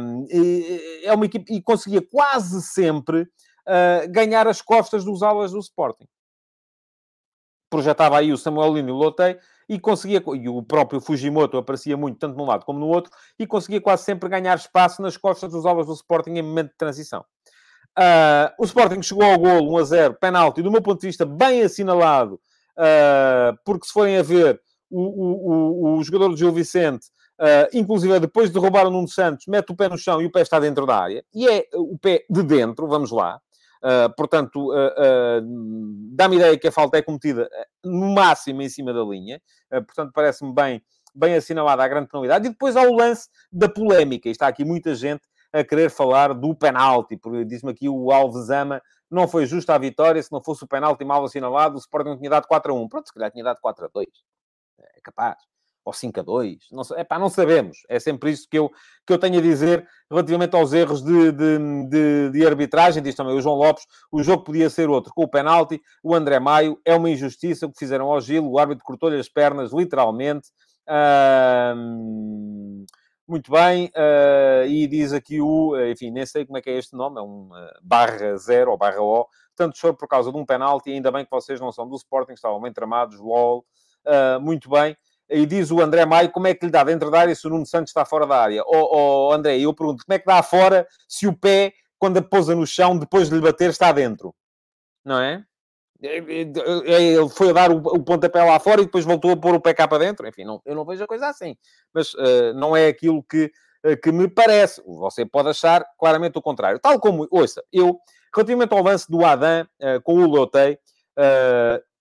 Um, 0.00 0.26
e, 0.30 1.02
é 1.04 1.12
uma 1.12 1.26
equipe 1.26 1.52
e 1.52 1.60
conseguia 1.62 2.00
quase 2.02 2.62
sempre 2.62 3.28
ganhar 4.10 4.46
as 4.46 4.60
costas 4.60 5.04
dos 5.04 5.22
alas 5.22 5.52
do 5.52 5.58
Sporting 5.58 6.06
projetava 7.74 8.18
aí 8.18 8.32
o 8.32 8.38
Samuel 8.38 8.74
Lino 8.74 8.90
e 8.90 8.92
o 8.92 8.94
Lotei 8.94 9.36
e 9.68 9.78
conseguia, 9.78 10.22
e 10.34 10.48
o 10.48 10.62
próprio 10.62 11.00
Fujimoto 11.00 11.56
aparecia 11.56 11.96
muito, 11.96 12.18
tanto 12.18 12.36
num 12.36 12.44
lado 12.44 12.64
como 12.64 12.78
no 12.78 12.86
outro, 12.86 13.10
e 13.38 13.46
conseguia 13.46 13.80
quase 13.80 14.04
sempre 14.04 14.28
ganhar 14.28 14.56
espaço 14.56 15.00
nas 15.02 15.16
costas 15.16 15.52
dos 15.52 15.64
ovos 15.64 15.86
do 15.86 15.92
Sporting 15.92 16.32
em 16.32 16.42
momento 16.42 16.70
de 16.70 16.76
transição. 16.76 17.24
Uh, 17.98 18.50
o 18.58 18.64
Sporting 18.64 19.02
chegou 19.02 19.24
ao 19.24 19.38
golo 19.38 19.72
1 19.74 19.78
a 19.78 19.84
0, 19.84 20.14
penalti, 20.20 20.62
do 20.62 20.70
meu 20.70 20.82
ponto 20.82 21.00
de 21.00 21.06
vista, 21.06 21.24
bem 21.24 21.62
assinalado, 21.62 22.40
uh, 22.76 23.56
porque 23.64 23.86
se 23.86 23.92
forem 23.92 24.18
a 24.18 24.22
ver, 24.22 24.60
o, 24.90 25.00
o, 25.00 25.94
o, 25.94 25.98
o 25.98 26.04
jogador 26.04 26.28
do 26.28 26.36
Gil 26.36 26.52
Vicente, 26.52 27.06
uh, 27.40 27.68
inclusive 27.72 28.18
depois 28.18 28.50
de 28.50 28.58
roubar 28.58 28.86
o 28.86 28.90
Nuno 28.90 29.08
Santos, 29.08 29.46
mete 29.46 29.70
o 29.70 29.76
pé 29.76 29.88
no 29.88 29.96
chão 29.96 30.20
e 30.20 30.26
o 30.26 30.32
pé 30.32 30.40
está 30.40 30.58
dentro 30.58 30.84
da 30.86 30.98
área, 30.98 31.24
e 31.32 31.48
é 31.48 31.68
o 31.74 31.96
pé 31.96 32.24
de 32.28 32.42
dentro, 32.42 32.88
vamos 32.88 33.12
lá. 33.12 33.40
Uh, 33.84 34.08
portanto, 34.16 34.72
uh, 34.72 34.72
uh, 34.72 35.42
dá-me 36.12 36.36
ideia 36.36 36.58
que 36.58 36.68
a 36.68 36.72
falta 36.72 36.96
é 36.96 37.02
cometida 37.02 37.50
no 37.84 38.14
máximo 38.14 38.62
em 38.62 38.68
cima 38.70 38.94
da 38.94 39.02
linha. 39.02 39.42
portanto, 39.70 40.10
parece-me 40.14 40.54
bem, 40.54 40.82
bem 41.14 41.34
assinalada 41.34 41.84
a 41.84 41.88
grande 41.88 42.08
penalidade. 42.08 42.46
E 42.46 42.50
depois 42.50 42.76
há 42.76 42.82
o 42.82 42.94
lance 42.94 43.28
da 43.52 43.68
polémica. 43.68 44.28
E 44.28 44.32
está 44.32 44.48
aqui 44.48 44.64
muita 44.64 44.94
gente 44.94 45.22
a 45.52 45.62
querer 45.62 45.90
falar 45.90 46.32
do 46.32 46.54
penalti. 46.54 47.18
Porque 47.18 47.44
diz-me 47.44 47.72
aqui 47.72 47.86
o 47.86 48.10
Alves 48.10 48.48
Ama, 48.48 48.80
não 49.10 49.28
foi 49.28 49.44
justa 49.44 49.74
a 49.74 49.78
vitória. 49.78 50.22
Se 50.22 50.32
não 50.32 50.42
fosse 50.42 50.64
o 50.64 50.68
penalti 50.68 51.04
mal 51.04 51.22
assinalado, 51.22 51.76
o 51.76 51.78
Sporting 51.78 52.16
tinha 52.16 52.30
dado 52.30 52.46
4 52.46 52.72
a 52.72 52.74
1. 52.74 52.88
Pronto, 52.88 53.06
se 53.06 53.12
calhar 53.12 53.30
tinha 53.30 53.44
dado 53.44 53.60
4 53.60 53.84
a 53.84 53.88
2. 53.92 54.08
É 54.80 55.00
capaz 55.02 55.36
ou 55.84 55.92
5 55.92 56.20
a 56.20 56.22
2, 56.22 56.58
não, 56.72 56.82
epá, 56.98 57.18
não 57.18 57.28
sabemos. 57.28 57.78
É 57.88 58.00
sempre 58.00 58.30
isso 58.30 58.48
que 58.48 58.58
eu, 58.58 58.70
que 59.06 59.12
eu 59.12 59.18
tenho 59.18 59.38
a 59.38 59.42
dizer 59.42 59.86
relativamente 60.10 60.56
aos 60.56 60.72
erros 60.72 61.02
de, 61.02 61.30
de, 61.30 61.88
de, 61.88 62.30
de, 62.30 62.46
arbitragem. 62.46 63.02
Diz 63.02 63.14
também 63.14 63.36
o 63.36 63.40
João 63.40 63.56
Lopes, 63.56 63.84
o 64.10 64.22
jogo 64.22 64.44
podia 64.44 64.70
ser 64.70 64.88
outro. 64.88 65.12
Com 65.14 65.24
o 65.24 65.28
penalti, 65.28 65.80
o 66.02 66.14
André 66.14 66.40
Maio, 66.40 66.80
é 66.84 66.94
uma 66.94 67.10
injustiça 67.10 67.66
o 67.66 67.72
que 67.72 67.78
fizeram 67.78 68.10
ao 68.10 68.20
Gil, 68.20 68.50
o 68.50 68.58
árbitro 68.58 68.84
cortou-lhe 68.84 69.18
as 69.18 69.28
pernas, 69.28 69.72
literalmente. 69.72 70.48
muito 73.28 73.50
bem, 73.50 73.90
uh, 73.96 74.66
e 74.66 74.86
diz 74.86 75.12
aqui 75.12 75.40
o, 75.40 75.74
enfim, 75.90 76.10
nem 76.10 76.26
sei 76.26 76.44
como 76.44 76.58
é 76.58 76.62
que 76.62 76.70
é 76.70 76.78
este 76.78 76.94
nome, 76.94 77.18
é 77.18 77.22
um 77.22 77.48
uh, 77.52 77.70
barra 77.82 78.36
zero 78.36 78.70
ou 78.70 78.76
barra 78.76 79.00
O, 79.00 79.26
tanto 79.56 79.78
choro 79.78 79.96
por 79.96 80.06
causa 80.06 80.30
de 80.30 80.36
um 80.36 80.44
penalti, 80.44 80.90
ainda 80.90 81.10
bem 81.10 81.24
que 81.24 81.30
vocês 81.30 81.60
não 81.60 81.72
são 81.72 81.88
do 81.88 81.96
Sporting, 81.96 82.34
estavam 82.34 82.60
bem 82.60 82.72
tramados, 82.72 83.18
lol, 83.18 83.64
uh, 84.06 84.40
muito 84.40 84.68
bem. 84.68 84.96
E 85.28 85.46
diz 85.46 85.70
o 85.70 85.80
André 85.80 86.04
Maio 86.04 86.30
como 86.30 86.46
é 86.46 86.54
que 86.54 86.66
lhe 86.66 86.72
dá 86.72 86.84
dentro 86.84 87.10
da 87.10 87.20
área 87.20 87.34
se 87.34 87.46
o 87.46 87.50
Nuno 87.50 87.66
Santos 87.66 87.90
está 87.90 88.04
fora 88.04 88.26
da 88.26 88.36
área. 88.36 88.62
Ó 88.66 89.28
oh, 89.28 89.32
André, 89.32 89.58
eu 89.58 89.72
pergunto, 89.72 90.04
como 90.04 90.14
é 90.14 90.18
que 90.18 90.26
dá 90.26 90.42
fora 90.42 90.86
se 91.08 91.26
o 91.26 91.32
pé, 91.36 91.72
quando 91.98 92.18
a 92.18 92.22
pousa 92.22 92.54
no 92.54 92.66
chão, 92.66 92.98
depois 92.98 93.28
de 93.28 93.34
lhe 93.34 93.40
bater, 93.40 93.70
está 93.70 93.90
dentro? 93.90 94.34
Não 95.04 95.18
é? 95.18 95.44
é, 96.02 96.18
é, 96.18 96.92
é 96.92 97.02
ele 97.02 97.28
foi 97.28 97.52
dar 97.52 97.70
o, 97.70 98.02
pontapé 98.02 98.42
lá 98.42 98.58
fora 98.58 98.82
e 98.82 98.84
depois 98.84 99.04
voltou 99.04 99.30
a 99.30 99.36
pôr 99.36 99.54
o 99.54 99.60
pé 99.60 99.72
cá 99.72 99.88
para 99.88 99.98
dentro. 99.98 100.26
Enfim, 100.26 100.44
não, 100.44 100.60
eu 100.64 100.74
não 100.74 100.84
vejo 100.84 101.04
a 101.04 101.06
coisa 101.06 101.28
assim. 101.28 101.56
Mas 101.92 102.12
uh, 102.14 102.52
não 102.54 102.76
é 102.76 102.88
aquilo 102.88 103.22
que, 103.22 103.50
uh, 103.86 103.96
que 104.02 104.12
me 104.12 104.28
parece. 104.28 104.82
Você 104.86 105.24
pode 105.24 105.48
achar 105.48 105.84
claramente 105.98 106.38
o 106.38 106.42
contrário. 106.42 106.78
Tal 106.78 107.00
como, 107.00 107.26
ouça, 107.30 107.62
eu, 107.72 107.98
relativamente 108.34 108.74
ao 108.74 108.82
lance 108.82 109.10
do 109.10 109.24
Adam 109.24 109.66
uh, 109.80 110.02
com 110.02 110.14
o 110.14 110.26
Lotei, 110.26 110.78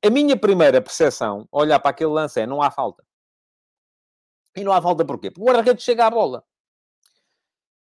a 0.05 0.09
minha 0.09 0.35
primeira 0.35 0.81
percepção, 0.81 1.47
olhar 1.51 1.79
para 1.79 1.91
aquele 1.91 2.09
lance 2.09 2.41
é, 2.41 2.47
não 2.47 2.61
há 2.61 2.69
falta. 2.69 3.03
E 4.55 4.63
não 4.63 4.71
há 4.71 4.81
falta 4.81 5.03
porquê? 5.03 5.31
Porque 5.31 5.41
o 5.41 5.45
guarda-redes 5.45 5.83
chega 5.83 6.05
à 6.05 6.09
bola. 6.09 6.43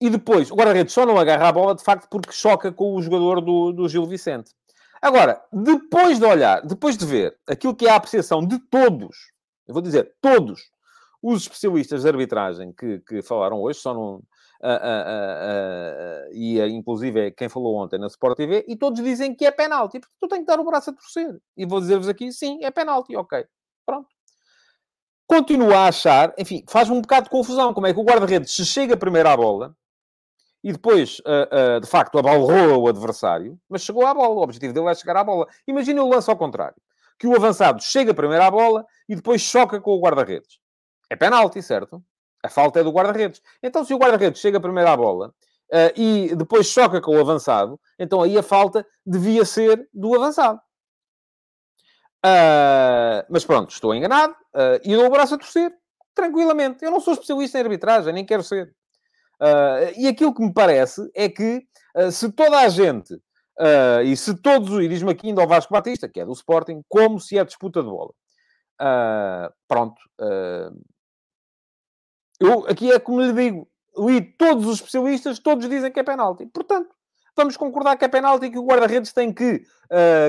E 0.01 0.09
depois, 0.09 0.51
o 0.51 0.55
guarda-redes 0.55 0.93
só 0.93 1.05
não 1.05 1.18
agarra 1.18 1.47
a 1.47 1.51
bola, 1.51 1.76
de 1.76 1.84
facto, 1.84 2.09
porque 2.09 2.32
choca 2.32 2.72
com 2.72 2.95
o 2.95 3.01
jogador 3.01 3.39
do, 3.39 3.72
do 3.72 3.88
Gil 3.88 4.05
Vicente. 4.05 4.51
Agora, 5.01 5.41
depois 5.51 6.20
de 6.20 6.26
olhar, 6.26 6.61
depois 6.66 6.97
de 6.97 7.05
ver 7.05 7.38
aquilo 7.47 7.76
que 7.76 7.88
é 7.88 7.91
a 7.91 7.95
apreciação 7.95 8.45
de 8.45 8.59
todos, 8.59 9.32
eu 9.68 9.74
vou 9.74 9.82
dizer 9.82 10.16
todos, 10.20 10.72
os 11.22 11.43
especialistas 11.43 12.01
de 12.03 12.09
arbitragem 12.09 12.74
que, 12.74 12.99
que 12.99 13.22
falaram 13.22 13.61
hoje, 13.61 13.80
só 13.80 13.93
não... 13.93 14.22
Uh, 14.61 14.68
uh, 14.68 16.30
uh, 16.30 16.34
e 16.34 16.59
inclusive 16.70 17.30
quem 17.32 17.47
falou 17.49 17.76
ontem 17.76 17.99
na 17.99 18.07
Sport 18.07 18.38
TV, 18.38 18.66
e 18.68 18.76
todos 18.76 19.03
dizem 19.03 19.36
que 19.36 19.45
é 19.45 19.51
penalti, 19.51 19.99
porque 19.99 20.16
tu 20.20 20.28
tens 20.28 20.39
que 20.39 20.45
dar 20.45 20.59
o 20.59 20.66
braço 20.66 20.89
a 20.89 20.93
torcer. 20.93 21.39
E 21.55 21.66
vou 21.66 21.80
dizer-vos 21.80 22.09
aqui, 22.09 22.32
sim, 22.32 22.63
é 22.63 22.72
penalti, 22.72 23.16
ok. 23.16 23.45
Pronto 23.86 24.14
continua 25.28 25.80
a 25.80 25.88
achar, 25.88 26.34
enfim, 26.38 26.63
faz-me 26.67 26.95
um 26.95 27.01
bocado 27.01 27.26
de 27.26 27.30
confusão. 27.30 27.73
Como 27.73 27.88
é 27.88 27.93
que 27.93 27.99
o 27.99 28.03
guarda-redes 28.03 28.53
se 28.53 28.65
chega 28.65 28.95
primeiro 28.97 29.30
à 29.30 29.36
bola 29.36 29.76
e 30.63 30.71
depois, 30.71 31.19
uh, 31.19 31.78
uh, 31.78 31.80
de 31.80 31.88
facto, 31.88 32.17
abalrou 32.17 32.82
o 32.82 32.88
adversário, 32.88 33.59
mas 33.69 33.84
chegou 33.84 34.03
à 34.05 34.13
bola. 34.13 34.34
O 34.34 34.41
objetivo 34.41 34.73
dele 34.73 34.88
é 34.88 34.95
chegar 34.95 35.15
à 35.15 35.23
bola. 35.23 35.47
Imagina 35.67 36.03
o 36.03 36.09
lance 36.09 36.28
ao 36.28 36.36
contrário. 36.36 36.76
Que 37.19 37.28
o 37.28 37.36
avançado 37.36 37.84
chega 37.84 38.13
primeiro 38.15 38.43
à 38.43 38.49
bola 38.49 38.84
e 39.07 39.15
depois 39.15 39.41
choca 39.41 39.80
com 39.80 39.91
o 39.91 39.99
guarda-redes. 39.99 40.57
É 41.07 41.15
penalti, 41.15 41.61
certo? 41.61 42.03
A 42.43 42.49
falta 42.49 42.80
é 42.80 42.84
do 42.84 42.91
guarda-redes. 42.91 43.43
Então, 43.61 43.86
se 43.86 43.93
o 43.93 43.97
guarda-redes 43.97 44.41
chega 44.41 44.59
primeiro 44.59 44.89
à 44.89 44.97
bola 44.97 45.28
uh, 45.71 45.99
e 45.99 46.36
depois 46.36 46.65
choca 46.65 46.99
com 46.99 47.15
o 47.15 47.19
avançado, 47.19 47.80
então 47.99 48.23
aí 48.23 48.36
a 48.36 48.43
falta 48.43 48.84
devia 49.05 49.45
ser 49.45 49.88
do 49.93 50.15
avançado. 50.15 50.59
Uh, 52.26 53.21
mas 53.30 53.45
pronto, 53.45 53.69
estou 53.69 53.93
enganado 53.93 54.34
uh, 54.34 54.82
e 54.84 54.95
dou 54.95 55.05
o 55.05 55.09
braço 55.11 55.36
a 55.36 55.38
torcer, 55.38 55.71
tranquilamente. 56.15 56.84
Eu 56.84 56.89
não 56.89 56.99
sou 56.99 57.13
especialista 57.13 57.59
em 57.59 57.61
arbitragem, 57.61 58.11
nem 58.11 58.26
quero 58.26 58.41
ser. 58.41 58.73
Uh, 59.39 59.93
e 59.95 60.07
aquilo 60.07 60.34
que 60.34 60.41
me 60.41 60.51
parece 60.51 61.07
é 61.13 61.30
que 61.30 61.61
se 62.11 62.32
toda 62.32 62.59
a 62.59 62.67
gente, 62.67 63.17
e 64.03 64.17
se 64.17 64.36
todos, 64.41 64.78
diz-me 64.89 65.11
aqui 65.11 65.28
ainda 65.28 65.41
ao 65.41 65.47
Vasco 65.47 65.71
Batista, 65.71 66.09
que 66.09 66.19
é 66.19 66.26
do 66.26 66.34
Sporting, 66.34 66.82
como 66.89 67.21
se 67.21 67.38
é 67.38 67.45
disputa 67.45 67.82
de 67.82 67.88
bola. 67.88 68.11
pronto. 69.65 69.95
eu, 72.38 72.67
aqui 72.67 72.91
é 72.91 72.99
como 72.99 73.21
lhe 73.21 73.32
digo, 73.32 73.69
li 73.97 74.21
todos 74.21 74.65
os 74.65 74.76
especialistas, 74.76 75.39
todos 75.39 75.69
dizem 75.69 75.89
que 75.89 76.01
é 76.01 76.03
penalti. 76.03 76.45
Portanto, 76.47 76.93
vamos 77.34 77.55
concordar 77.55 77.95
que 77.95 78.03
é 78.03 78.09
penalti 78.09 78.47
e 78.47 78.51
que 78.51 78.59
o 78.59 78.65
guarda-redes 78.65 79.13
tem 79.13 79.32
que 79.32 79.63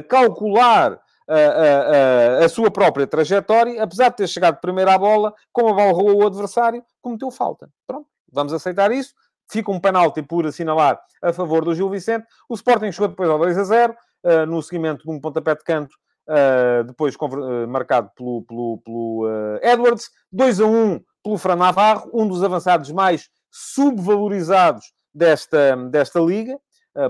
calcular 0.09 1.01
a, 1.29 2.41
a, 2.41 2.45
a, 2.45 2.49
sua 2.49 2.70
própria 2.70 3.07
trajetória, 3.07 3.83
apesar 3.83 4.11
de 4.11 4.16
ter 4.16 4.29
chegado 4.29 4.61
primeiro 4.61 4.91
à 4.91 4.99
bola, 4.99 5.35
como 5.53 5.68
a 5.68 5.72
bola 5.72 5.93
rolou 5.93 6.22
o 6.22 6.27
adversário, 6.27 6.85
cometeu 7.03 7.31
falta. 7.31 7.68
Pronto, 7.87 8.07
vamos 8.33 8.53
aceitar 8.53 8.93
isso. 8.93 9.12
Fica 9.51 9.70
um 9.70 9.81
penalti 9.81 10.22
por 10.22 10.47
assinalar 10.47 11.01
a 11.22 11.33
favor 11.33 11.64
do 11.64 11.74
Gil 11.74 11.91
Vicente. 11.91 12.27
O 12.49 12.55
Sporting 12.55 12.93
chegou 12.93 13.09
depois 13.09 13.29
ao 13.29 13.39
2 13.39 13.59
a 13.59 13.64
0, 13.64 13.93
uh, 13.93 14.29
eh, 14.29 14.47
no 14.47 14.62
seguimento 14.62 15.05
de 15.05 15.11
um 15.11 15.20
pontapé 15.20 15.55
de 15.55 15.62
canto, 15.62 15.95
uh, 16.29 16.85
depois 16.85 17.14
uh, 17.14 17.68
marcado 17.68 18.11
pelo, 18.16 18.43
pelo, 18.43 18.79
pelo 18.85 19.59
Edwards. 19.62 20.11
2 20.33 20.61
a 20.61 20.66
1 20.66 21.01
pelo 21.22 21.39
Fran 21.39 21.57
Navarro, 21.57 22.11
um 22.12 22.27
dos 22.27 22.43
avançados 22.43 22.91
mais 22.91 23.29
subvalorizados 23.51 24.93
desta, 25.14 25.77
desta 25.91 26.20
liga, 26.20 26.59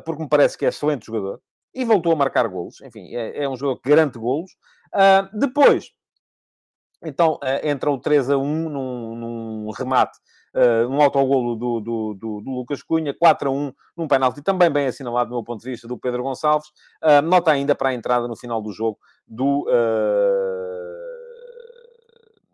porque 0.05 0.23
me 0.23 0.29
parece 0.29 0.57
que 0.57 0.65
é 0.65 0.69
excelente 0.69 1.07
jogador 1.07 1.41
e 1.77 1.85
voltou 1.85 2.13
a 2.13 2.17
marcar 2.17 2.49
golos. 2.49 2.81
Enfim, 2.81 3.15
é, 3.15 3.45
é 3.45 3.49
um 3.49 3.57
jogo 3.57 3.81
que 3.81 3.91
garante 3.91 4.19
golos. 4.19 4.51
Uh, 4.95 5.39
depois, 5.39 5.93
então, 7.05 7.35
uh, 7.35 7.69
entra 7.69 7.91
o 7.91 7.99
3 7.99 8.31
a 8.31 8.39
1 8.39 8.71
num, 8.71 9.15
num 9.15 9.71
remate, 9.73 10.19
uh, 10.55 10.89
num 10.89 11.03
autogolo 11.03 11.55
do, 11.55 11.81
do, 11.81 12.15
do, 12.15 12.41
do, 12.41 12.51
Lucas 12.51 12.83
Cunha, 12.83 13.13
4 13.13 13.51
a 13.51 13.53
1 13.53 13.73
num 13.95 14.09
penalti 14.09 14.41
também 14.43 14.71
bem 14.71 14.87
assinalado, 14.87 15.29
do 15.29 15.35
meu 15.35 15.45
ponto 15.45 15.63
de 15.63 15.71
vista, 15.71 15.87
do 15.87 15.99
Pedro 15.99 16.23
Gonçalves. 16.23 16.69
Uh, 17.03 17.21
nota 17.23 17.51
ainda 17.51 17.75
para 17.75 17.91
a 17.91 17.95
entrada 17.95 18.27
no 18.27 18.37
final 18.37 18.63
do 18.63 18.73
jogo 18.73 18.99
do 19.29 19.67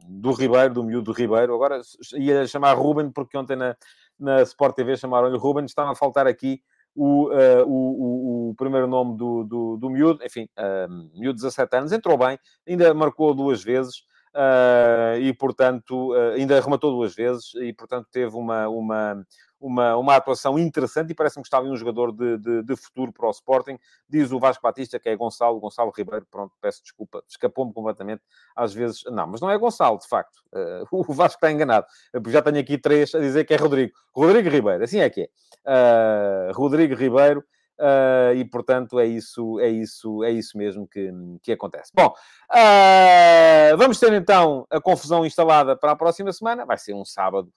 do 0.04 0.32
Ribeiro, 0.32 0.74
do 0.74 0.84
miúdo 0.84 1.12
do 1.12 1.12
Ribeiro. 1.12 1.54
Agora 1.54 1.80
ia 2.14 2.46
chamar 2.46 2.74
Ruben, 2.74 3.10
porque 3.10 3.36
ontem 3.36 3.56
na, 3.56 3.74
na 4.18 4.42
Sport 4.42 4.76
TV 4.76 4.96
chamaram-lhe 4.96 5.38
Ruben. 5.38 5.64
Estava 5.64 5.92
a 5.92 5.94
faltar 5.94 6.26
aqui 6.26 6.60
o, 6.95 7.28
uh, 7.28 7.64
o, 7.66 8.51
o, 8.51 8.55
primeiro 8.55 8.86
nome 8.86 9.16
do, 9.16 9.45
do, 9.45 9.76
do 9.76 9.90
miúdo, 9.90 10.24
enfim, 10.24 10.49
uh, 10.59 11.18
miúdo 11.18 11.40
17 11.40 11.76
anos, 11.76 11.93
entrou 11.93 12.18
bem, 12.18 12.38
ainda 12.68 12.93
marcou 12.93 13.34
duas 13.34 13.62
vezes 13.62 13.99
uh, 14.34 15.18
e, 15.18 15.32
portanto, 15.32 16.12
uh, 16.12 16.32
ainda 16.34 16.61
rematou 16.61 16.90
duas 16.90 17.14
vezes 17.14 17.55
e, 17.55 17.72
portanto, 17.72 18.09
teve 18.12 18.36
uma, 18.36 18.68
uma, 18.68 19.24
uma, 19.62 19.96
uma 19.96 20.16
atuação 20.16 20.58
interessante 20.58 21.12
e 21.12 21.14
parece-me 21.14 21.42
que 21.42 21.46
estava 21.46 21.66
um 21.66 21.76
jogador 21.76 22.12
de, 22.12 22.36
de, 22.38 22.62
de, 22.62 22.76
futuro 22.76 23.12
para 23.12 23.28
o 23.28 23.30
Sporting. 23.30 23.78
Diz 24.08 24.32
o 24.32 24.40
Vasco 24.40 24.62
Batista 24.62 24.98
que 24.98 25.08
é 25.08 25.16
Gonçalo, 25.16 25.60
Gonçalo 25.60 25.92
Ribeiro, 25.96 26.26
pronto, 26.30 26.52
peço 26.60 26.82
desculpa, 26.82 27.22
escapou-me 27.28 27.72
completamente. 27.72 28.22
Às 28.56 28.74
vezes, 28.74 29.02
não, 29.06 29.26
mas 29.28 29.40
não 29.40 29.50
é 29.50 29.56
Gonçalo, 29.56 29.98
de 29.98 30.08
facto. 30.08 30.42
Uh, 30.52 30.86
o 31.08 31.12
Vasco 31.14 31.36
está 31.36 31.50
enganado. 31.50 31.86
Eu 32.12 32.22
já 32.26 32.42
tenho 32.42 32.58
aqui 32.58 32.76
três 32.76 33.14
a 33.14 33.20
dizer 33.20 33.44
que 33.44 33.54
é 33.54 33.56
Rodrigo. 33.56 33.92
Rodrigo 34.14 34.48
Ribeiro, 34.48 34.82
assim 34.82 34.98
é 34.98 35.08
que 35.08 35.22
é. 35.66 36.50
Uh, 36.50 36.52
Rodrigo 36.52 36.94
Ribeiro. 36.94 37.44
Uh, 37.80 38.36
e 38.36 38.44
portanto 38.44 39.00
é 39.00 39.06
isso, 39.06 39.58
é 39.58 39.68
isso, 39.68 40.22
é 40.22 40.30
isso 40.30 40.56
mesmo 40.56 40.86
que, 40.86 41.10
que 41.42 41.50
acontece. 41.50 41.90
Bom, 41.92 42.14
uh, 42.52 43.76
vamos 43.76 43.98
ter 43.98 44.12
então 44.12 44.66
a 44.70 44.80
confusão 44.80 45.26
instalada 45.26 45.74
para 45.74 45.92
a 45.92 45.96
próxima 45.96 46.32
semana. 46.32 46.64
Vai 46.64 46.78
ser 46.78 46.94
um 46.94 47.04
sábado 47.04 47.52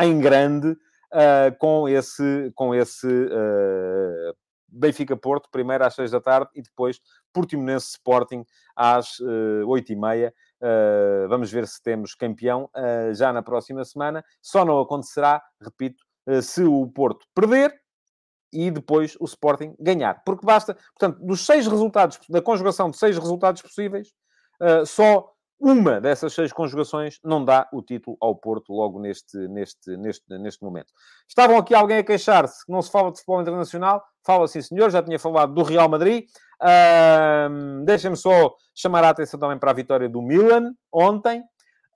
em 0.00 0.18
grande 0.18 0.76
uh, 1.12 1.56
com 1.58 1.88
esse, 1.88 2.52
com 2.54 2.74
esse 2.74 3.06
uh, 3.06 4.34
Benfica-Porto, 4.68 5.48
primeiro 5.50 5.84
às 5.84 5.94
seis 5.94 6.10
da 6.10 6.20
tarde 6.20 6.50
e 6.54 6.62
depois 6.62 7.00
Portimonense 7.32 7.90
Sporting 7.90 8.44
às 8.76 9.18
oito 9.66 9.92
e 9.92 9.96
meia. 9.96 10.32
Vamos 11.28 11.50
ver 11.50 11.66
se 11.66 11.82
temos 11.82 12.14
campeão 12.14 12.68
uh, 12.76 13.14
já 13.14 13.32
na 13.32 13.42
próxima 13.42 13.84
semana. 13.84 14.24
Só 14.42 14.64
não 14.64 14.80
acontecerá, 14.80 15.42
repito, 15.62 16.04
se 16.42 16.62
o 16.64 16.86
Porto 16.88 17.26
perder 17.34 17.74
e 18.52 18.70
depois 18.70 19.16
o 19.20 19.24
Sporting 19.24 19.74
ganhar. 19.78 20.22
Porque 20.24 20.44
basta, 20.44 20.74
portanto, 20.74 21.24
dos 21.24 21.46
seis 21.46 21.66
resultados, 21.66 22.18
da 22.28 22.42
conjugação 22.42 22.90
de 22.90 22.98
seis 22.98 23.16
resultados 23.16 23.62
possíveis, 23.62 24.12
só 24.86 25.32
uma 25.60 26.00
dessas 26.00 26.32
seis 26.32 26.52
conjugações 26.52 27.18
não 27.24 27.44
dá 27.44 27.68
o 27.72 27.82
título 27.82 28.16
ao 28.20 28.34
Porto 28.34 28.72
logo 28.72 29.00
neste, 29.00 29.36
neste, 29.48 29.96
neste, 29.96 30.38
neste 30.38 30.62
momento. 30.62 30.92
Estavam 31.28 31.58
aqui 31.58 31.74
alguém 31.74 31.98
a 31.98 32.04
queixar-se 32.04 32.64
que 32.64 32.72
não 32.72 32.80
se 32.80 32.90
fala 32.90 33.10
de 33.10 33.18
futebol 33.18 33.42
internacional. 33.42 34.02
Fala 34.24 34.46
sim, 34.46 34.62
senhor. 34.62 34.90
Já 34.90 35.02
tinha 35.02 35.18
falado 35.18 35.52
do 35.52 35.62
Real 35.62 35.88
Madrid. 35.88 36.26
Uh, 36.62 37.84
Deixem-me 37.84 38.16
só 38.16 38.54
chamar 38.74 39.02
a 39.04 39.10
atenção 39.10 39.38
também 39.40 39.58
para 39.58 39.72
a 39.72 39.74
vitória 39.74 40.08
do 40.08 40.22
Milan 40.22 40.72
ontem. 40.92 41.42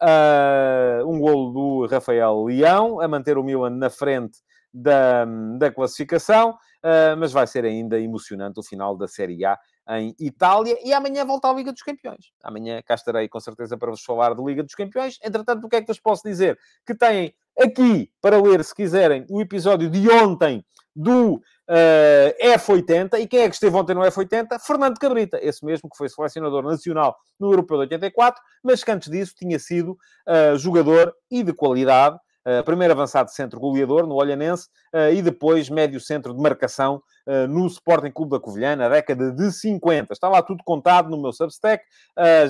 Uh, 0.02 1.06
um 1.08 1.20
golo 1.20 1.52
do 1.52 1.86
Rafael 1.86 2.42
Leão 2.42 3.00
a 3.00 3.06
manter 3.06 3.38
o 3.38 3.44
Milan 3.44 3.70
na 3.70 3.88
frente 3.88 4.38
da, 4.74 5.24
da 5.58 5.70
classificação, 5.70 6.50
uh, 6.50 7.16
mas 7.18 7.30
vai 7.30 7.46
ser 7.46 7.64
ainda 7.64 8.00
emocionante 8.00 8.58
o 8.58 8.62
final 8.64 8.96
da 8.96 9.06
Série 9.06 9.44
A 9.44 9.56
em 9.88 10.14
Itália 10.18 10.78
e 10.84 10.92
amanhã 10.92 11.24
volta 11.24 11.48
à 11.48 11.52
Liga 11.52 11.72
dos 11.72 11.82
Campeões. 11.82 12.32
Amanhã 12.42 12.80
cá 12.82 12.94
estarei 12.94 13.28
com 13.28 13.40
certeza 13.40 13.76
para 13.76 13.90
vos 13.90 14.02
falar 14.02 14.34
de 14.34 14.42
Liga 14.42 14.62
dos 14.62 14.74
Campeões. 14.74 15.18
Entretanto, 15.22 15.64
o 15.64 15.68
que 15.68 15.76
é 15.76 15.80
que 15.80 15.86
vos 15.86 16.00
posso 16.00 16.22
dizer? 16.22 16.58
Que 16.86 16.94
têm 16.94 17.34
aqui 17.58 18.10
para 18.20 18.40
ler, 18.40 18.64
se 18.64 18.74
quiserem, 18.74 19.26
o 19.28 19.40
episódio 19.40 19.90
de 19.90 20.08
ontem 20.10 20.64
do 20.94 21.34
uh, 21.34 22.58
F80. 22.58 23.20
E 23.20 23.26
quem 23.26 23.40
é 23.40 23.48
que 23.48 23.54
esteve 23.54 23.76
ontem 23.76 23.94
no 23.94 24.02
F80? 24.02 24.60
Fernando 24.60 24.98
Cabrita, 24.98 25.38
esse 25.42 25.64
mesmo 25.64 25.88
que 25.88 25.96
foi 25.96 26.08
selecionador 26.08 26.62
nacional 26.62 27.16
no 27.38 27.48
Europeu 27.48 27.78
de 27.78 27.94
84, 27.94 28.40
mas 28.62 28.84
que 28.84 28.90
antes 28.90 29.10
disso 29.10 29.34
tinha 29.36 29.58
sido 29.58 29.92
uh, 29.92 30.56
jogador 30.56 31.14
e 31.30 31.42
de 31.42 31.52
qualidade 31.52 32.18
Uh, 32.44 32.64
primeiro 32.64 32.92
avançado 32.92 33.30
centro 33.30 33.60
goleador 33.60 34.04
no 34.04 34.16
Olhanense 34.16 34.66
uh, 34.92 35.12
e 35.12 35.22
depois 35.22 35.70
médio 35.70 36.00
centro 36.00 36.34
de 36.34 36.42
marcação 36.42 37.00
uh, 37.24 37.46
no 37.46 37.64
Sporting 37.68 38.10
Clube 38.10 38.32
da 38.32 38.40
Covilhã 38.40 38.74
na 38.74 38.88
década 38.88 39.30
de 39.30 39.52
50. 39.52 40.12
Está 40.12 40.28
lá 40.28 40.42
tudo 40.42 40.64
contado 40.64 41.08
no 41.08 41.22
meu 41.22 41.32
Substack. 41.32 41.84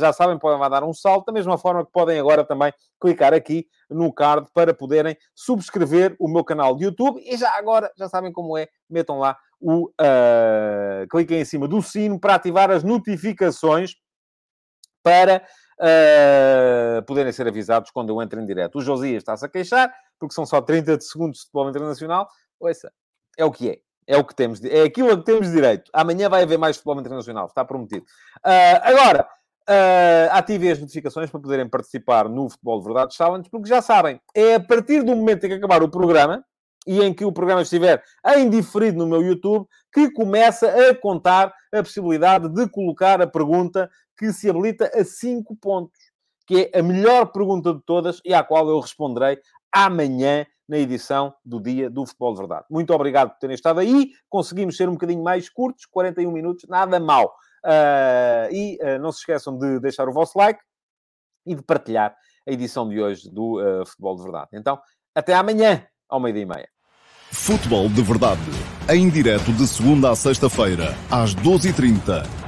já 0.00 0.10
sabem, 0.14 0.38
podem 0.38 0.58
lá 0.58 0.68
dar 0.70 0.82
um 0.82 0.94
salto, 0.94 1.26
da 1.26 1.32
mesma 1.32 1.58
forma 1.58 1.84
que 1.84 1.92
podem 1.92 2.18
agora 2.18 2.42
também 2.42 2.72
clicar 2.98 3.34
aqui 3.34 3.66
no 3.90 4.10
card 4.10 4.48
para 4.54 4.72
poderem 4.72 5.14
subscrever 5.34 6.16
o 6.18 6.26
meu 6.26 6.42
canal 6.42 6.74
de 6.74 6.84
YouTube. 6.84 7.20
E 7.26 7.36
já 7.36 7.50
agora, 7.58 7.92
já 7.98 8.08
sabem 8.08 8.32
como 8.32 8.56
é, 8.56 8.68
metam 8.88 9.18
lá 9.18 9.36
o... 9.60 9.90
cliquem 11.10 11.40
em 11.40 11.44
cima 11.44 11.68
do 11.68 11.82
sino 11.82 12.18
para 12.18 12.36
ativar 12.36 12.70
as 12.70 12.82
notificações 12.82 13.92
para 15.02 15.44
uh, 15.82 17.02
poderem 17.04 17.32
ser 17.32 17.48
avisados 17.48 17.90
quando 17.90 18.10
eu 18.10 18.22
entro 18.22 18.40
em 18.40 18.46
direto. 18.46 18.78
O 18.78 18.80
Josias 18.80 19.18
está-se 19.18 19.44
a 19.44 19.48
queixar, 19.48 19.92
porque 20.18 20.34
são 20.34 20.46
só 20.46 20.60
30 20.60 21.00
segundos 21.00 21.38
de 21.38 21.44
futebol 21.44 21.68
internacional. 21.68 22.28
Ouça, 22.60 22.92
é 23.36 23.44
o 23.44 23.50
que 23.50 23.70
é. 23.70 23.78
É 24.04 24.16
o 24.16 24.24
que 24.24 24.34
temos, 24.34 24.62
é 24.64 24.82
aquilo 24.82 25.12
a 25.12 25.16
que 25.16 25.24
temos 25.24 25.50
direito. 25.52 25.88
Amanhã 25.92 26.28
vai 26.28 26.42
haver 26.42 26.58
mais 26.58 26.76
futebol 26.76 27.00
internacional, 27.00 27.46
está 27.46 27.64
prometido. 27.64 28.04
Uh, 28.44 28.80
agora, 28.82 29.28
uh, 29.62 30.32
ativem 30.32 30.72
as 30.72 30.80
notificações 30.80 31.30
para 31.30 31.38
poderem 31.38 31.68
participar 31.68 32.28
no 32.28 32.50
Futebol 32.50 32.80
de 32.80 32.84
Verdade 32.84 33.14
Challenge, 33.14 33.48
porque 33.48 33.68
já 33.68 33.80
sabem, 33.80 34.20
é 34.34 34.56
a 34.56 34.60
partir 34.60 35.04
do 35.04 35.14
momento 35.14 35.44
em 35.44 35.50
que 35.50 35.54
acabar 35.54 35.84
o 35.84 35.88
programa, 35.88 36.44
e 36.86 37.00
em 37.00 37.12
que 37.12 37.24
o 37.24 37.32
programa 37.32 37.62
estiver 37.62 38.02
em 38.36 38.48
diferido 38.48 38.98
no 38.98 39.06
meu 39.06 39.22
YouTube, 39.22 39.66
que 39.92 40.10
começa 40.10 40.68
a 40.68 40.94
contar 40.94 41.52
a 41.72 41.82
possibilidade 41.82 42.48
de 42.48 42.68
colocar 42.68 43.20
a 43.20 43.26
pergunta 43.26 43.90
que 44.16 44.32
se 44.32 44.48
habilita 44.48 44.90
a 44.94 45.04
5 45.04 45.56
pontos, 45.56 45.98
que 46.46 46.70
é 46.72 46.78
a 46.78 46.82
melhor 46.82 47.26
pergunta 47.26 47.72
de 47.72 47.80
todas 47.84 48.20
e 48.24 48.34
à 48.34 48.42
qual 48.42 48.68
eu 48.68 48.80
responderei 48.80 49.38
amanhã 49.72 50.46
na 50.68 50.78
edição 50.78 51.34
do 51.44 51.60
Dia 51.60 51.90
do 51.90 52.06
Futebol 52.06 52.32
de 52.34 52.40
Verdade. 52.40 52.66
Muito 52.70 52.92
obrigado 52.92 53.30
por 53.30 53.38
terem 53.38 53.54
estado 53.54 53.80
aí. 53.80 54.12
Conseguimos 54.28 54.76
ser 54.76 54.88
um 54.88 54.92
bocadinho 54.92 55.22
mais 55.22 55.48
curtos, 55.48 55.86
41 55.86 56.30
minutos, 56.30 56.64
nada 56.68 56.98
mal. 56.98 57.34
Uh, 57.64 58.52
e 58.52 58.78
uh, 58.82 58.98
não 58.98 59.12
se 59.12 59.20
esqueçam 59.20 59.56
de 59.56 59.78
deixar 59.80 60.08
o 60.08 60.12
vosso 60.12 60.36
like 60.36 60.60
e 61.46 61.54
de 61.54 61.62
partilhar 61.62 62.16
a 62.46 62.50
edição 62.50 62.88
de 62.88 63.00
hoje 63.00 63.30
do 63.30 63.60
uh, 63.60 63.86
Futebol 63.86 64.16
de 64.16 64.22
Verdade. 64.22 64.48
Então, 64.54 64.80
até 65.14 65.34
amanhã, 65.34 65.86
ao 66.08 66.18
meio-dia 66.18 66.42
e 66.42 66.46
meia. 66.46 66.68
Futebol 67.30 67.88
de 67.88 68.02
Verdade, 68.02 68.40
em 68.90 69.08
direto 69.08 69.52
de 69.52 69.66
segunda 69.66 70.10
a 70.10 70.16
sexta-feira, 70.16 70.94
às 71.10 71.34
12h30 71.34 72.41